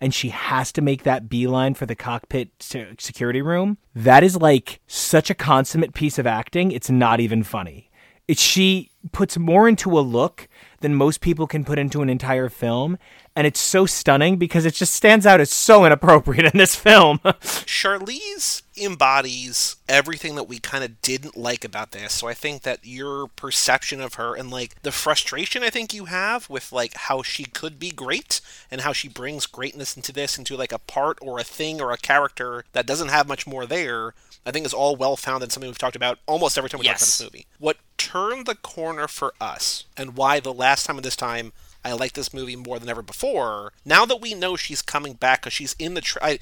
[0.00, 3.78] and she has to make that beeline for the cockpit security room.
[3.94, 6.70] That is like such a consummate piece of acting.
[6.70, 7.90] It's not even funny.
[8.26, 10.48] It, she puts more into a look
[10.80, 12.98] than most people can put into an entire film.
[13.36, 17.18] And it's so stunning because it just stands out as so inappropriate in this film.
[17.68, 22.12] Charlize embodies everything that we kind of didn't like about this.
[22.14, 26.06] So I think that your perception of her and like the frustration I think you
[26.06, 30.36] have with like how she could be great and how she brings greatness into this
[30.36, 33.66] into like a part or a thing or a character that doesn't have much more
[33.66, 34.14] there.
[34.46, 36.92] I think is all well founded, something we've talked about almost every time we talk
[36.96, 37.18] about Yes.
[37.18, 37.46] this movie.
[37.58, 41.52] What turned the corner for us, and why the last time and this time
[41.84, 43.72] I like this movie more than ever before.
[43.84, 46.38] Now that we know she's coming back because she's in the tra- I,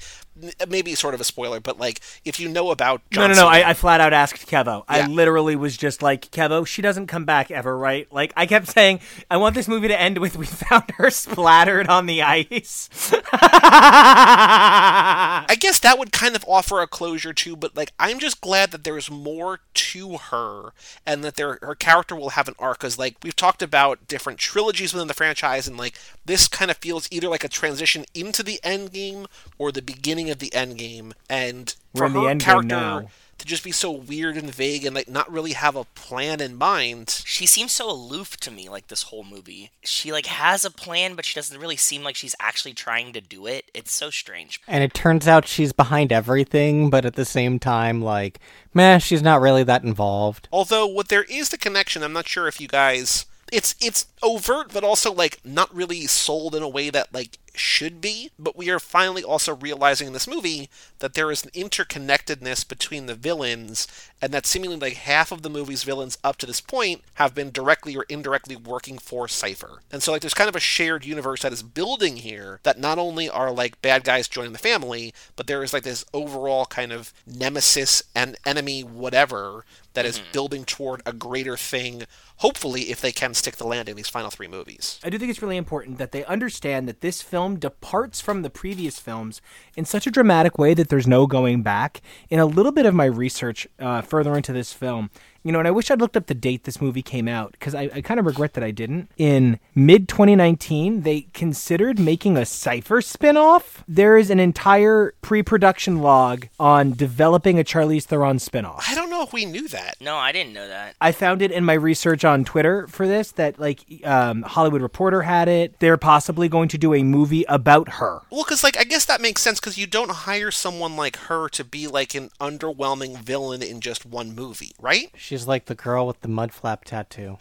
[0.67, 3.51] maybe sort of a spoiler, but like if you know about no, John no, no.
[3.51, 4.83] Cena- I, I flat out asked Kevo.
[4.87, 8.11] I literally was just like, Kevo, she doesn't come back ever, right?
[8.11, 11.87] Like, I kept saying, I want this movie to end with we found her splattered
[11.87, 12.89] on the ice.
[13.31, 18.71] I guess that would kind of offer a closure too, but like I'm just glad
[18.71, 20.73] that there's more to her
[21.05, 24.39] and that there her character will have an arc because like we've talked about different
[24.39, 25.26] trilogies within the franchise
[25.67, 29.71] and like this kind of feels either like a transition into the end game or
[29.71, 32.67] the beginning of the end game and We're for in the her end game character
[32.67, 33.09] now.
[33.37, 36.55] to just be so weird and vague and like not really have a plan in
[36.55, 37.21] mind.
[37.25, 39.69] She seems so aloof to me, like this whole movie.
[39.83, 43.21] She like has a plan, but she doesn't really seem like she's actually trying to
[43.21, 43.65] do it.
[43.75, 44.59] It's so strange.
[44.67, 48.39] And it turns out she's behind everything, but at the same time, like,
[48.73, 50.47] meh, she's not really that involved.
[50.51, 54.73] Although what there is the connection, I'm not sure if you guys it's it's overt
[54.73, 58.69] but also like not really sold in a way that like should be, but we
[58.69, 63.87] are finally also realizing in this movie that there is an interconnectedness between the villains
[64.21, 67.51] and that seemingly like half of the movie's villains up to this point have been
[67.51, 69.81] directly or indirectly working for Cipher.
[69.91, 72.97] And so like there's kind of a shared universe that is building here that not
[72.97, 76.91] only are like bad guys joining the family, but there is like this overall kind
[76.91, 79.65] of nemesis and enemy whatever
[79.97, 80.31] that is mm-hmm.
[80.31, 82.03] building toward a greater thing,
[82.37, 84.99] hopefully, if they can stick the landing in these final three movies.
[85.03, 88.49] I do think it's really important that they understand that this film departs from the
[88.49, 89.41] previous films
[89.77, 92.01] in such a dramatic way that there's no going back.
[92.29, 95.09] In a little bit of my research uh, further into this film,
[95.43, 97.73] you know, and I wish I'd looked up the date this movie came out because
[97.75, 99.09] I, I kind of regret that I didn't.
[99.17, 103.83] In mid 2019, they considered making a Cipher spinoff.
[103.87, 108.83] There is an entire pre production log on developing a Charlize Theron spinoff.
[108.87, 109.95] I don't know if we knew that.
[110.01, 110.95] No, I didn't know that.
[110.99, 115.21] I found it in my research on Twitter for this that like um, Hollywood Reporter
[115.21, 115.79] had it.
[115.79, 118.21] They're possibly going to do a movie about her.
[118.29, 121.49] Well, because like I guess that makes sense because you don't hire someone like her
[121.49, 125.11] to be like an underwhelming villain in just one movie, right?
[125.27, 127.37] She's like the girl with the mud flap tattoo.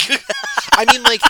[0.72, 1.22] I mean, like,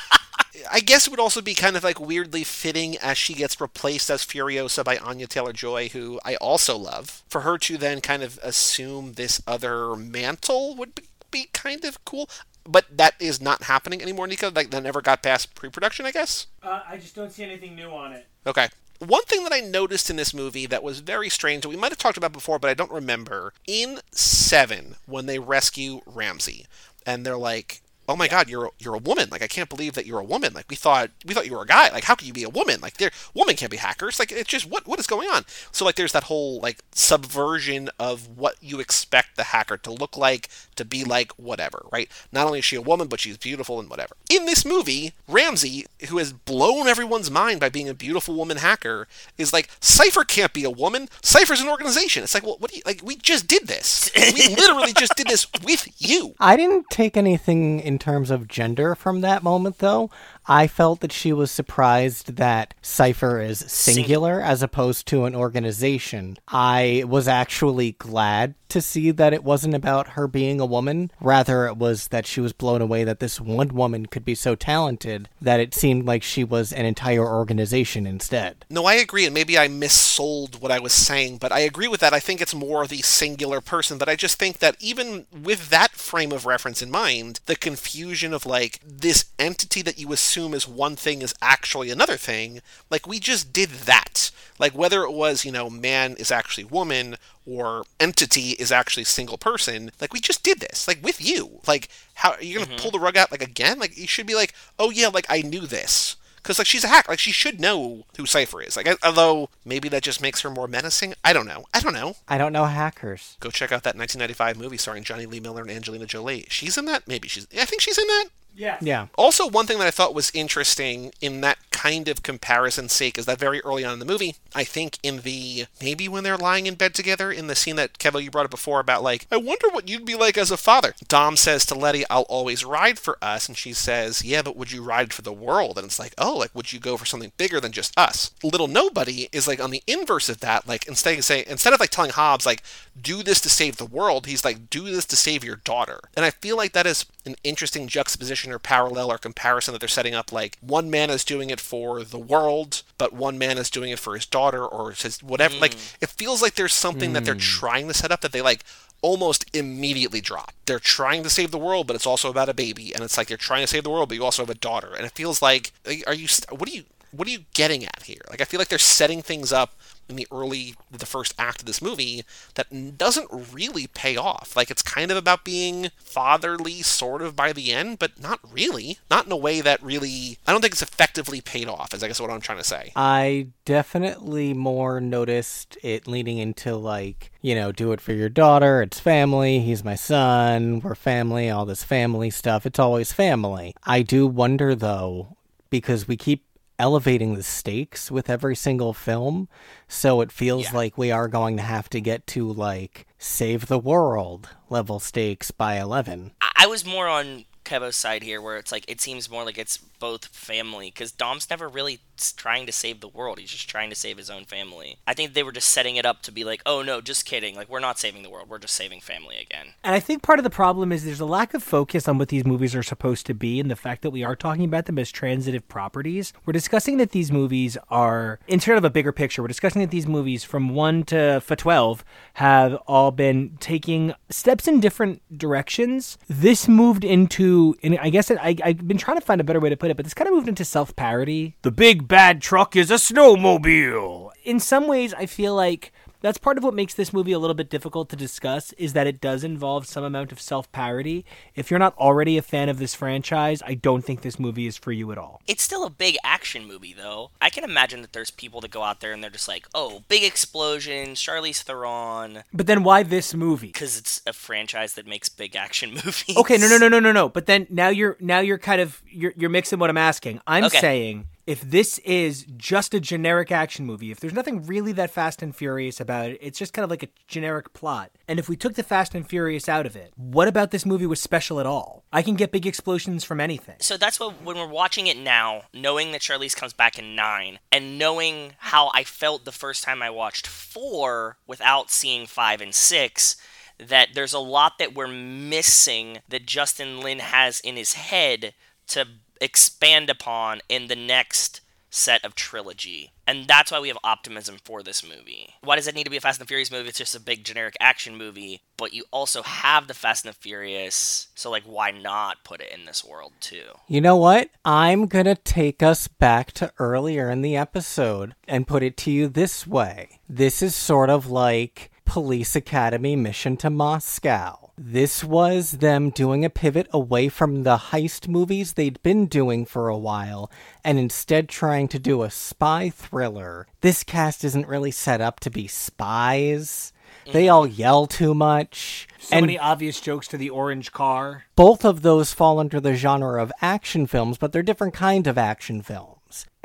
[0.73, 4.09] I guess it would also be kind of like weirdly fitting as she gets replaced
[4.09, 7.23] as Furiosa by Anya Taylor Joy, who I also love.
[7.29, 12.03] For her to then kind of assume this other mantle would be- be kind of
[12.07, 12.31] cool.
[12.65, 14.51] But that is not happening anymore, Nico.
[14.51, 16.47] Like, that never got past pre production, I guess?
[16.63, 18.27] Uh, I just don't see anything new on it.
[18.47, 18.69] Okay.
[18.99, 21.99] One thing that I noticed in this movie that was very strange, we might have
[21.99, 23.53] talked about before, but I don't remember.
[23.67, 26.67] In Seven, when they rescue Ramsey,
[27.07, 29.29] and they're like, "Oh my god, you're a, you're a woman!
[29.31, 30.53] Like I can't believe that you're a woman!
[30.55, 31.91] Like we thought we thought you were a guy!
[31.91, 32.81] Like how can you be a woman?
[32.81, 34.19] Like there women can't be hackers!
[34.19, 37.91] Like it's just what what is going on?" So like there's that whole like subversion
[37.99, 42.11] of what you expect the hacker to look like, to be like, whatever, right?
[42.33, 44.17] Not only is she a woman, but she's beautiful and whatever.
[44.31, 49.09] In this movie, Ramsey, who has blown everyone's mind by being a beautiful woman hacker,
[49.37, 51.09] is like, Cipher can't be a woman.
[51.23, 52.23] Cipher's an organization.
[52.23, 53.03] It's like, well, what do you like?
[53.03, 54.11] We just did this.
[54.17, 56.35] We literally just did this with you.
[56.41, 60.11] I didn't take anything in terms of gender from that moment, though.
[60.49, 66.39] I felt that she was surprised that Cipher is singular as opposed to an organization.
[66.49, 71.11] I was actually glad to see that it wasn't about her being a woman.
[71.21, 74.55] Rather, it was that she was blown away that this one woman could be so
[74.55, 78.65] talented that it seemed like she was an entire organization instead.
[78.69, 82.01] No, I agree, and maybe I missold what I was saying, but I agree with
[82.01, 82.13] that.
[82.13, 85.93] I think it's more the singular person, but I just think that even with that
[85.93, 90.69] frame of reference in mind, the confusion of like this entity that you assume is
[90.69, 92.61] one thing is actually another thing,
[92.91, 94.31] like we just did that.
[94.59, 97.17] Like whether it was, you know, man is actually woman
[97.47, 101.61] or entity is actually single person, like we just did this, like with you.
[101.67, 102.77] Like how are you gonna mm-hmm.
[102.77, 103.79] pull the rug out like again?
[103.79, 106.17] Like you should be like, oh yeah, like I knew this.
[106.37, 108.77] Because like she's a hack, like she should know who Cipher is.
[108.77, 111.15] Like, I- although maybe that just makes her more menacing.
[111.23, 111.67] I don't know.
[111.75, 112.17] I don't know.
[112.27, 113.37] I don't know hackers.
[113.41, 116.47] Go check out that 1995 movie starring Jonny Lee Miller and Angelina Jolie.
[116.49, 117.07] She's in that.
[117.07, 117.47] Maybe she's.
[117.59, 118.27] I think she's in that.
[118.59, 118.77] Yeah.
[118.81, 119.07] Yeah.
[119.17, 123.25] Also, one thing that I thought was interesting in that kind of comparison sake is
[123.27, 126.67] that very early on in the movie, I think in the maybe when they're lying
[126.67, 129.37] in bed together in the scene that Kevo you brought up before about like, I
[129.37, 130.95] wonder what you'd be like as a father.
[131.07, 134.73] Dom says to Letty, "I'll always ride for us," and she says, "Yeah, but would
[134.73, 137.31] you ride for the world?" And it's like, oh, like would you go for something
[137.37, 138.33] bigger than just us?
[138.43, 140.67] Little nobody is like on the inverse of that.
[140.67, 142.65] Like instead of say instead of like telling Hobbs like,
[143.01, 146.01] do this to save the world, he's like, do this to save your daughter.
[146.17, 149.89] And I feel like that is an interesting juxtaposition or parallel or comparison that they're
[149.89, 150.33] setting up.
[150.33, 153.99] Like one man is doing it for the world, but one man is doing it
[153.99, 155.57] for his daughter or his whatever.
[155.57, 155.97] Like mm.
[156.01, 157.41] it feels like there's something that they're mm.
[157.41, 158.65] trying to set up that they like
[159.03, 160.53] almost immediately drop.
[160.67, 163.29] They're trying to save the world, but it's also about a baby, and it's like
[163.29, 165.41] they're trying to save the world, but you also have a daughter, and it feels
[165.41, 165.73] like
[166.07, 168.21] are you what are you what are you getting at here?
[168.31, 169.75] Like I feel like they're setting things up
[170.09, 174.57] in the early the first act of this movie that doesn't really pay off.
[174.57, 178.99] Like it's kind of about being fatherly sort of by the end, but not really.
[179.11, 182.09] Not in a way that really I don't think it's effectively paid off, is I
[182.09, 182.93] guess what I'm trying to say.
[182.97, 188.83] I definitely more noticed it leading into like, you know, do it for your daughter,
[188.83, 192.67] it's family, he's my son, we're family, all this family stuff.
[192.67, 193.75] It's always family.
[193.85, 195.37] I do wonder though,
[195.71, 196.45] because we keep
[196.79, 199.49] elevating the stakes with every single film,
[199.89, 200.77] so it feels Yeah.
[200.77, 205.51] like we are going to have to get to like save the world level stakes
[205.51, 206.33] by 11.
[206.57, 209.77] I was more on Kevo's side here, where it's like it seems more like it's
[209.79, 212.01] both family, because Dom's never really
[212.33, 213.39] trying to save the world.
[213.39, 214.99] He's just trying to save his own family.
[215.07, 217.55] I think they were just setting it up to be like, oh no, just kidding.
[217.55, 218.49] Like we're not saving the world.
[218.49, 219.75] We're just saving family again.
[219.85, 222.29] And I think part of the problem is there's a lack of focus on what
[222.29, 224.99] these movies are supposed to be and the fact that we are talking about them
[224.99, 226.33] as transitive properties.
[226.45, 229.91] We're discussing that these movies are, in sort of a bigger picture, we're discussing that
[229.91, 232.05] these movies from 1 to for 12
[232.35, 236.19] have all been taking steps in different directions.
[236.29, 239.61] This moved into, and I guess it, I, I've been trying to find a better
[239.61, 241.57] way to put it, but this kind of moved into self parody.
[241.63, 244.31] The big bad truck is a snowmobile.
[244.45, 247.55] in some ways i feel like that's part of what makes this movie a little
[247.55, 251.79] bit difficult to discuss is that it does involve some amount of self-parody if you're
[251.79, 255.13] not already a fan of this franchise i don't think this movie is for you
[255.13, 257.31] at all It's still a big action movie, though.
[257.41, 260.03] I can imagine that there's people that go out there and they're just like, oh,
[260.09, 265.29] big explosion, Charlize Theron, but then why this movie because it's a franchise that makes
[265.29, 266.37] big action movies.
[266.37, 269.03] okay no no no no no no but then now you're now you're kind of
[269.09, 270.81] you're, you're mixing what i'm asking i'm Okay.
[270.81, 275.41] saying if this is just a generic action movie, if there's nothing really that Fast
[275.41, 278.11] and Furious about it, it's just kind of like a generic plot.
[278.29, 281.07] And if we took the Fast and Furious out of it, what about this movie
[281.07, 282.05] was special at all?
[282.13, 283.77] I can get big explosions from anything.
[283.81, 287.61] So that's what when we're watching it now, knowing that Charlize comes back in nine,
[287.73, 292.75] and knowing how I felt the first time I watched four without seeing five and
[292.75, 293.37] six,
[293.79, 298.53] that there's a lot that we're missing that Justin Lin has in his head
[298.89, 299.07] to
[299.41, 301.61] expand upon in the next
[301.91, 303.13] set of trilogy.
[303.27, 305.55] And that's why we have optimism for this movie.
[305.63, 306.89] Why does it need to be a Fast and Furious movie?
[306.89, 310.39] It's just a big generic action movie, but you also have the Fast and the
[310.39, 313.65] Furious, so like why not put it in this world too?
[313.87, 314.51] You know what?
[314.65, 319.11] I'm going to take us back to earlier in the episode and put it to
[319.11, 320.21] you this way.
[320.29, 324.68] This is sort of like Police Academy Mission to Moscow.
[324.81, 329.89] This was them doing a pivot away from the heist movies they'd been doing for
[329.89, 330.53] a while
[330.85, 333.67] and instead trying to do a spy thriller.
[333.81, 336.93] This cast isn't really set up to be spies.
[337.33, 337.53] They mm-hmm.
[337.53, 339.09] all yell too much.
[339.19, 341.47] So and many obvious jokes to the orange car.
[341.57, 345.37] both of those fall under the genre of action films, but they're different kind of
[345.37, 346.18] action films.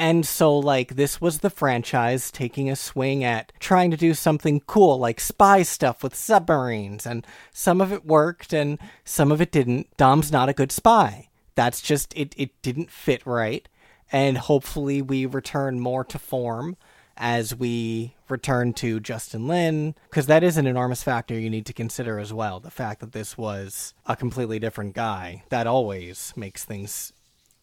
[0.04, 4.60] And so, like, this was the franchise taking a swing at trying to do something
[4.68, 9.50] cool, like spy stuff with submarines, and some of it worked and some of it
[9.50, 9.96] didn't.
[9.96, 11.30] Dom's not a good spy.
[11.56, 13.66] That's just, it, it didn't fit right.
[14.12, 16.76] And hopefully, we return more to form
[17.16, 21.74] as we return to Justin Lin, because that is an enormous factor you need to
[21.74, 22.60] consider as well.
[22.60, 27.14] The fact that this was a completely different guy, that always makes things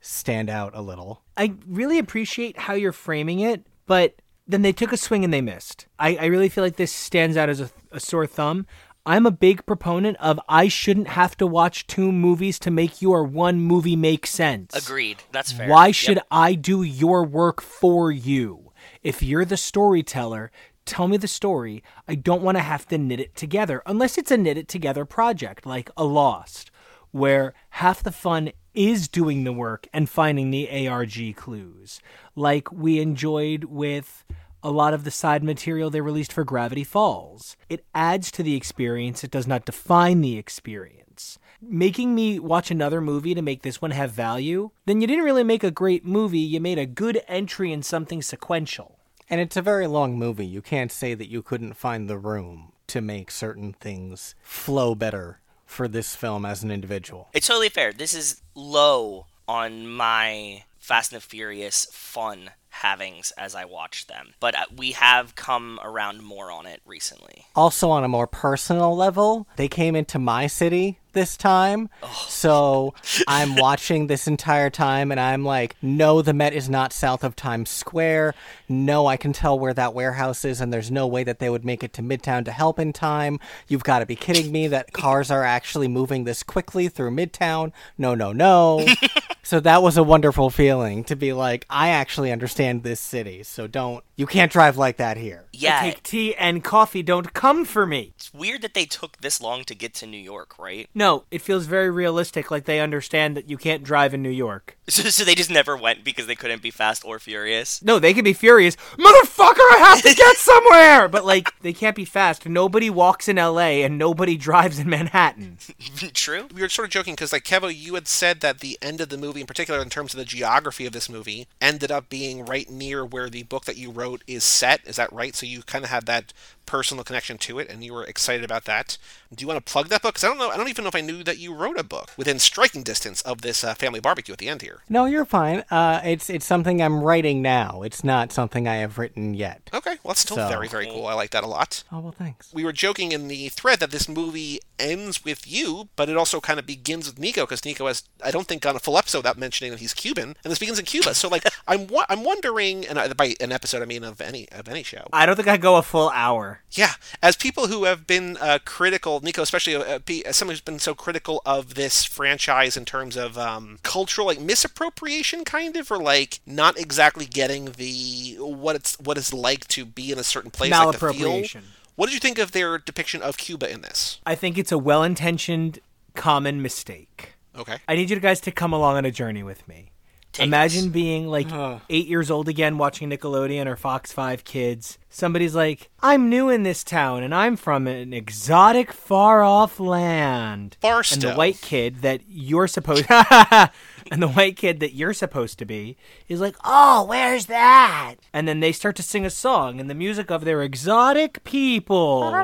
[0.01, 1.22] stand out a little.
[1.36, 4.16] I really appreciate how you're framing it, but
[4.47, 5.86] then they took a swing and they missed.
[5.98, 8.66] I, I really feel like this stands out as a, a sore thumb.
[9.06, 13.24] I'm a big proponent of I shouldn't have to watch two movies to make your
[13.24, 14.74] one movie make sense.
[14.74, 15.22] Agreed.
[15.32, 15.68] That's fair.
[15.68, 15.94] Why Yep.
[15.94, 18.72] should I do your work for you?
[19.02, 20.51] If you're the storyteller,
[20.85, 21.82] tell me the story.
[22.06, 25.05] I don't want to have to knit it together unless it's a knit it together
[25.06, 26.70] project like a Lost,
[27.10, 32.01] where half the fun is doing the work and finding the ARG clues,
[32.35, 34.25] like we enjoyed with
[34.63, 37.57] a lot of the side material they released for Gravity Falls.
[37.69, 41.39] It adds to the experience, it does not define the experience.
[41.63, 45.45] Making me watch another movie to make this one have value, then you didn't really
[45.45, 48.99] make a great movie, you made a good entry in something sequential.
[49.29, 50.47] And it's a very long movie.
[50.47, 55.41] You can't say that you couldn't find the room to make certain things flow better
[55.71, 57.29] for this film as an individual.
[57.33, 57.93] It's totally fair.
[57.93, 64.55] This is low on my Fast and Furious fun havings as I watch them, but
[64.55, 67.47] uh, we have come around more on it recently.
[67.55, 71.89] Also, on a more personal level, they came into my city this time.
[72.29, 72.95] So
[73.27, 77.37] I'm watching this entire time and I'm like, no, the Met is not south of
[77.37, 78.35] Times Square.
[78.69, 81.65] No, I can tell where that warehouse is, and there's no way that they would
[81.65, 83.41] make it to Midtown to help in time.
[83.69, 87.73] You've got to be kidding me that cars are actually moving this quickly through Midtown.
[87.99, 88.87] No, no, no.
[89.43, 93.43] so that was a wonderful feeling to be like, I actually understand this city.
[93.43, 95.45] So don't, you can't drive like that here.
[95.62, 98.12] Yeah, I take tea and coffee don't come for me.
[98.16, 100.89] it's weird that they took this long to get to New York, right?
[100.95, 104.77] No, it feels very realistic, like they understand that you can't drive in New York.
[104.91, 107.81] So, so they just never went because they couldn't be fast or furious.
[107.81, 108.74] No, they can be furious.
[108.99, 111.07] Motherfucker, I have to get somewhere!
[111.07, 112.45] But, like, they can't be fast.
[112.49, 115.59] Nobody walks in LA and nobody drives in Manhattan.
[116.12, 116.49] True.
[116.53, 119.11] we were sort of joking because like Kevo, you had said that the end of
[119.11, 122.45] the movie, in particular in terms of the geography of this movie, ended up being
[122.45, 124.81] right near where the book that you wrote is set.
[124.87, 125.37] Is that right?
[125.37, 126.32] So you kind of had that
[126.71, 128.97] personal connection to it, and you were excited about that.
[129.35, 130.15] Do you want to plug that book?
[130.15, 130.51] Because I don't know.
[130.51, 133.23] I don't even know if I knew that you wrote a book within striking distance
[133.23, 134.83] of this uh, family barbecue at the end here.
[134.89, 135.65] No, you're fine.
[135.71, 137.83] Uh, it's it's something I'm writing now.
[137.83, 139.69] It's not something I have written yet.
[139.75, 141.07] Okay, well, that's still So- very, very cool.
[141.07, 141.83] I like that a lot.
[141.91, 142.53] Oh well, thanks.
[142.55, 146.41] we were joking in the thread that this movie ends with you, but it also
[146.41, 149.19] kind of begins with Nico because Nico has, I don't think, gone a full episode
[149.19, 151.15] without mentioning that he's Cuban, and this begins in Cuba.
[151.15, 154.83] So, like, I'm I'm wondering, and by an episode I mean of any of any
[154.83, 155.09] show.
[155.13, 156.60] I don't think I go a full hour.
[156.73, 156.93] Yeah,
[157.23, 160.95] as people who have been uh, critical, Nico, especially uh, as someone who's been so
[160.95, 166.41] critical of this franchise in terms of um, cultural like misappropriation, kind of, or like
[166.47, 170.70] not exactly getting the what it's what it's like to be in a certain place,
[170.70, 170.81] like.
[170.81, 171.62] Malappropriation.
[171.97, 174.20] What did you think of their depiction of Cuba in this?
[174.24, 175.81] I think it's a well intentioned,
[176.15, 177.35] common mistake.
[177.57, 177.78] Okay.
[177.89, 179.91] I need you guys to come along on a journey with me.
[180.32, 180.93] Take Imagine us.
[180.93, 181.81] being like uh-huh.
[181.89, 184.97] eight years old again watching Nickelodeon or Fox 5 Kids.
[185.09, 190.77] Somebody's like, I'm new in this town and I'm from an exotic, far off land.
[191.24, 193.07] And the white kid that you're supposed
[194.12, 195.97] and the white kid that you're supposed to be
[196.28, 199.95] is like, "Oh, where's that?" And then they start to sing a song in the
[199.95, 202.35] music of their exotic people.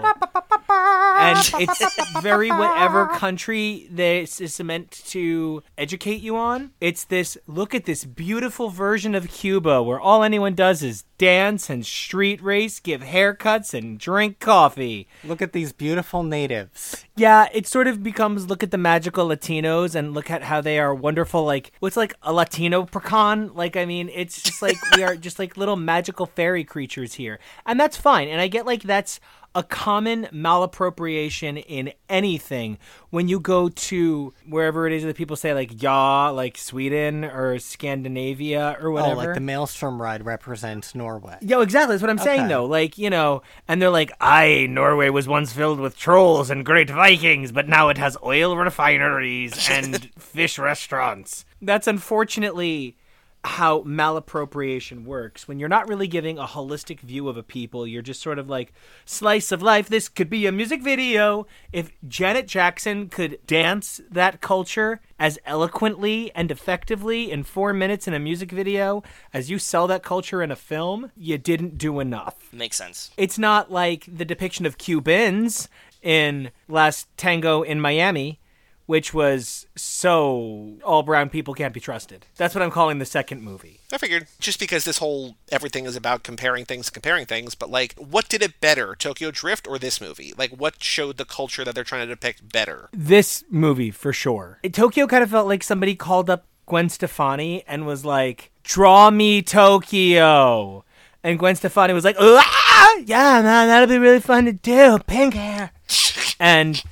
[0.68, 6.72] and it's very whatever country this is meant to educate you on.
[6.80, 11.70] It's this look at this beautiful version of Cuba where all anyone does is dance
[11.70, 15.08] and street race, give haircuts and drink coffee.
[15.24, 17.04] Look at these beautiful natives.
[17.16, 20.78] Yeah, it sort of becomes look at the magical Latinos and look at how they
[20.78, 21.44] are wonderful.
[21.56, 23.54] Like, what's like a Latino pecan?
[23.54, 27.38] Like, I mean, it's just like we are just like little magical fairy creatures here.
[27.64, 28.28] And that's fine.
[28.28, 29.20] And I get like that's
[29.56, 32.76] a common malappropriation in anything
[33.08, 37.58] when you go to wherever it is that people say like ja, like Sweden or
[37.58, 39.22] Scandinavia or whatever.
[39.22, 41.38] Oh, like the Maelstrom ride represents Norway.
[41.40, 41.94] Yo, exactly.
[41.94, 42.66] That's what I'm saying, though.
[42.66, 46.90] Like, you know, and they're like, "I Norway was once filled with trolls and great
[46.90, 52.98] Vikings, but now it has oil refineries and fish restaurants." That's unfortunately
[53.46, 55.46] how malappropriation works.
[55.46, 58.48] When you're not really giving a holistic view of a people, you're just sort of
[58.50, 58.72] like,
[59.04, 61.46] slice of life, this could be a music video.
[61.72, 68.14] If Janet Jackson could dance that culture as eloquently and effectively in four minutes in
[68.14, 69.02] a music video
[69.32, 72.52] as you sell that culture in a film, you didn't do enough.
[72.52, 73.10] Makes sense.
[73.16, 75.68] It's not like the depiction of Cubans
[76.02, 78.38] in Last Tango in Miami,
[78.86, 82.26] which was so all brown people can't be trusted.
[82.36, 83.80] That's what I'm calling the second movie.
[83.92, 87.94] I figured just because this whole everything is about comparing things, comparing things, but like,
[87.94, 90.32] what did it better, Tokyo Drift or this movie?
[90.36, 92.88] Like, what showed the culture that they're trying to depict better?
[92.92, 94.60] This movie for sure.
[94.72, 99.42] Tokyo kind of felt like somebody called up Gwen Stefani and was like, "Draw me
[99.42, 100.84] Tokyo."
[101.22, 104.98] And Gwen Stefani was like, ah, "Yeah, man, that'll be really fun to do.
[105.06, 105.72] Pink hair."
[106.40, 106.82] and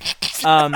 [0.45, 0.75] um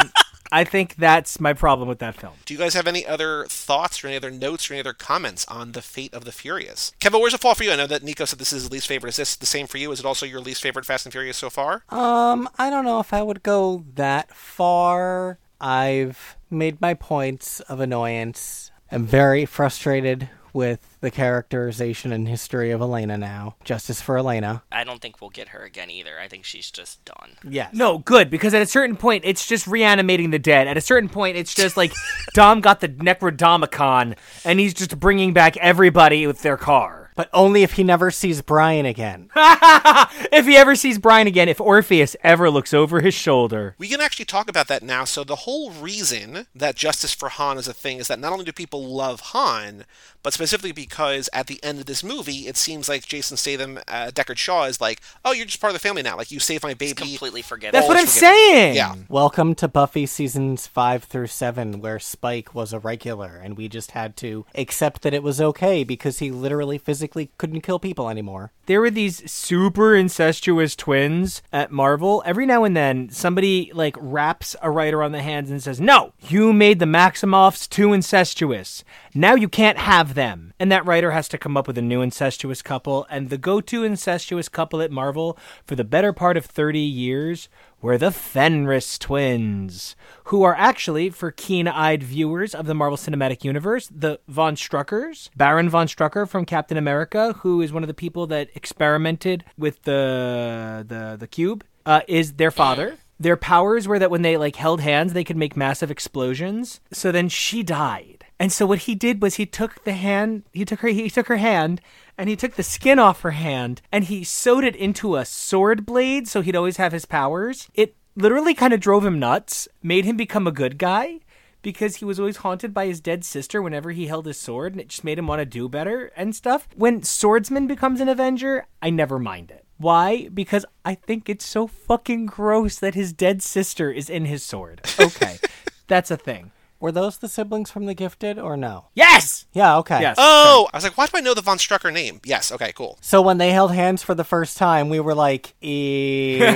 [0.50, 2.34] I think that's my problem with that film.
[2.44, 5.44] Do you guys have any other thoughts or any other notes or any other comments
[5.46, 6.92] on the fate of the Furious?
[7.00, 7.72] Kevin, where's it fall for you?
[7.72, 9.10] I know that Nico said this is his least favorite.
[9.10, 9.92] Is this the same for you?
[9.92, 11.82] Is it also your least favorite Fast and Furious so far?
[11.90, 15.38] Um, I don't know if I would go that far.
[15.60, 18.70] I've made my points of annoyance.
[18.90, 23.54] I'm very frustrated with the characterization and history of Elena now.
[23.62, 24.64] Justice for Elena.
[24.72, 26.18] I don't think we'll get her again either.
[26.20, 27.36] I think she's just done.
[27.48, 27.68] Yeah.
[27.72, 30.66] No, good because at a certain point it's just reanimating the dead.
[30.66, 31.92] At a certain point it's just like
[32.34, 37.07] Dom got the Necrodomicon and he's just bringing back everybody with their car.
[37.18, 39.28] But only if he never sees Brian again.
[39.36, 43.74] if he ever sees Brian again, if Orpheus ever looks over his shoulder.
[43.76, 45.02] We can actually talk about that now.
[45.02, 48.44] So the whole reason that Justice for Han is a thing is that not only
[48.44, 49.84] do people love Han,
[50.22, 54.12] but specifically because at the end of this movie, it seems like Jason Statham, uh,
[54.14, 56.16] Deckard Shaw is like, "Oh, you're just part of the family now.
[56.16, 58.76] Like you saved my baby." Completely forget That's what I'm Always saying.
[58.76, 58.94] Yeah.
[59.08, 63.90] Welcome to Buffy seasons 5 through 7, where Spike was a regular, and we just
[63.90, 67.07] had to accept that it was okay because he literally physically
[67.38, 68.52] couldn't kill people anymore.
[68.68, 72.22] There were these super incestuous twins at Marvel.
[72.26, 76.12] Every now and then, somebody like raps a writer on the hands and says, No,
[76.28, 78.84] you made the Maximoffs too incestuous.
[79.14, 80.52] Now you can't have them.
[80.60, 83.06] And that writer has to come up with a new incestuous couple.
[83.08, 87.48] And the go to incestuous couple at Marvel for the better part of 30 years
[87.80, 93.44] were the Fenris twins, who are actually, for keen eyed viewers of the Marvel Cinematic
[93.44, 95.30] Universe, the Von Struckers.
[95.36, 99.76] Baron Von Strucker from Captain America, who is one of the people that experimented with
[99.82, 102.98] the the, the cube, uh, is their father.
[103.20, 106.80] Their powers were that when they like held hands, they could make massive explosions.
[106.92, 108.24] So then she died.
[108.38, 111.26] And so what he did was he took the hand, he took her, he took
[111.26, 111.80] her hand,
[112.16, 115.84] and he took the skin off her hand, and he sewed it into a sword
[115.84, 117.68] blade, so he'd always have his powers.
[117.74, 121.18] It literally kind of drove him nuts, made him become a good guy,
[121.62, 124.80] because he was always haunted by his dead sister whenever he held his sword, and
[124.80, 126.68] it just made him want to do better and stuff.
[126.76, 129.64] When Swordsman becomes an Avenger, I never mind it.
[129.78, 130.28] Why?
[130.28, 134.80] Because I think it's so fucking gross that his dead sister is in his sword.
[135.00, 135.38] Okay,
[135.86, 136.50] that's a thing.
[136.80, 138.86] Were those the siblings from The Gifted or no?
[138.94, 139.46] Yes!
[139.52, 140.00] Yeah, okay.
[140.00, 140.14] Yes.
[140.16, 142.20] Oh, I was like, why do I know the Von Strucker name?
[142.24, 142.52] Yes.
[142.52, 142.72] Okay.
[142.72, 142.98] Cool.
[143.00, 146.38] So when they held hands for the first time, we were like, ew.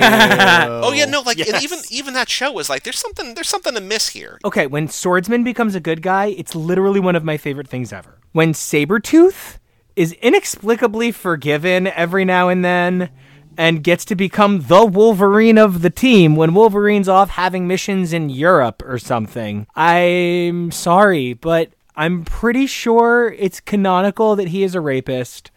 [0.85, 3.73] Oh yeah, no, like and even even that show was like, there's something there's something
[3.73, 4.39] to miss here.
[4.45, 8.19] Okay, when Swordsman becomes a good guy, it's literally one of my favorite things ever.
[8.31, 9.57] When Sabretooth
[9.95, 13.09] is inexplicably forgiven every now and then
[13.57, 18.29] and gets to become the Wolverine of the team when Wolverine's off having missions in
[18.29, 19.67] Europe or something.
[19.75, 25.51] I'm sorry, but I'm pretty sure it's canonical that he is a rapist.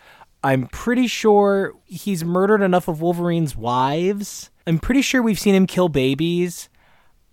[0.45, 4.51] I'm pretty sure he's murdered enough of Wolverine's wives.
[4.67, 6.69] I'm pretty sure we've seen him kill babies.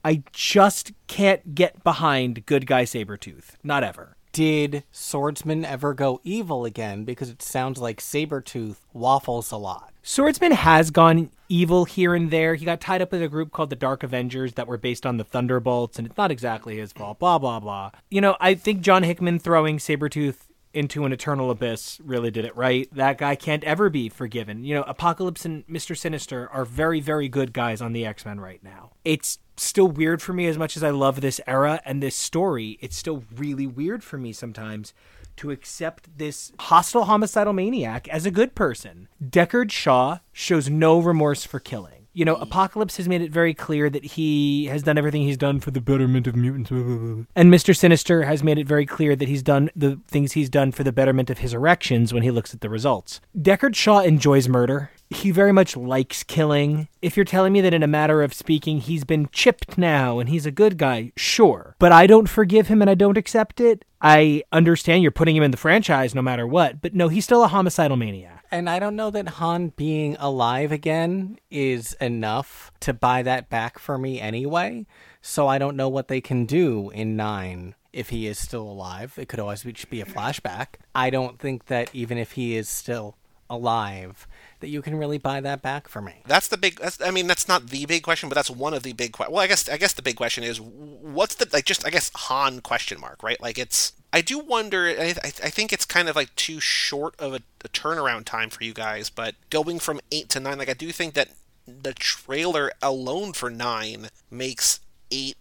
[0.06, 3.52] I just can't get behind good guy Sabretooth.
[3.64, 4.18] Not ever.
[4.34, 7.06] Did Swordsman ever go evil again?
[7.06, 9.94] Because it sounds like Sabretooth waffles a lot.
[10.02, 12.56] Swordsman has gone evil here and there.
[12.56, 15.18] He got tied up with a group called the Dark Avengers that were based on
[15.18, 17.92] the Thunderbolts, and it's not exactly his fault, blah, blah, blah.
[18.10, 22.56] You know, I think John Hickman throwing Sabretooth into an eternal abyss really did it
[22.58, 22.90] right.
[22.92, 24.66] That guy can't ever be forgiven.
[24.66, 25.96] You know, Apocalypse and Mr.
[25.96, 28.94] Sinister are very, very good guys on the X Men right now.
[29.06, 32.78] It's still weird for me as much as I love this era and this story.
[32.82, 34.94] It's still really weird for me sometimes
[35.38, 39.08] to accept this hostile homicidal maniac as a good person.
[39.24, 42.04] Deckard Shaw shows no remorse for killing.
[42.16, 45.60] You know, Apocalypse has made it very clear that he has done everything he's done
[45.60, 46.70] for the betterment of mutants.
[46.70, 47.76] And Mr.
[47.76, 50.92] Sinister has made it very clear that he's done the things he's done for the
[50.92, 53.20] betterment of his erections when he looks at the results.
[53.36, 54.92] Deckard Shaw enjoys murder.
[55.10, 56.88] He very much likes killing.
[57.02, 60.30] If you're telling me that in a matter of speaking, he's been chipped now and
[60.30, 61.76] he's a good guy, sure.
[61.78, 63.86] But I don't forgive him and I don't accept it.
[64.02, 67.44] I understand you're putting him in the franchise no matter what, but no, he's still
[67.44, 68.44] a homicidal maniac.
[68.52, 73.80] And I don't know that Han being alive again is enough to buy that back
[73.80, 74.86] for me anyway.
[75.22, 79.14] So I don't know what they can do in 9 if he is still alive.
[79.18, 80.76] It could always be, be a flashback.
[80.94, 83.16] I don't think that even if he is still
[83.50, 84.28] alive,
[84.64, 86.14] that you can really buy that back for me.
[86.26, 86.80] That's the big.
[86.80, 89.12] That's, I mean, that's not the big question, but that's one of the big.
[89.12, 91.90] Que- well, I guess I guess the big question is what's the like just I
[91.90, 93.40] guess Han question mark right?
[93.42, 93.92] Like it's.
[94.14, 94.88] I do wonder.
[94.88, 98.50] I, I I think it's kind of like too short of a, a turnaround time
[98.50, 101.28] for you guys, but going from eight to nine, like I do think that
[101.68, 104.80] the trailer alone for nine makes
[105.12, 105.36] eight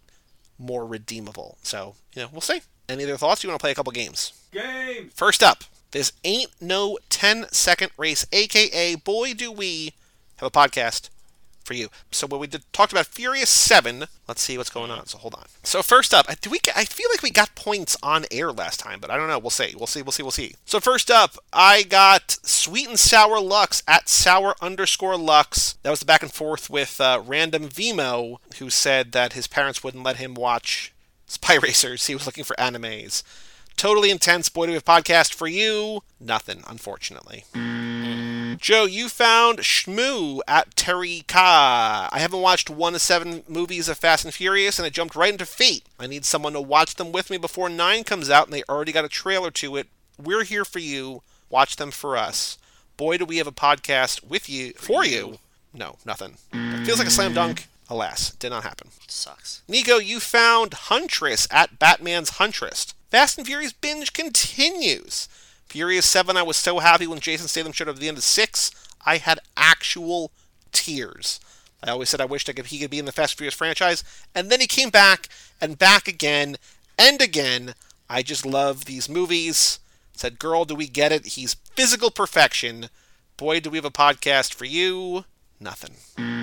[0.59, 1.57] more redeemable.
[1.63, 2.61] So you know, we'll see.
[2.89, 3.41] Any other thoughts?
[3.41, 4.33] You want to play a couple games?
[4.51, 5.11] Game.
[5.15, 5.63] First up,
[5.93, 9.93] this ain't no 10 second race, aka boy do we
[10.37, 11.09] have a podcast
[11.63, 11.89] for you.
[12.11, 15.05] So when we did, talked about Furious 7, let's see what's going on.
[15.05, 15.45] So hold on.
[15.63, 18.99] So first up, do we I feel like we got points on air last time,
[18.99, 19.39] but I don't know.
[19.39, 19.73] We'll see.
[19.77, 20.01] We'll see.
[20.01, 20.23] We'll see.
[20.23, 20.55] We'll see.
[20.65, 25.73] So first up, I got Sweet and Sour Lux at sour underscore Lux.
[25.83, 29.83] That was the back and forth with uh, Random Vimo, who said that his parents
[29.83, 30.91] wouldn't let him watch
[31.27, 32.07] Spy Racers.
[32.07, 33.23] He was looking for animes.
[33.77, 36.03] Totally intense boy to have podcast for you.
[36.19, 37.43] Nothing, unfortunately.
[38.57, 42.07] Joe, you found Shmoo at Terry Ka.
[42.11, 45.31] I haven't watched one of seven movies of Fast and Furious, and I jumped right
[45.31, 45.83] into Fate.
[45.99, 48.91] I need someone to watch them with me before nine comes out, and they already
[48.91, 49.87] got a trailer to it.
[50.21, 51.23] We're here for you.
[51.49, 52.57] Watch them for us.
[52.95, 55.39] Boy, do we have a podcast with you for you.
[55.73, 56.37] No, nothing.
[56.53, 57.67] It feels like a slam dunk.
[57.89, 58.89] Alas, did not happen.
[59.07, 59.61] Sucks.
[59.67, 62.93] Nico, you found Huntress at Batman's Huntress.
[63.13, 65.29] Fast and Furious binge continues.
[65.67, 68.23] Furious 7, I was so happy when Jason Statham showed up at the end of
[68.23, 68.71] 6.
[69.05, 70.31] I had actual
[70.71, 71.39] tears.
[71.83, 73.53] I always said I wished I could, he could be in the Fast and Furious
[73.53, 74.03] franchise,
[74.33, 75.29] and then he came back,
[75.61, 76.55] and back again,
[76.97, 77.75] and again.
[78.09, 79.77] I just love these movies.
[80.13, 81.27] Said, girl, do we get it?
[81.27, 82.89] He's physical perfection.
[83.37, 85.25] Boy, do we have a podcast for you.
[85.59, 86.42] Nothing.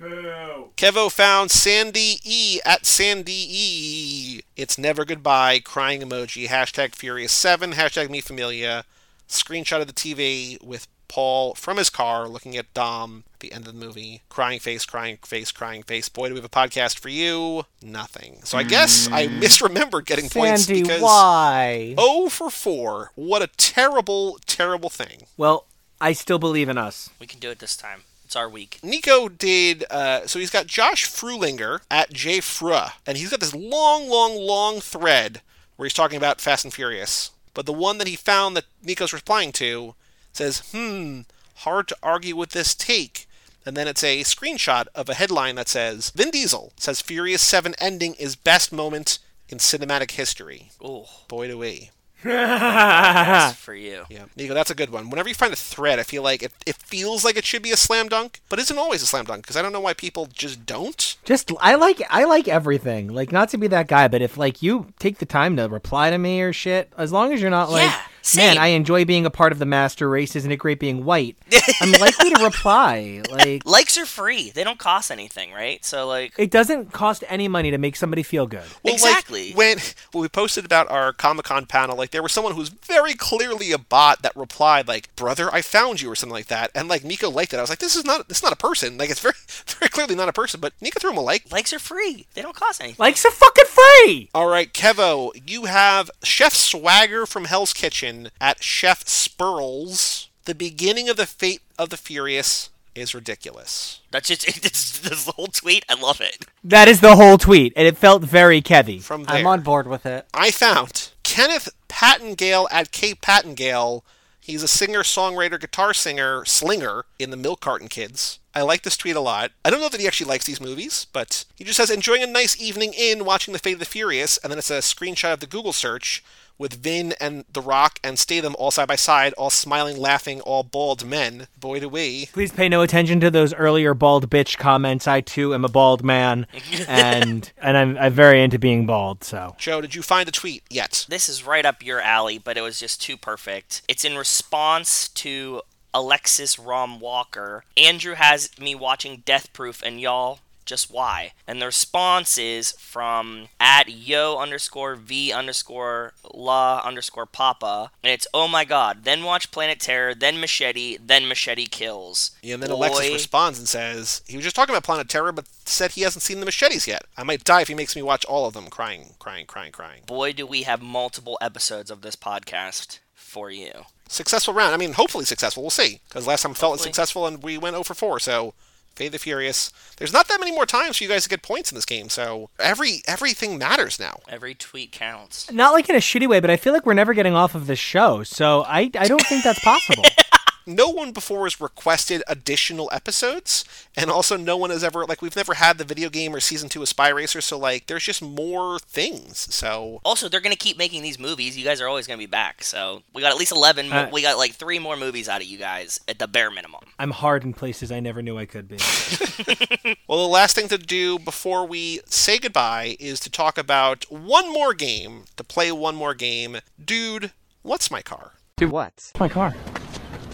[0.00, 4.40] Kevo found Sandy E at Sandy E.
[4.56, 5.60] It's never goodbye.
[5.60, 6.48] Crying emoji.
[6.48, 7.72] Hashtag Furious 7.
[7.72, 8.84] Hashtag Me Familia.
[9.28, 13.66] Screenshot of the TV with Paul from his car looking at Dom at the end
[13.66, 14.22] of the movie.
[14.28, 16.08] Crying face, crying face, crying face.
[16.08, 17.66] Boy, do we have a podcast for you.
[17.82, 18.40] Nothing.
[18.44, 19.40] So I guess I hmm.
[19.40, 21.94] misremembered getting points because why?
[21.98, 23.12] Oh, for 4.
[23.16, 25.26] What a terrible, terrible thing.
[25.36, 25.66] Well,
[26.00, 27.10] I still believe in us.
[27.18, 28.04] We can do it this time.
[28.30, 28.78] It's our week.
[28.84, 33.56] Nico did, uh, so he's got Josh Frulinger at J Frua, and he's got this
[33.56, 35.40] long, long, long thread
[35.74, 37.32] where he's talking about Fast and Furious.
[37.54, 39.96] But the one that he found that Nico's replying to
[40.32, 41.22] says, hmm,
[41.56, 43.26] hard to argue with this take.
[43.66, 47.74] And then it's a screenshot of a headline that says, Vin Diesel says Furious 7
[47.80, 50.70] ending is best moment in cinematic history.
[50.84, 51.90] Ooh, Boy do we.
[52.22, 54.04] That's for you.
[54.10, 55.10] Yeah, Nico, that's a good one.
[55.10, 57.70] Whenever you find a thread, I feel like it, it feels like it should be
[57.70, 60.26] a slam dunk, but isn't always a slam dunk because I don't know why people
[60.32, 61.16] just don't.
[61.24, 63.08] Just I like I like everything.
[63.08, 66.10] Like not to be that guy, but if like you take the time to reply
[66.10, 68.00] to me or shit, as long as you're not like, Yeah,
[68.36, 68.58] man.
[68.58, 70.36] I enjoy being a part of the master race.
[70.36, 71.36] Isn't it great being white?
[71.80, 73.22] I'm likely to reply.
[73.30, 74.50] Like Likes are free.
[74.50, 75.84] They don't cost anything, right?
[75.84, 78.64] So like, it doesn't cost any money to make somebody feel good.
[78.82, 79.48] Well, Exactly.
[79.48, 79.78] Like when
[80.12, 83.14] when we posted about our Comic Con panel, like there was someone who was very
[83.14, 86.88] clearly a bot that replied like, "Brother, I found you" or something like that, and
[86.88, 87.58] like Nico liked it.
[87.58, 88.98] I was like, "This is not this is not a person.
[88.98, 89.34] Like it's very
[89.66, 91.50] very clearly not a person." But Nico threw him a like.
[91.52, 92.26] likes are free.
[92.34, 92.96] They don't cost anything.
[92.98, 94.28] Likes are fucking free.
[94.34, 98.09] All right, Kevo, you have Chef Swagger from Hell's Kitchen
[98.40, 100.28] at Chef Spurls.
[100.44, 104.00] The beginning of the Fate of the Furious is ridiculous.
[104.10, 105.84] That's just it's, this whole tweet.
[105.88, 106.46] I love it.
[106.64, 109.02] That is the whole tweet, and it felt very Kevy.
[109.02, 110.26] From there, I'm on board with it.
[110.34, 114.02] I found Kenneth Pattengale at K Pattengale.
[114.40, 118.40] He's a singer, songwriter, guitar singer, slinger in the Milk Carton Kids.
[118.52, 119.52] I like this tweet a lot.
[119.64, 122.26] I don't know that he actually likes these movies, but he just says, enjoying a
[122.26, 125.40] nice evening in watching The Fate of the Furious, and then it's a screenshot of
[125.40, 126.24] the Google search
[126.60, 130.62] with Vin and The Rock and Statham all side by side, all smiling, laughing, all
[130.62, 131.48] bald men.
[131.58, 132.26] Boy, do we.
[132.26, 135.08] Please pay no attention to those earlier bald bitch comments.
[135.08, 136.46] I too am a bald man,
[136.86, 139.24] and and I'm, I'm very into being bald.
[139.24, 141.06] So Joe, did you find a tweet yet?
[141.08, 143.80] This is right up your alley, but it was just too perfect.
[143.88, 145.62] It's in response to
[145.94, 147.64] Alexis Rom Walker.
[147.78, 150.40] Andrew has me watching Death Proof, and y'all,
[150.70, 151.32] just why?
[151.46, 158.26] And the response is from at yo underscore v underscore la underscore papa, and it's
[158.32, 159.04] oh my god.
[159.04, 162.30] Then watch Planet Terror, then Machete, then Machete Kills.
[162.42, 165.46] Yeah, and then Alexis responds and says he was just talking about Planet Terror, but
[165.66, 167.02] said he hasn't seen the machetes yet.
[167.16, 168.68] I might die if he makes me watch all of them.
[168.68, 170.02] Crying, crying, crying, crying.
[170.06, 173.70] Boy, do we have multiple episodes of this podcast for you.
[174.08, 174.74] Successful round.
[174.74, 175.62] I mean, hopefully successful.
[175.62, 176.00] We'll see.
[176.08, 176.88] Because last time felt Hopefully.
[176.88, 178.18] successful and we went 0 for 4.
[178.18, 178.54] So,
[178.94, 179.72] Fade the Furious.
[179.96, 182.08] There's not that many more times for you guys to get points in this game.
[182.08, 184.20] So every everything matters now.
[184.28, 185.50] Every tweet counts.
[185.50, 187.66] Not like in a shitty way, but I feel like we're never getting off of
[187.66, 190.04] this show, so I I don't think that's possible.
[190.74, 193.64] no one before has requested additional episodes,
[193.96, 196.68] and also no one has ever like we've never had the video game or season
[196.68, 199.52] two of Spy Racer, so like there's just more things.
[199.54, 201.56] So Also, they're gonna keep making these movies.
[201.56, 202.62] You guys are always gonna be back.
[202.62, 203.92] So we got at least eleven.
[203.92, 206.80] Uh, we got like three more movies out of you guys at the bare minimum.
[206.98, 208.76] I'm hard in places I never knew I could be.
[210.08, 214.52] well, the last thing to do before we say goodbye is to talk about one
[214.52, 216.58] more game, to play one more game.
[216.82, 217.32] Dude,
[217.62, 218.32] what's my car?
[218.56, 219.12] Dude, what?
[219.18, 219.54] My car.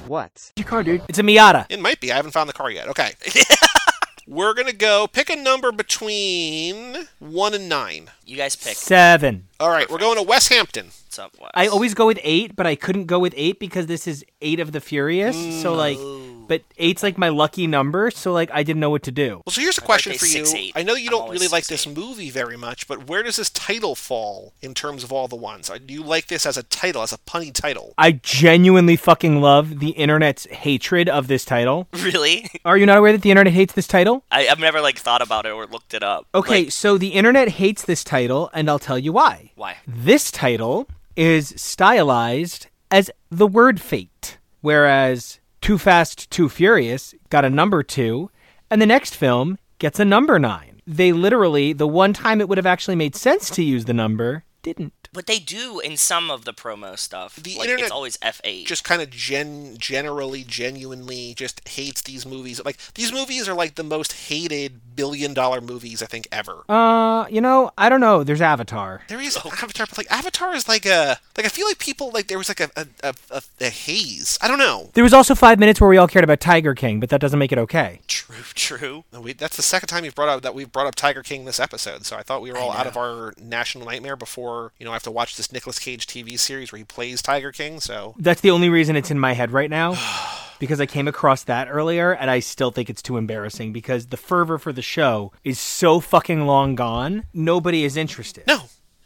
[0.06, 0.52] What?
[0.56, 1.02] Your car, dude.
[1.08, 1.66] It's a Miata.
[1.68, 2.12] It might be.
[2.12, 2.88] I haven't found the car yet.
[2.88, 3.12] Okay.
[4.28, 8.10] We're gonna go pick a number between one and nine.
[8.24, 8.74] You guys pick.
[8.76, 9.46] Seven.
[9.60, 10.86] All right, we're going to West Hampton.
[10.86, 11.52] What's up, Wes?
[11.54, 14.58] I always go with eight, but I couldn't go with eight because this is eight
[14.58, 15.62] of the Furious.
[15.62, 16.25] So like, oh.
[16.48, 18.10] But eight's like my lucky number.
[18.10, 19.42] So like, I didn't know what to do.
[19.46, 20.72] Well, so here's a question for birthday's you.
[20.72, 20.72] 6'8".
[20.76, 21.96] I know you I'm don't always really like this 6'8".
[21.96, 25.68] movie very much, but where does this title fall in terms of all the ones?
[25.70, 27.94] Uh, Do you like this as a title, as a punny title?
[27.98, 31.88] I genuinely fucking love the internet's hatred of this title.
[31.92, 32.48] really?
[32.64, 34.24] Are you not aware that the internet hates this title?
[34.30, 36.26] I, I've never like thought about it or looked it up.
[36.34, 39.50] Okay, Like, so the internet hates this title, and I'll tell you why.
[39.54, 39.76] why?
[39.86, 47.50] This title is stylized as the word fate, whereas Too Fast, Too Furious got a
[47.50, 48.30] number two,
[48.70, 50.80] and the next film gets a number nine.
[50.86, 54.44] They literally, the one time it would have actually made sense to use the number,
[54.66, 55.08] didn't.
[55.12, 57.36] But they do in some of the promo stuff.
[57.36, 58.66] The like, internet it's always F eight.
[58.66, 62.60] Just kind of gen, generally, genuinely, just hates these movies.
[62.64, 66.64] Like these movies are like the most hated billion dollar movies I think ever.
[66.68, 68.24] Uh, you know, I don't know.
[68.24, 69.02] There's Avatar.
[69.08, 72.26] There is Avatar, but like Avatar is like a like I feel like people like
[72.26, 74.38] there was like a a, a, a, a haze.
[74.42, 74.90] I don't know.
[74.94, 77.38] There was also five minutes where we all cared about Tiger King, but that doesn't
[77.38, 78.00] make it okay.
[78.06, 79.04] true, true.
[79.12, 81.60] We, that's the second time you've brought up that we've brought up Tiger King this
[81.60, 82.04] episode.
[82.04, 84.94] So I thought we were all out of our national nightmare before you know I
[84.94, 87.80] have to watch this Nicolas Cage TV series where he plays Tiger King.
[87.80, 89.94] So That's the only reason it's in my head right now.
[90.58, 94.16] Because I came across that earlier and I still think it's too embarrassing because the
[94.16, 98.46] fervor for the show is so fucking long gone, nobody is interested.
[98.46, 98.62] no,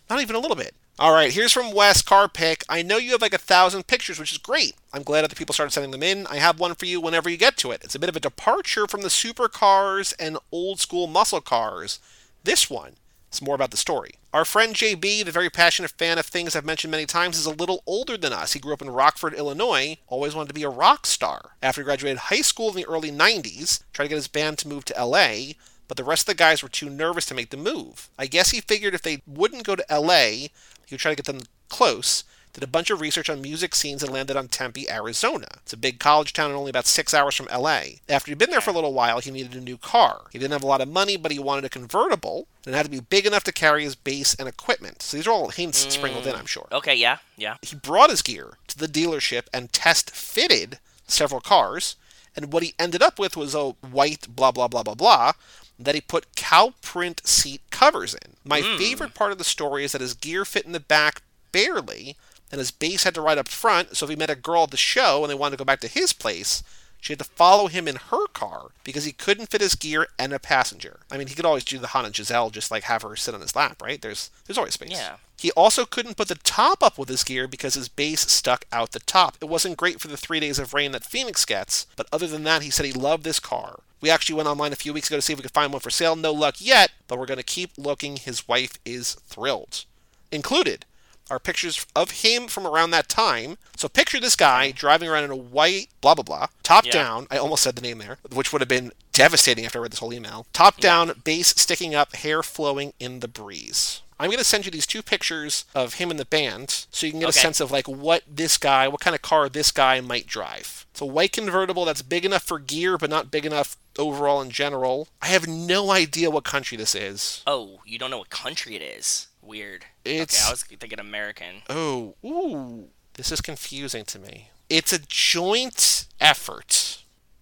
[0.09, 0.77] not even a little bit.
[1.01, 2.63] All right, here's from Wes Car Pick.
[2.69, 4.75] I know you have like a thousand pictures, which is great.
[4.93, 6.27] I'm glad other people started sending them in.
[6.29, 7.81] I have one for you whenever you get to it.
[7.83, 11.99] It's a bit of a departure from the supercars and old school muscle cars.
[12.45, 12.97] This one
[13.33, 14.13] is more about the story.
[14.33, 17.51] Our friend JB, the very passionate fan of things I've mentioned many times, is a
[17.51, 18.53] little older than us.
[18.53, 21.53] He grew up in Rockford, Illinois, always wanted to be a rock star.
[21.63, 24.69] After he graduated high school in the early 90s, tried to get his band to
[24.69, 25.55] move to LA,
[25.89, 28.09] but the rest of the guys were too nervous to make the move.
[28.19, 30.49] I guess he figured if they wouldn't go to LA,
[30.87, 32.23] he would try to get them close.
[32.53, 35.47] Did a bunch of research on music scenes and landed on Tempe, Arizona.
[35.63, 37.83] It's a big college town and only about six hours from LA.
[38.09, 40.23] After he'd been there for a little while, he needed a new car.
[40.33, 42.87] He didn't have a lot of money, but he wanted a convertible, and it had
[42.87, 45.03] to be big enough to carry his bass and equipment.
[45.03, 46.49] So these are all hints sprinkled in, I'm mm.
[46.49, 47.57] sure Okay, yeah, yeah.
[47.63, 51.95] he brought his gear to the dealership and test fitted several cars,
[52.35, 55.33] and what he ended up with was a white blah blah blah blah blah
[55.81, 58.37] that he put cow print seat covers in.
[58.45, 58.79] My mm.
[58.79, 61.23] favorite part of the story is that his gear fit in the back
[61.53, 62.17] barely,
[62.51, 64.71] and his bass had to ride up front, so if he met a girl at
[64.71, 66.63] the show and they wanted to go back to his place,
[67.01, 70.33] she had to follow him in her car because he couldn't fit his gear and
[70.33, 71.01] a passenger.
[71.11, 73.35] I mean, he could always do the Han and Giselle, just like have her sit
[73.35, 74.01] on his lap, right?
[74.01, 74.91] There's there's always space.
[74.91, 75.17] Yeah.
[75.39, 78.93] He also couldn't put the top up with his gear because his bass stuck out
[78.93, 79.39] the top.
[79.41, 82.45] It wasn't great for the three days of rain that Phoenix gets, but other than
[82.45, 83.81] that, he said he loved this car.
[84.03, 85.81] We actually went online a few weeks ago to see if we could find one
[85.81, 86.15] for sale.
[86.17, 88.17] No luck yet, but we're going to keep looking.
[88.17, 89.85] His wife is thrilled.
[90.31, 90.85] Included
[91.31, 93.57] are pictures of him from around that time.
[93.77, 96.93] So picture this guy driving around in a white blah blah blah, top Yeah.
[96.93, 97.27] down.
[97.31, 100.01] I almost said the name there, which would have been devastating after I read this
[100.01, 100.47] whole email.
[100.53, 104.01] Top down, bass sticking up, hair flowing in the breeze.
[104.19, 107.13] I'm going to send you these two pictures of him and the band so you
[107.13, 107.39] can get Okay.
[107.39, 110.85] a sense of like what this guy, what kind of car this guy might drive.
[110.91, 114.51] It's a white convertible that's big enough for gear but not big enough overall in
[114.51, 115.09] general.
[115.23, 117.43] I have no idea what country this is.
[117.47, 119.29] Oh, you don't know what country it is.
[119.43, 119.87] Weird.
[120.05, 121.63] It's- Okay, I was thinking American.
[121.69, 122.89] Oh, ooh.
[123.15, 124.49] This is confusing to me.
[124.69, 126.99] It's a joint effort.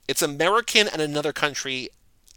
[0.08, 1.90] It's American and another country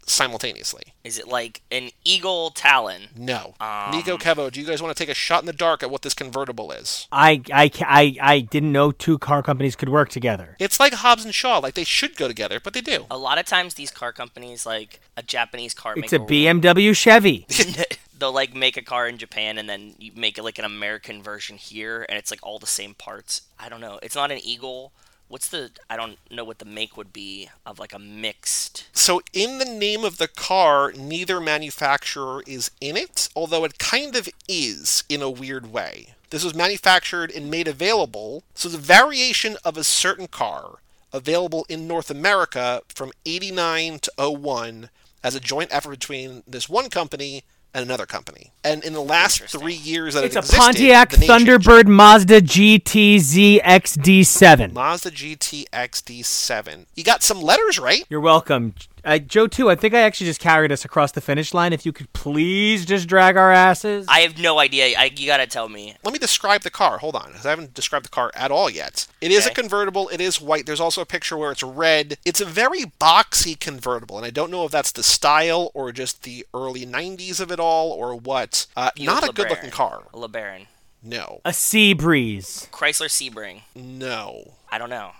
[0.04, 0.82] simultaneously.
[1.04, 3.02] Is it like an eagle talon?
[3.16, 3.54] No.
[3.60, 5.90] Um, Nico Kevo, do you guys want to take a shot in the dark at
[5.90, 7.06] what this convertible is?
[7.10, 10.56] I, I, I, I didn't know two car companies could work together.
[10.58, 13.06] It's like Hobbs and Shaw, like they should go together, but they do.
[13.10, 16.94] A lot of times, these car companies, like a Japanese car, It's make a BMW
[16.96, 17.46] Chevy.
[18.22, 21.24] They'll like make a car in Japan and then you make it like an American
[21.24, 23.42] version here, and it's like all the same parts.
[23.58, 23.98] I don't know.
[24.00, 24.92] It's not an eagle.
[25.26, 25.72] What's the?
[25.90, 28.86] I don't know what the make would be of like a mixed.
[28.92, 34.14] So, in the name of the car, neither manufacturer is in it, although it kind
[34.14, 36.14] of is in a weird way.
[36.30, 40.76] This was manufactured and made available, so the variation of a certain car
[41.12, 44.90] available in North America from 89 to 01
[45.24, 47.42] as a joint effort between this one company
[47.74, 48.52] and another company.
[48.64, 51.46] And in the last three years that It's it a Pontiac the name changed.
[51.46, 54.72] Thunderbird Mazda GTZ XD7.
[54.72, 56.86] Mazda GT XD7.
[56.94, 58.04] You got some letters right.
[58.08, 58.74] You're welcome.
[59.04, 61.72] Uh, Joe, too, I think I actually just carried us across the finish line.
[61.72, 64.06] If you could please just drag our asses.
[64.08, 64.96] I have no idea.
[64.98, 65.96] I, you gotta tell me.
[66.04, 66.98] Let me describe the car.
[66.98, 69.06] Hold on, 'cause I haven't described the car at all yet.
[69.20, 70.08] It is a convertible.
[70.10, 70.66] It is white.
[70.66, 72.16] There's also a picture where it's red.
[72.24, 76.22] It's a very boxy convertible, and I don't know if that's the style or just
[76.22, 78.66] the early '90s of it all or what.
[78.76, 80.04] Uh, not a good-looking car.
[80.14, 80.66] A LeBaron.
[81.02, 82.68] No, a Sea Breeze.
[82.70, 83.62] Chrysler Sebring.
[83.74, 84.52] no.
[84.70, 85.10] I don't know.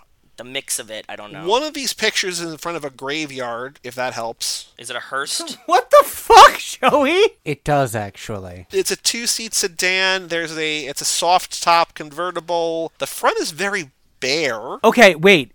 [0.43, 1.47] The mix of it, I don't know.
[1.47, 4.73] One of these pictures is in front of a graveyard, if that helps.
[4.77, 5.57] Is it a Hearst?
[5.67, 7.37] What the fuck, Joey?
[7.45, 8.67] It does actually.
[8.73, 10.27] It's a two-seat sedan.
[10.27, 12.91] There's a it's a soft top convertible.
[12.99, 14.79] The front is very bare.
[14.83, 15.53] Okay, wait.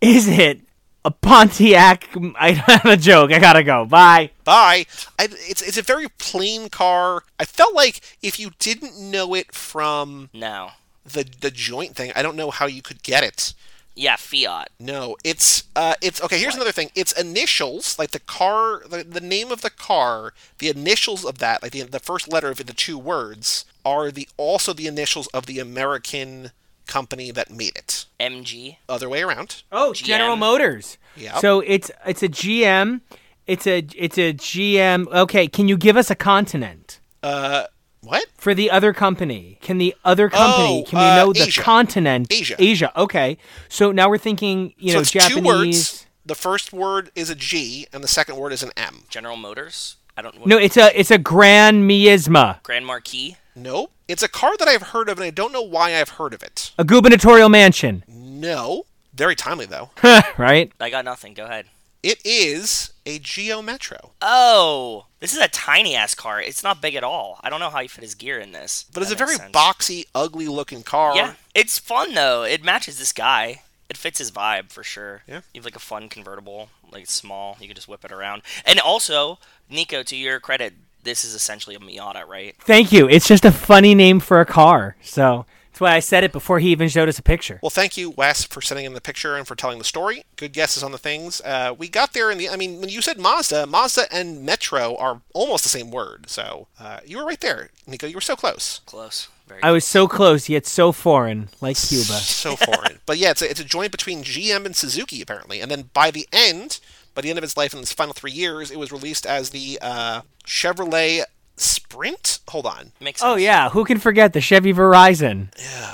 [0.00, 0.62] Is it
[1.04, 2.08] a Pontiac?
[2.40, 3.32] I have a joke.
[3.32, 3.84] I gotta go.
[3.84, 4.30] Bye.
[4.44, 4.86] Bye.
[5.18, 7.22] I, it's it's a very plain car.
[7.38, 10.70] I felt like if you didn't know it from no.
[11.12, 13.54] The the joint thing, I don't know how you could get it.
[13.94, 14.68] Yeah, Fiat.
[14.78, 16.38] No, it's uh, it's okay.
[16.38, 16.90] Here's another thing.
[16.94, 21.62] It's initials, like the car, the, the name of the car, the initials of that,
[21.64, 25.46] like the the first letter of the two words, are the also the initials of
[25.46, 26.52] the American
[26.86, 28.06] company that made it.
[28.20, 28.76] MG.
[28.88, 29.62] Other way around.
[29.72, 30.04] Oh, GM.
[30.04, 30.96] General Motors.
[31.16, 31.38] Yep.
[31.38, 33.00] So it's it's a GM.
[33.48, 35.08] It's a it's a GM.
[35.08, 37.64] Okay, can you give us a continent Uh,
[38.08, 38.26] what?
[38.36, 39.58] for the other company?
[39.60, 40.84] Can the other company?
[40.86, 41.62] Oh, can we uh, know the Asia.
[41.62, 42.32] continent?
[42.32, 42.56] Asia.
[42.58, 42.92] Asia.
[43.00, 43.38] Okay.
[43.68, 44.74] So now we're thinking.
[44.78, 45.34] You so know, it's Japanese.
[45.36, 46.06] two words.
[46.24, 49.04] The first word is a G, and the second word is an M.
[49.08, 49.96] General Motors.
[50.16, 50.34] I don't.
[50.38, 50.44] Know.
[50.44, 53.36] No, it's a it's a Grand Miasma, Grand Marquis.
[53.54, 53.92] Nope.
[54.08, 56.42] It's a car that I've heard of, and I don't know why I've heard of
[56.42, 56.72] it.
[56.78, 58.84] a gubernatorial mansion, No.
[59.12, 59.90] Very timely, though.
[60.38, 60.70] right?
[60.78, 61.34] I got nothing.
[61.34, 61.66] Go ahead.
[62.04, 66.40] It is a Geo Metro, Oh, this is a tiny ass car.
[66.40, 67.40] It's not big at all.
[67.42, 68.84] I don't know how you fit his gear in this.
[68.92, 69.50] but it's a very sense.
[69.52, 71.16] boxy, ugly looking car.
[71.16, 72.42] Yeah, it's fun though.
[72.42, 73.62] It matches this guy.
[73.88, 75.22] It fits his vibe for sure.
[75.26, 75.40] Yeah.
[75.54, 77.56] You have like a fun convertible, like small.
[77.60, 78.42] You can just whip it around.
[78.66, 79.38] And also,
[79.70, 82.54] Nico, to your credit, this is essentially a Miata, right?
[82.60, 83.08] Thank you.
[83.08, 85.46] It's just a funny name for a car, so
[85.78, 87.60] that's why I said it before he even showed us a picture.
[87.62, 90.24] Well, thank you, Wes, for sending in the picture and for telling the story.
[90.34, 91.40] Good guesses on the things.
[91.42, 92.48] Uh, we got there in the.
[92.48, 96.28] I mean, when you said Mazda, Mazda and Metro are almost the same word.
[96.28, 98.08] So uh, you were right there, Nico.
[98.08, 98.80] You were so close.
[98.86, 99.28] Close.
[99.46, 99.62] Very.
[99.62, 102.04] I was so close, yet so foreign, like Cuba.
[102.18, 102.98] So foreign.
[103.06, 105.60] but yeah, it's a, it's a joint between GM and Suzuki, apparently.
[105.60, 106.80] And then by the end,
[107.14, 109.50] by the end of its life in its final three years, it was released as
[109.50, 111.22] the uh, Chevrolet
[111.60, 112.40] Sprint.
[112.48, 112.92] Hold on.
[113.00, 113.34] Makes oh, sense.
[113.34, 115.48] Oh yeah, who can forget the Chevy Verizon?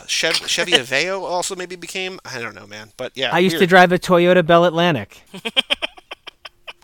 [0.07, 2.21] Chev- Chevy Aveo also maybe became.
[2.25, 2.93] I don't know, man.
[2.97, 5.23] But yeah, I used to drive a Toyota Bell Atlantic.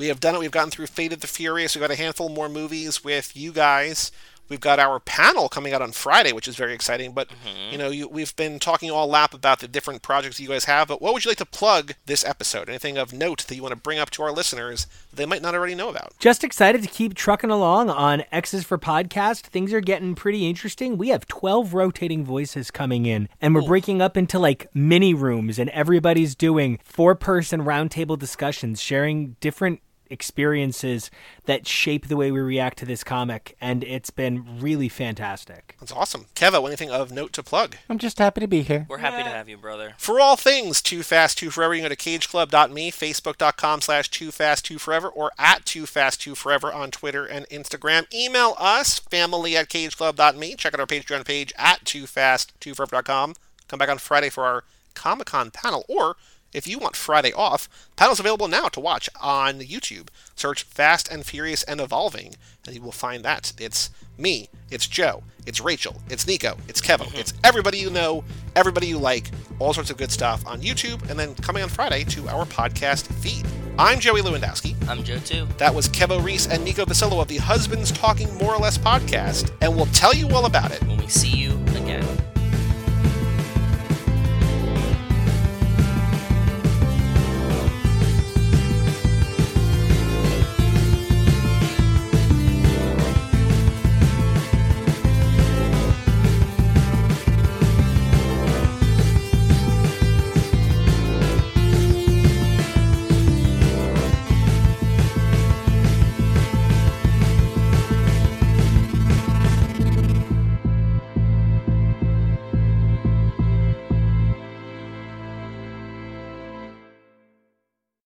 [0.01, 0.39] We have done it.
[0.39, 1.77] We've gotten through Fate of the Furious.
[1.77, 4.11] We've got a handful more movies with you guys.
[4.51, 7.12] We've got our panel coming out on Friday, which is very exciting.
[7.12, 7.72] But mm-hmm.
[7.72, 10.89] you know, you, we've been talking all lap about the different projects you guys have.
[10.89, 12.68] But what would you like to plug this episode?
[12.68, 15.40] Anything of note that you want to bring up to our listeners that they might
[15.40, 16.18] not already know about?
[16.18, 19.43] Just excited to keep trucking along on X's for Podcast.
[19.43, 20.98] Things are getting pretty interesting.
[20.98, 25.60] We have 12 rotating voices coming in, and we're breaking up into like mini rooms,
[25.60, 31.10] and everybody's doing four person roundtable discussions, sharing different experiences
[31.46, 33.56] that shape the way we react to this comic.
[33.60, 35.76] And it's been really fantastic.
[35.80, 36.26] That's awesome.
[36.34, 37.76] Kevo, anything of note to plug?
[37.88, 38.86] I'm just happy to be here.
[38.88, 39.94] We're happy to have you, brother.
[39.98, 44.30] For all things Too Fast Too Forever, you can go to cageclub.me, facebook.com slash Too
[44.30, 48.12] Fast Too Forever, or at Too Fast Too Forever on Twitter and Instagram.
[48.12, 50.56] Email us, family at cageclub.me.
[50.56, 53.34] Check out our Patreon page at Too Fast Too Forever.com.
[53.68, 54.64] Come back on Friday for our
[54.94, 56.16] Comic Con panel, or
[56.52, 60.09] if you want Friday off, panel's available now to watch on YouTube.
[60.35, 62.35] Search Fast and Furious and Evolving,
[62.66, 63.52] and you will find that.
[63.59, 67.18] It's me, it's Joe, it's Rachel, it's Nico, it's Kevin, mm-hmm.
[67.18, 68.24] it's everybody you know,
[68.56, 72.05] everybody you like, all sorts of good stuff on YouTube, and then coming on Friday
[72.05, 73.47] to our podcast feed.
[73.78, 74.77] I'm Joey Lewandowski.
[74.89, 75.47] I'm Joe too.
[75.59, 79.52] That was Kevo Reese and Nico Vasillo of the Husbands Talking More or Less podcast,
[79.60, 81.51] and we'll tell you all about it When we see you